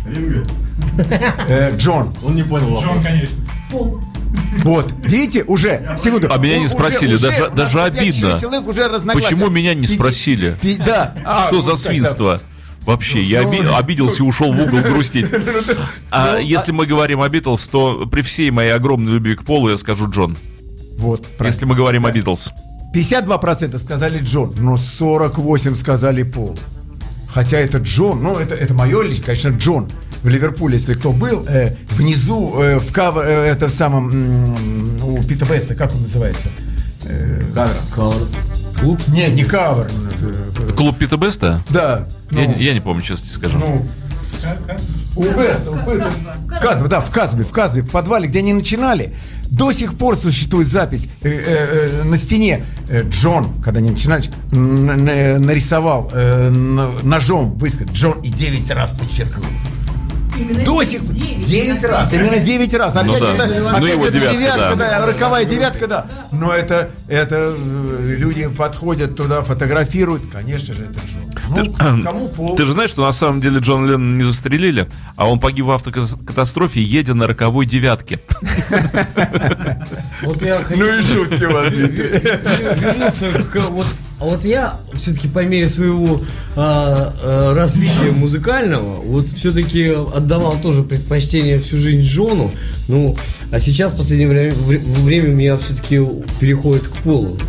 Джон. 0.05 0.45
Ну, 0.97 1.03
Э, 1.47 1.75
Джон. 1.77 2.13
Он 2.23 2.35
не 2.35 2.43
понял 2.43 2.67
Джон, 2.67 2.85
вопрос. 2.85 3.03
конечно. 3.05 3.37
Вот, 4.63 4.93
видите, 5.03 5.43
уже, 5.43 5.95
секунду. 5.97 6.27
А 6.31 6.37
меня 6.37 6.57
не 6.59 6.65
Уже- 6.65 6.73
спросили, 6.73 7.13
уже 7.15 7.21
даже- 7.29 7.49
даже 7.51 7.81
обидно. 7.81 8.39
человек 8.39 8.67
уже. 8.67 8.89
Почему 9.13 9.49
меня 9.49 9.73
не 9.73 9.87
спросили? 9.87 10.57
пи- 10.61 10.75
Да. 10.77 11.13
А, 11.25 11.47
Что 11.47 11.57
вот 11.57 11.65
за 11.65 11.71
так, 11.71 11.79
да. 11.83 11.89
свинство? 11.89 12.41
Вообще, 12.85 13.21
я 13.21 13.43
оби- 13.47 13.65
обиделся 13.77 14.23
и 14.23 14.25
ушел 14.25 14.51
в 14.51 14.59
угол 14.59 14.79
грустить. 14.79 15.27
А 16.11 16.37
если 16.37 16.71
мы 16.71 16.85
говорим 16.85 17.21
о 17.21 17.29
Битлз, 17.29 17.67
то 17.67 18.05
при 18.11 18.21
всей 18.23 18.49
моей 18.51 18.71
огромной 18.71 19.13
любви 19.13 19.35
к 19.35 19.43
Полу 19.45 19.69
я 19.69 19.77
скажу 19.77 20.09
Джон. 20.09 20.35
Вот, 20.97 21.25
Если 21.39 21.65
мы 21.65 21.75
говорим 21.75 22.05
о 22.05 22.11
Битлз. 22.11 22.51
52% 22.93 23.77
сказали 23.79 24.19
Джон, 24.19 24.53
но 24.57 24.75
48% 24.75 25.75
сказали 25.77 26.23
Пол. 26.23 26.57
Хотя 27.29 27.57
это 27.57 27.77
Джон, 27.77 28.21
ну 28.21 28.35
это, 28.37 28.55
это 28.55 28.73
мое 28.73 29.01
лично, 29.03 29.25
конечно, 29.27 29.49
Джон. 29.49 29.89
В 30.23 30.27
Ливерпуле, 30.29 30.75
если 30.75 30.93
кто 30.93 31.11
был, 31.11 31.45
э, 31.47 31.75
внизу 31.91 32.53
э, 32.61 32.77
в 32.79 32.91
кав, 32.93 33.17
э, 33.17 33.21
это 33.21 33.67
в 33.67 33.71
самом 33.71 34.09
м, 34.11 35.03
у 35.03 35.23
Пита 35.23 35.45
Беста, 35.45 35.73
как 35.75 35.93
он 35.95 36.01
называется? 36.03 36.47
Cavern. 37.53 37.73
Cavern. 37.95 38.27
Club. 38.79 38.99
Нет, 39.07 39.33
не 39.33 39.43
Cavern. 39.43 39.89
Клуб 40.77 40.97
Пита 40.97 41.17
Беста? 41.17 41.63
Да. 41.69 42.07
Я, 42.31 42.37
ну, 42.47 42.55
не- 42.55 42.63
я 42.63 42.73
не 42.73 42.81
помню, 42.81 43.01
честно 43.01 43.27
тебе 43.27 43.35
скажу. 43.37 43.57
ну, 43.57 43.87
у 45.15 45.23
Беста, 45.23 45.71
у 45.71 46.47
Казбе, 46.47 46.87
да, 46.87 46.99
в 46.99 47.09
Казбе, 47.11 47.43
в 47.43 47.49
Казбе, 47.51 47.81
в 47.81 47.89
подвале, 47.89 48.27
где 48.27 48.39
они 48.39 48.53
начинали. 48.53 49.15
До 49.49 49.71
сих 49.71 49.95
пор 49.97 50.15
существует 50.17 50.67
запись 50.67 51.07
э, 51.23 51.29
э, 51.29 51.89
э, 52.01 52.03
на 52.05 52.17
стене. 52.17 52.63
Э, 52.89 53.03
Джон, 53.09 53.61
когда 53.61 53.79
они 53.79 53.89
начинали, 53.91 54.23
нарисовал 54.51 56.09
э, 56.13 56.49
ножом 57.03 57.57
выскочил 57.57 57.91
Джон 57.93 58.21
и 58.21 58.29
9 58.29 58.69
раз 58.71 58.91
подчеркнул. 58.91 59.45
Именно 60.37 60.63
До 60.63 60.83
сих 60.83 61.01
пор. 61.01 61.13
9 61.13 61.83
раз. 61.83 62.13
Именно 62.13 62.39
9 62.39 62.73
раз. 62.75 62.95
Опять 62.95 63.19
Ну 63.19 63.19
да. 63.19 63.33
это, 63.33 63.47
Ну 63.59 63.67
опять 63.69 63.93
его 63.93 64.05
это 64.05 64.13
девятка, 64.13 64.37
девятка, 64.37 64.75
да. 64.75 64.75
да. 64.99 65.05
роковая 65.05 65.45
девятка, 65.45 65.87
да. 65.87 66.05
Но 66.31 66.53
это, 66.53 66.89
это 67.07 67.53
э, 67.57 68.15
люди 68.17 68.47
подходят 68.47 69.15
туда, 69.15 69.41
фотографируют. 69.41 70.23
Конечно 70.31 70.73
же, 70.73 70.85
это 70.85 70.99
Джон. 71.05 71.21
Ну, 71.49 71.73
кому 72.03 72.29
пол? 72.29 72.55
Ты 72.55 72.65
же 72.65 72.73
знаешь, 72.73 72.89
что 72.91 73.05
на 73.05 73.11
самом 73.13 73.41
деле 73.41 73.59
Джон 73.59 73.85
Леннон 73.85 74.17
не 74.17 74.23
застрелили, 74.23 74.89
а 75.15 75.29
он 75.29 75.39
погиб 75.39 75.65
в 75.65 75.71
автокатастрофе, 75.71 76.81
едя 76.81 77.13
на 77.13 77.27
роковой 77.27 77.65
девятке. 77.65 78.19
Вот 80.23 80.41
я 80.43 80.59
хочу 80.63 80.79
Ну 80.79 80.99
и 80.99 81.01
шутки 81.01 81.43
у 81.45 81.51
вас. 81.51 81.67
вернуться 81.73 83.25
к 83.51 83.55
вот. 83.69 83.87
А 84.21 84.25
вот 84.25 84.45
я 84.45 84.75
все-таки 84.93 85.27
по 85.27 85.39
мере 85.43 85.67
своего 85.67 86.21
а, 86.55 87.11
а, 87.23 87.55
развития 87.55 88.11
музыкального, 88.11 88.97
вот 89.01 89.27
все-таки 89.29 89.87
отдавал 90.15 90.57
тоже 90.61 90.83
предпочтение 90.83 91.57
всю 91.59 91.77
жизнь 91.77 92.03
Джону. 92.03 92.51
Ну, 92.87 93.17
а 93.51 93.59
сейчас 93.59 93.93
в 93.93 93.97
последнее 93.97 94.29
время, 94.29 94.51
вре- 94.53 94.77
время 94.77 95.29
у 95.29 95.33
меня 95.35 95.57
все-таки 95.57 95.99
переходит 96.39 96.87
к 96.87 96.91
Полу. 96.97 97.39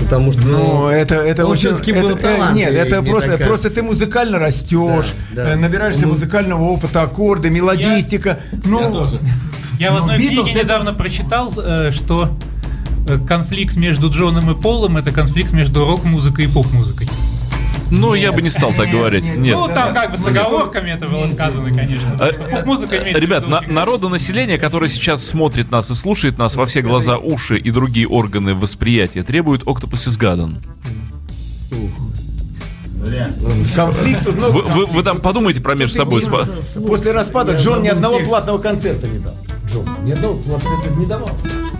Потому 0.00 0.32
что 0.32 0.40
Ну, 0.42 0.88
это, 0.88 1.14
это 1.14 1.46
он 1.46 1.52
очень... 1.52 1.70
это- 1.70 1.90
э, 1.90 2.14
талант. 2.16 2.56
Нет, 2.56 2.74
это 2.74 3.02
просто, 3.02 3.38
просто 3.38 3.70
ты 3.70 3.82
музыкально 3.82 4.38
растешь, 4.38 5.06
Да, 5.32 5.44
да. 5.44 5.52
э, 5.52 5.56
набираешься 5.56 6.02
Ну, 6.02 6.12
музыкального 6.14 6.64
опыта, 6.64 7.02
аккорды, 7.02 7.50
мелодистика. 7.50 8.40
ну, 8.64 8.80
Я 8.80 8.90
тоже. 8.90 9.18
Я 9.78 9.90
в 9.92 9.94
Ну, 9.94 10.00
одной 10.00 10.16
Beatles 10.18 10.42
книге 10.42 10.50
это- 10.50 10.64
недавно 10.64 10.92
прочитал, 10.92 11.52
э, 11.56 11.90
что 11.92 12.36
конфликт 13.26 13.76
между 13.76 14.10
Джоном 14.10 14.50
и 14.50 14.54
Полом 14.60 14.96
это 14.96 15.12
конфликт 15.12 15.52
между 15.52 15.84
рок-музыкой 15.84 16.46
и 16.46 16.48
поп-музыкой. 16.48 17.08
Ну, 17.88 18.14
я 18.14 18.32
бы 18.32 18.42
не 18.42 18.48
стал 18.48 18.72
так 18.72 18.90
говорить. 18.90 19.24
Нет. 19.36 19.56
Ну, 19.56 19.68
там 19.68 19.94
как 19.94 20.10
бы 20.10 20.18
с 20.18 20.26
оговорками 20.26 20.90
это 20.90 21.06
было 21.06 21.28
сказано, 21.28 21.72
конечно. 21.72 22.16
Э, 22.20 22.32
Поп-музыка 22.32 22.96
имеется 22.98 23.20
в 23.20 23.22
Ребят, 23.22 23.46
на- 23.46 23.60
народонаселение, 23.68 24.58
которое 24.58 24.88
сейчас 24.90 25.24
смотрит 25.24 25.70
нас 25.70 25.88
и 25.90 25.94
слушает 25.94 26.36
нас 26.36 26.56
во 26.56 26.66
все 26.66 26.82
глаза, 26.82 27.16
уши 27.16 27.56
и 27.56 27.70
другие 27.70 28.08
органы 28.08 28.54
восприятия, 28.56 29.22
требует 29.22 29.62
Octopus 29.62 30.08
is 30.08 30.18
Garden. 30.20 30.56
Конфликт 33.74 34.24
тут 34.24 34.36
много. 34.36 34.52
Вы, 34.52 34.62
вы- 34.62 34.86
вы 34.86 35.02
там 35.02 35.18
подумайте 35.18 35.60
про 35.60 35.74
между 35.74 35.96
собой. 35.96 36.22
спа- 36.22 36.86
После 36.88 37.12
распада 37.12 37.56
Джон 37.56 37.82
ни 37.82 37.88
одного 37.88 38.18
платного 38.20 38.58
концерта 38.58 39.06
не 39.06 39.18
дал. 39.20 39.34
Джон 39.72 39.86
ни 40.04 40.12
одного 40.12 40.34
платного 40.38 40.74
концерта 40.74 40.98
не 40.98 41.06
давал. 41.06 41.30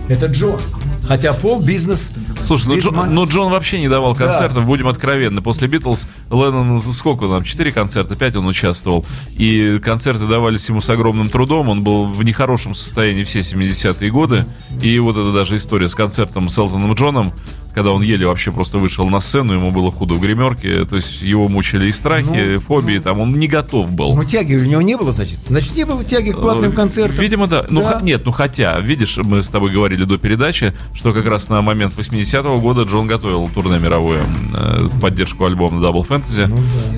Это 0.07 0.25
Джон. 0.27 0.59
Хотя 1.07 1.33
Пол 1.33 1.63
бизнес. 1.63 2.15
Слушай, 2.43 2.67
ну, 2.67 2.79
Джон, 2.79 3.13
ну, 3.13 3.25
Джон 3.25 3.51
вообще 3.51 3.79
не 3.79 3.87
давал 3.87 4.15
Да. 4.15 4.25
концертов, 4.25 4.65
будем 4.65 4.87
откровенны. 4.87 5.41
После 5.41 5.67
Битлз 5.67 6.07
Леннон, 6.29 6.81
сколько 6.93 7.27
там, 7.27 7.43
четыре 7.43 7.71
концерта, 7.71 8.15
пять 8.15 8.35
он 8.35 8.45
участвовал. 8.45 9.05
И 9.37 9.79
концерты 9.83 10.27
давались 10.27 10.67
ему 10.69 10.81
с 10.81 10.89
огромным 10.89 11.29
трудом. 11.29 11.69
Он 11.69 11.83
был 11.83 12.05
в 12.05 12.23
нехорошем 12.23 12.75
состоянии 12.75 13.23
все 13.23 13.39
70-е 13.39 14.11
годы. 14.11 14.45
И 14.81 14.99
вот 14.99 15.17
это 15.17 15.31
даже 15.31 15.55
история 15.55 15.89
с 15.89 15.95
концертом 15.95 16.49
с 16.49 16.57
Элтоном 16.57 16.93
Джоном, 16.93 17.33
когда 17.77 17.91
он 17.91 18.01
еле 18.01 18.25
вообще 18.25 18.51
просто 18.51 18.79
вышел 18.79 19.07
на 19.07 19.19
сцену, 19.19 19.53
ему 19.53 19.69
было 19.69 19.91
худо 19.91 20.15
в 20.15 20.19
гримерке. 20.19 20.83
То 20.85 20.95
есть 20.95 21.21
его 21.21 21.47
мучили 21.47 21.85
и 21.87 21.91
страхи, 21.91 22.57
фобии, 22.57 22.97
там 22.97 23.19
он 23.19 23.37
не 23.37 23.47
готов 23.47 23.91
был. 23.91 24.15
Ну, 24.15 24.23
тяги 24.23 24.55
у 24.55 24.65
него 24.65 24.81
не 24.81 24.97
было, 24.97 25.11
значит. 25.11 25.37
Значит, 25.47 25.75
не 25.75 25.83
было 25.85 26.03
тяги 26.03 26.31
к 26.31 26.41
платным 26.41 26.71
Э, 26.71 26.73
концертам. 26.73 27.19
Видимо, 27.21 27.45
да. 27.45 27.67
Ну, 27.69 27.81
Да. 27.81 27.99
х- 27.99 28.01
нет, 28.01 28.23
ну 28.25 28.31
хотя, 28.31 28.79
видишь, 28.79 29.17
мы 29.17 29.43
с 29.43 29.49
тобой 29.49 29.69
говорили 29.71 30.05
до 30.05 30.17
передачи, 30.17 30.73
что 30.95 31.13
как 31.13 31.27
раз 31.27 31.49
на 31.49 31.61
момент 31.61 31.93
80-го 31.95 32.59
года 32.59 32.81
Джон 32.81 33.05
готовил 33.05 33.47
турне 33.53 33.77
мировое 33.77 34.23
э, 34.55 34.79
в 34.85 34.99
поддержку 34.99 35.45
альбома 35.45 35.79
Double 35.79 36.03
Fantasy. 36.07 36.47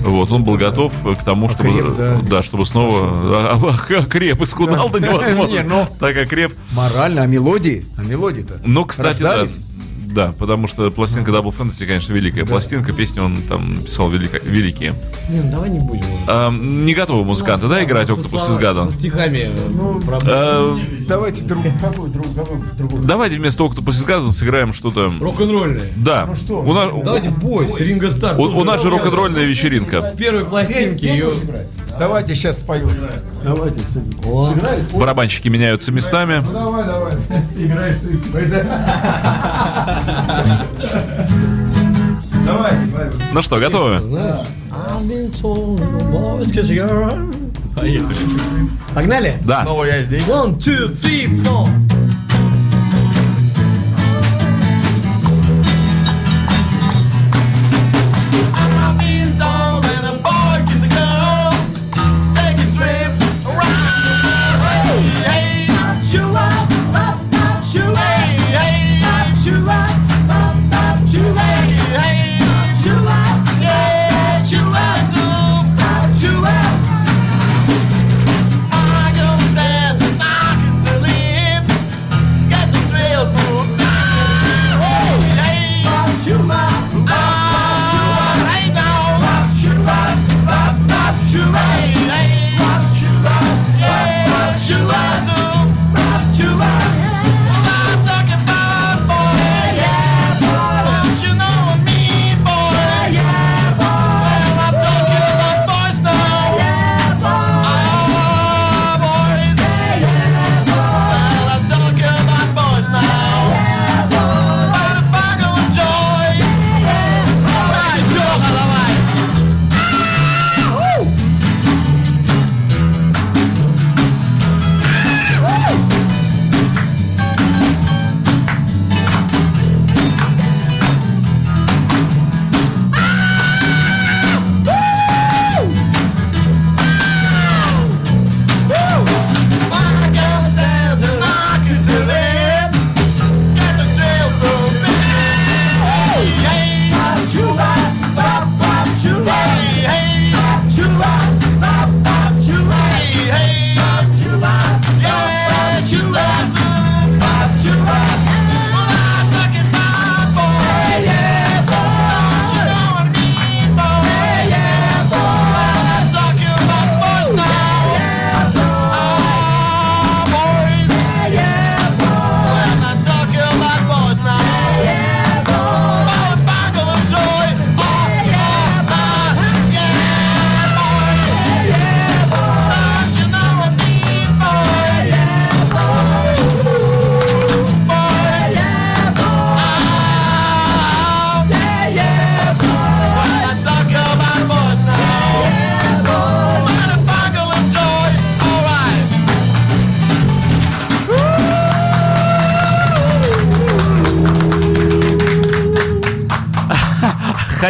вот, 0.02 0.30
он 0.32 0.44
был 0.44 0.56
готов 0.56 0.94
к 1.20 1.22
тому, 1.22 1.50
чтобы, 1.50 1.68
Окреп, 1.68 1.96
да. 1.98 2.16
да, 2.30 2.42
чтобы 2.42 2.64
снова 2.64 3.00
а, 3.02 3.58
а, 3.62 3.96
окреп, 4.00 4.40
исхудал 4.40 4.88
до 4.88 4.98
невозможно. 4.98 5.52
Не, 5.58 5.62
ну. 5.62 5.86
Так 5.98 6.16
окреп. 6.16 6.54
Морально, 6.72 7.20
а 7.20 7.26
мелодии? 7.26 7.84
А 7.98 8.02
мелодии-то? 8.02 8.62
Ну, 8.64 8.86
кстати, 8.86 9.20
да. 9.20 9.36
Рождались? 9.36 9.56
Да, 9.56 9.69
потому 10.38 10.66
что 10.66 10.90
пластинка 10.90 11.30
Double 11.30 11.54
Fantasy, 11.56 11.86
конечно, 11.86 12.12
великая 12.12 12.44
пластинка. 12.44 12.92
Песни 12.92 13.20
он 13.20 13.36
там 13.36 13.80
писал 13.80 14.10
велико- 14.10 14.44
великие. 14.44 14.94
Не, 15.28 15.40
ну 15.40 15.50
давай 15.50 15.70
не 15.70 15.78
будем. 15.78 16.02
А, 16.28 16.50
не 16.50 16.94
готовы 16.94 17.24
музыканты, 17.24 17.68
да, 17.68 17.82
играть 17.84 18.08
Со 18.08 18.14
Octopus 18.14 18.28
слова- 18.38 18.48
is 18.48 18.60
Garden? 18.60 18.86
Со 18.86 18.92
стихами. 18.92 19.50
Ну, 19.70 20.00
проблем. 20.00 20.32
А, 20.34 20.78
Давайте 21.08 21.42
друг, 21.42 21.62
какой 21.80 22.08
друг, 22.10 22.26
какой 22.34 22.58
другой. 22.78 23.00
Давайте 23.04 23.36
вместо 23.36 23.64
Octopus 23.64 23.90
is 23.90 24.06
Garden 24.06 24.30
сыграем 24.32 24.72
что-то... 24.72 25.12
Рок-н-ролльный. 25.20 25.80
Да. 25.96 26.26
Ну 26.26 26.34
что? 26.36 26.60
У 26.62 26.72
нас, 26.72 26.92
Давайте 27.04 27.30
бой 27.30 27.68
с 27.68 27.78
Ринго 27.80 28.10
Стар. 28.10 28.38
у, 28.38 28.42
у 28.44 28.64
нас 28.64 28.82
же 28.82 28.90
рок-н-ролльная 28.90 29.44
вечеринка. 29.44 30.02
С 30.02 30.10
первой 30.12 30.44
пластинки 30.44 31.04
ее... 31.04 31.32
Давайте 32.00 32.34
сейчас 32.34 32.56
спою. 32.56 32.90
Давайте. 33.44 33.80
О. 34.24 34.54
Барабанщики 34.94 35.48
меняются 35.48 35.92
местами. 35.92 36.42
Ну 36.46 36.52
давай, 36.52 36.84
давай. 36.86 37.12
Играешь 37.58 37.96
ты. 38.00 38.18
Давай. 42.46 42.72
Ну 43.34 43.42
что, 43.42 43.58
готовы? 43.58 44.00
Поехали. 47.76 48.16
Погнали? 48.94 49.34
Да. 49.42 49.62
Снова 49.64 49.84
я 49.84 50.02
здесь. 50.02 50.22
One, 50.26 50.56
two, 50.56 50.98
three, 51.02 51.28
four. 51.44 51.68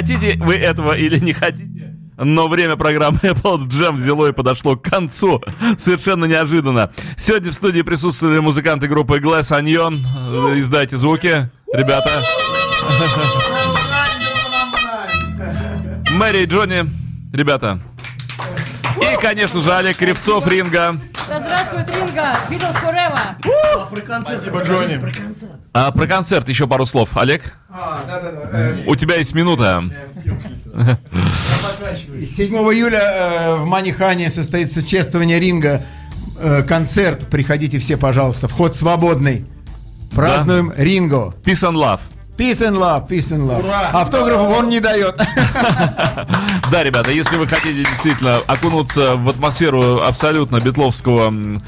Хотите 0.00 0.38
вы 0.42 0.54
этого 0.54 0.96
или 0.96 1.18
не 1.18 1.34
хотите? 1.34 1.94
Но 2.16 2.48
время 2.48 2.76
программы 2.76 3.18
Apple 3.22 3.68
Jam 3.68 3.96
взяло 3.96 4.28
и 4.28 4.32
подошло 4.32 4.76
к 4.76 4.82
концу. 4.82 5.42
Совершенно 5.76 6.24
неожиданно. 6.24 6.90
Сегодня 7.18 7.50
в 7.50 7.54
студии 7.54 7.82
присутствовали 7.82 8.38
музыканты 8.38 8.88
группы 8.88 9.18
Glass 9.18 9.50
Onion. 9.50 9.98
Издайте 10.58 10.96
звуки, 10.96 11.50
ребята. 11.74 12.22
Мэри 16.12 16.44
и 16.44 16.46
Джонни, 16.46 16.90
ребята. 17.34 17.78
И, 19.00 19.16
конечно 19.20 19.60
же, 19.60 19.72
Олег 19.74 19.96
Кривцов, 19.96 20.46
Ринга. 20.46 20.96
Да 21.28 21.40
здравствует 21.40 21.88
Ринга! 21.90 22.36
Beatles 22.48 22.76
Forever! 22.82 23.88
Про 23.90 24.00
концерт. 24.02 24.42
Спасибо, 24.42 24.62
Джонни. 24.62 24.96
Про 24.98 25.12
концерт. 25.12 25.52
А 25.72 25.90
про 25.92 26.06
концерт 26.06 26.48
еще 26.48 26.66
пару 26.66 26.84
слов. 26.86 27.16
Олег, 27.16 27.54
А, 27.70 27.98
да, 28.06 28.20
да, 28.20 28.30
да. 28.52 28.74
у 28.86 28.96
тебя 28.96 29.16
есть 29.16 29.34
минута. 29.34 29.84
7 32.26 32.54
июля 32.54 33.00
э, 33.00 33.54
в 33.56 33.66
Манихане 33.66 34.30
состоится 34.30 34.82
чествование 34.82 35.38
ринга, 35.40 35.82
э, 36.38 36.62
концерт. 36.62 37.28
Приходите 37.28 37.78
все, 37.78 37.96
пожалуйста. 37.96 38.48
Вход 38.48 38.76
свободный. 38.76 39.46
Празднуем 40.14 40.72
Ринго. 40.76 41.34
Peace 41.44 41.62
and 41.68 41.74
love. 41.76 42.00
Peace 42.40 42.62
and 42.62 42.78
love, 42.78 43.06
peace 43.06 43.30
and 43.32 43.46
love. 43.46 43.70
Автографов 43.92 44.58
он 44.58 44.70
не 44.70 44.80
дает. 44.80 45.14
Да, 46.72 46.82
ребята, 46.82 47.10
если 47.10 47.36
вы 47.36 47.46
хотите 47.46 47.84
действительно 47.84 48.38
окунуться 48.46 49.16
в 49.16 49.28
атмосферу 49.28 50.00
абсолютно 50.02 50.58
битловского 50.60 51.26
м, 51.26 51.62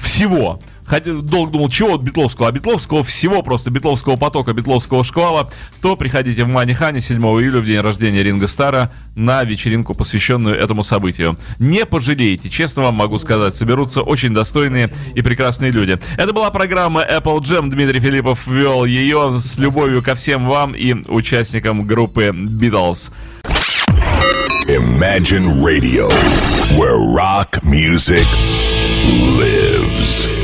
всего, 0.00 0.60
хотя 0.86 1.12
долго 1.12 1.52
думал, 1.52 1.68
чего 1.68 1.94
от 1.94 2.02
битловского, 2.02 2.48
а 2.48 2.52
битловского 2.52 3.02
всего, 3.02 3.42
просто 3.42 3.70
битловского 3.70 4.16
потока, 4.16 4.52
битловского 4.52 5.04
шквала, 5.04 5.50
то 5.80 5.96
приходите 5.96 6.44
в 6.44 6.48
Манихане 6.48 7.00
7 7.00 7.22
июля, 7.22 7.60
в 7.60 7.66
день 7.66 7.80
рождения 7.80 8.22
Ринга 8.22 8.46
Стара, 8.46 8.92
на 9.14 9.44
вечеринку, 9.44 9.94
посвященную 9.94 10.56
этому 10.56 10.82
событию. 10.82 11.38
Не 11.58 11.86
пожалеете, 11.86 12.48
честно 12.48 12.82
вам 12.82 12.94
могу 12.96 13.18
сказать, 13.18 13.54
соберутся 13.54 14.02
очень 14.02 14.34
достойные 14.34 14.90
и 15.14 15.22
прекрасные 15.22 15.70
люди. 15.70 15.98
Это 16.16 16.32
была 16.32 16.50
программа 16.50 17.02
Apple 17.02 17.40
Jam, 17.40 17.70
Дмитрий 17.70 18.00
Филиппов 18.00 18.46
вел 18.46 18.84
ее 18.84 19.38
с 19.40 19.58
любовью 19.58 20.02
ко 20.02 20.14
всем 20.14 20.48
вам 20.48 20.74
и 20.74 20.94
участникам 21.08 21.86
группы 21.86 22.28
Beatles. 22.34 23.10
Imagine 24.68 25.60
Radio, 25.62 26.08
where 26.78 26.98
rock 26.98 27.62
music 27.62 28.26
lives. 29.38 30.43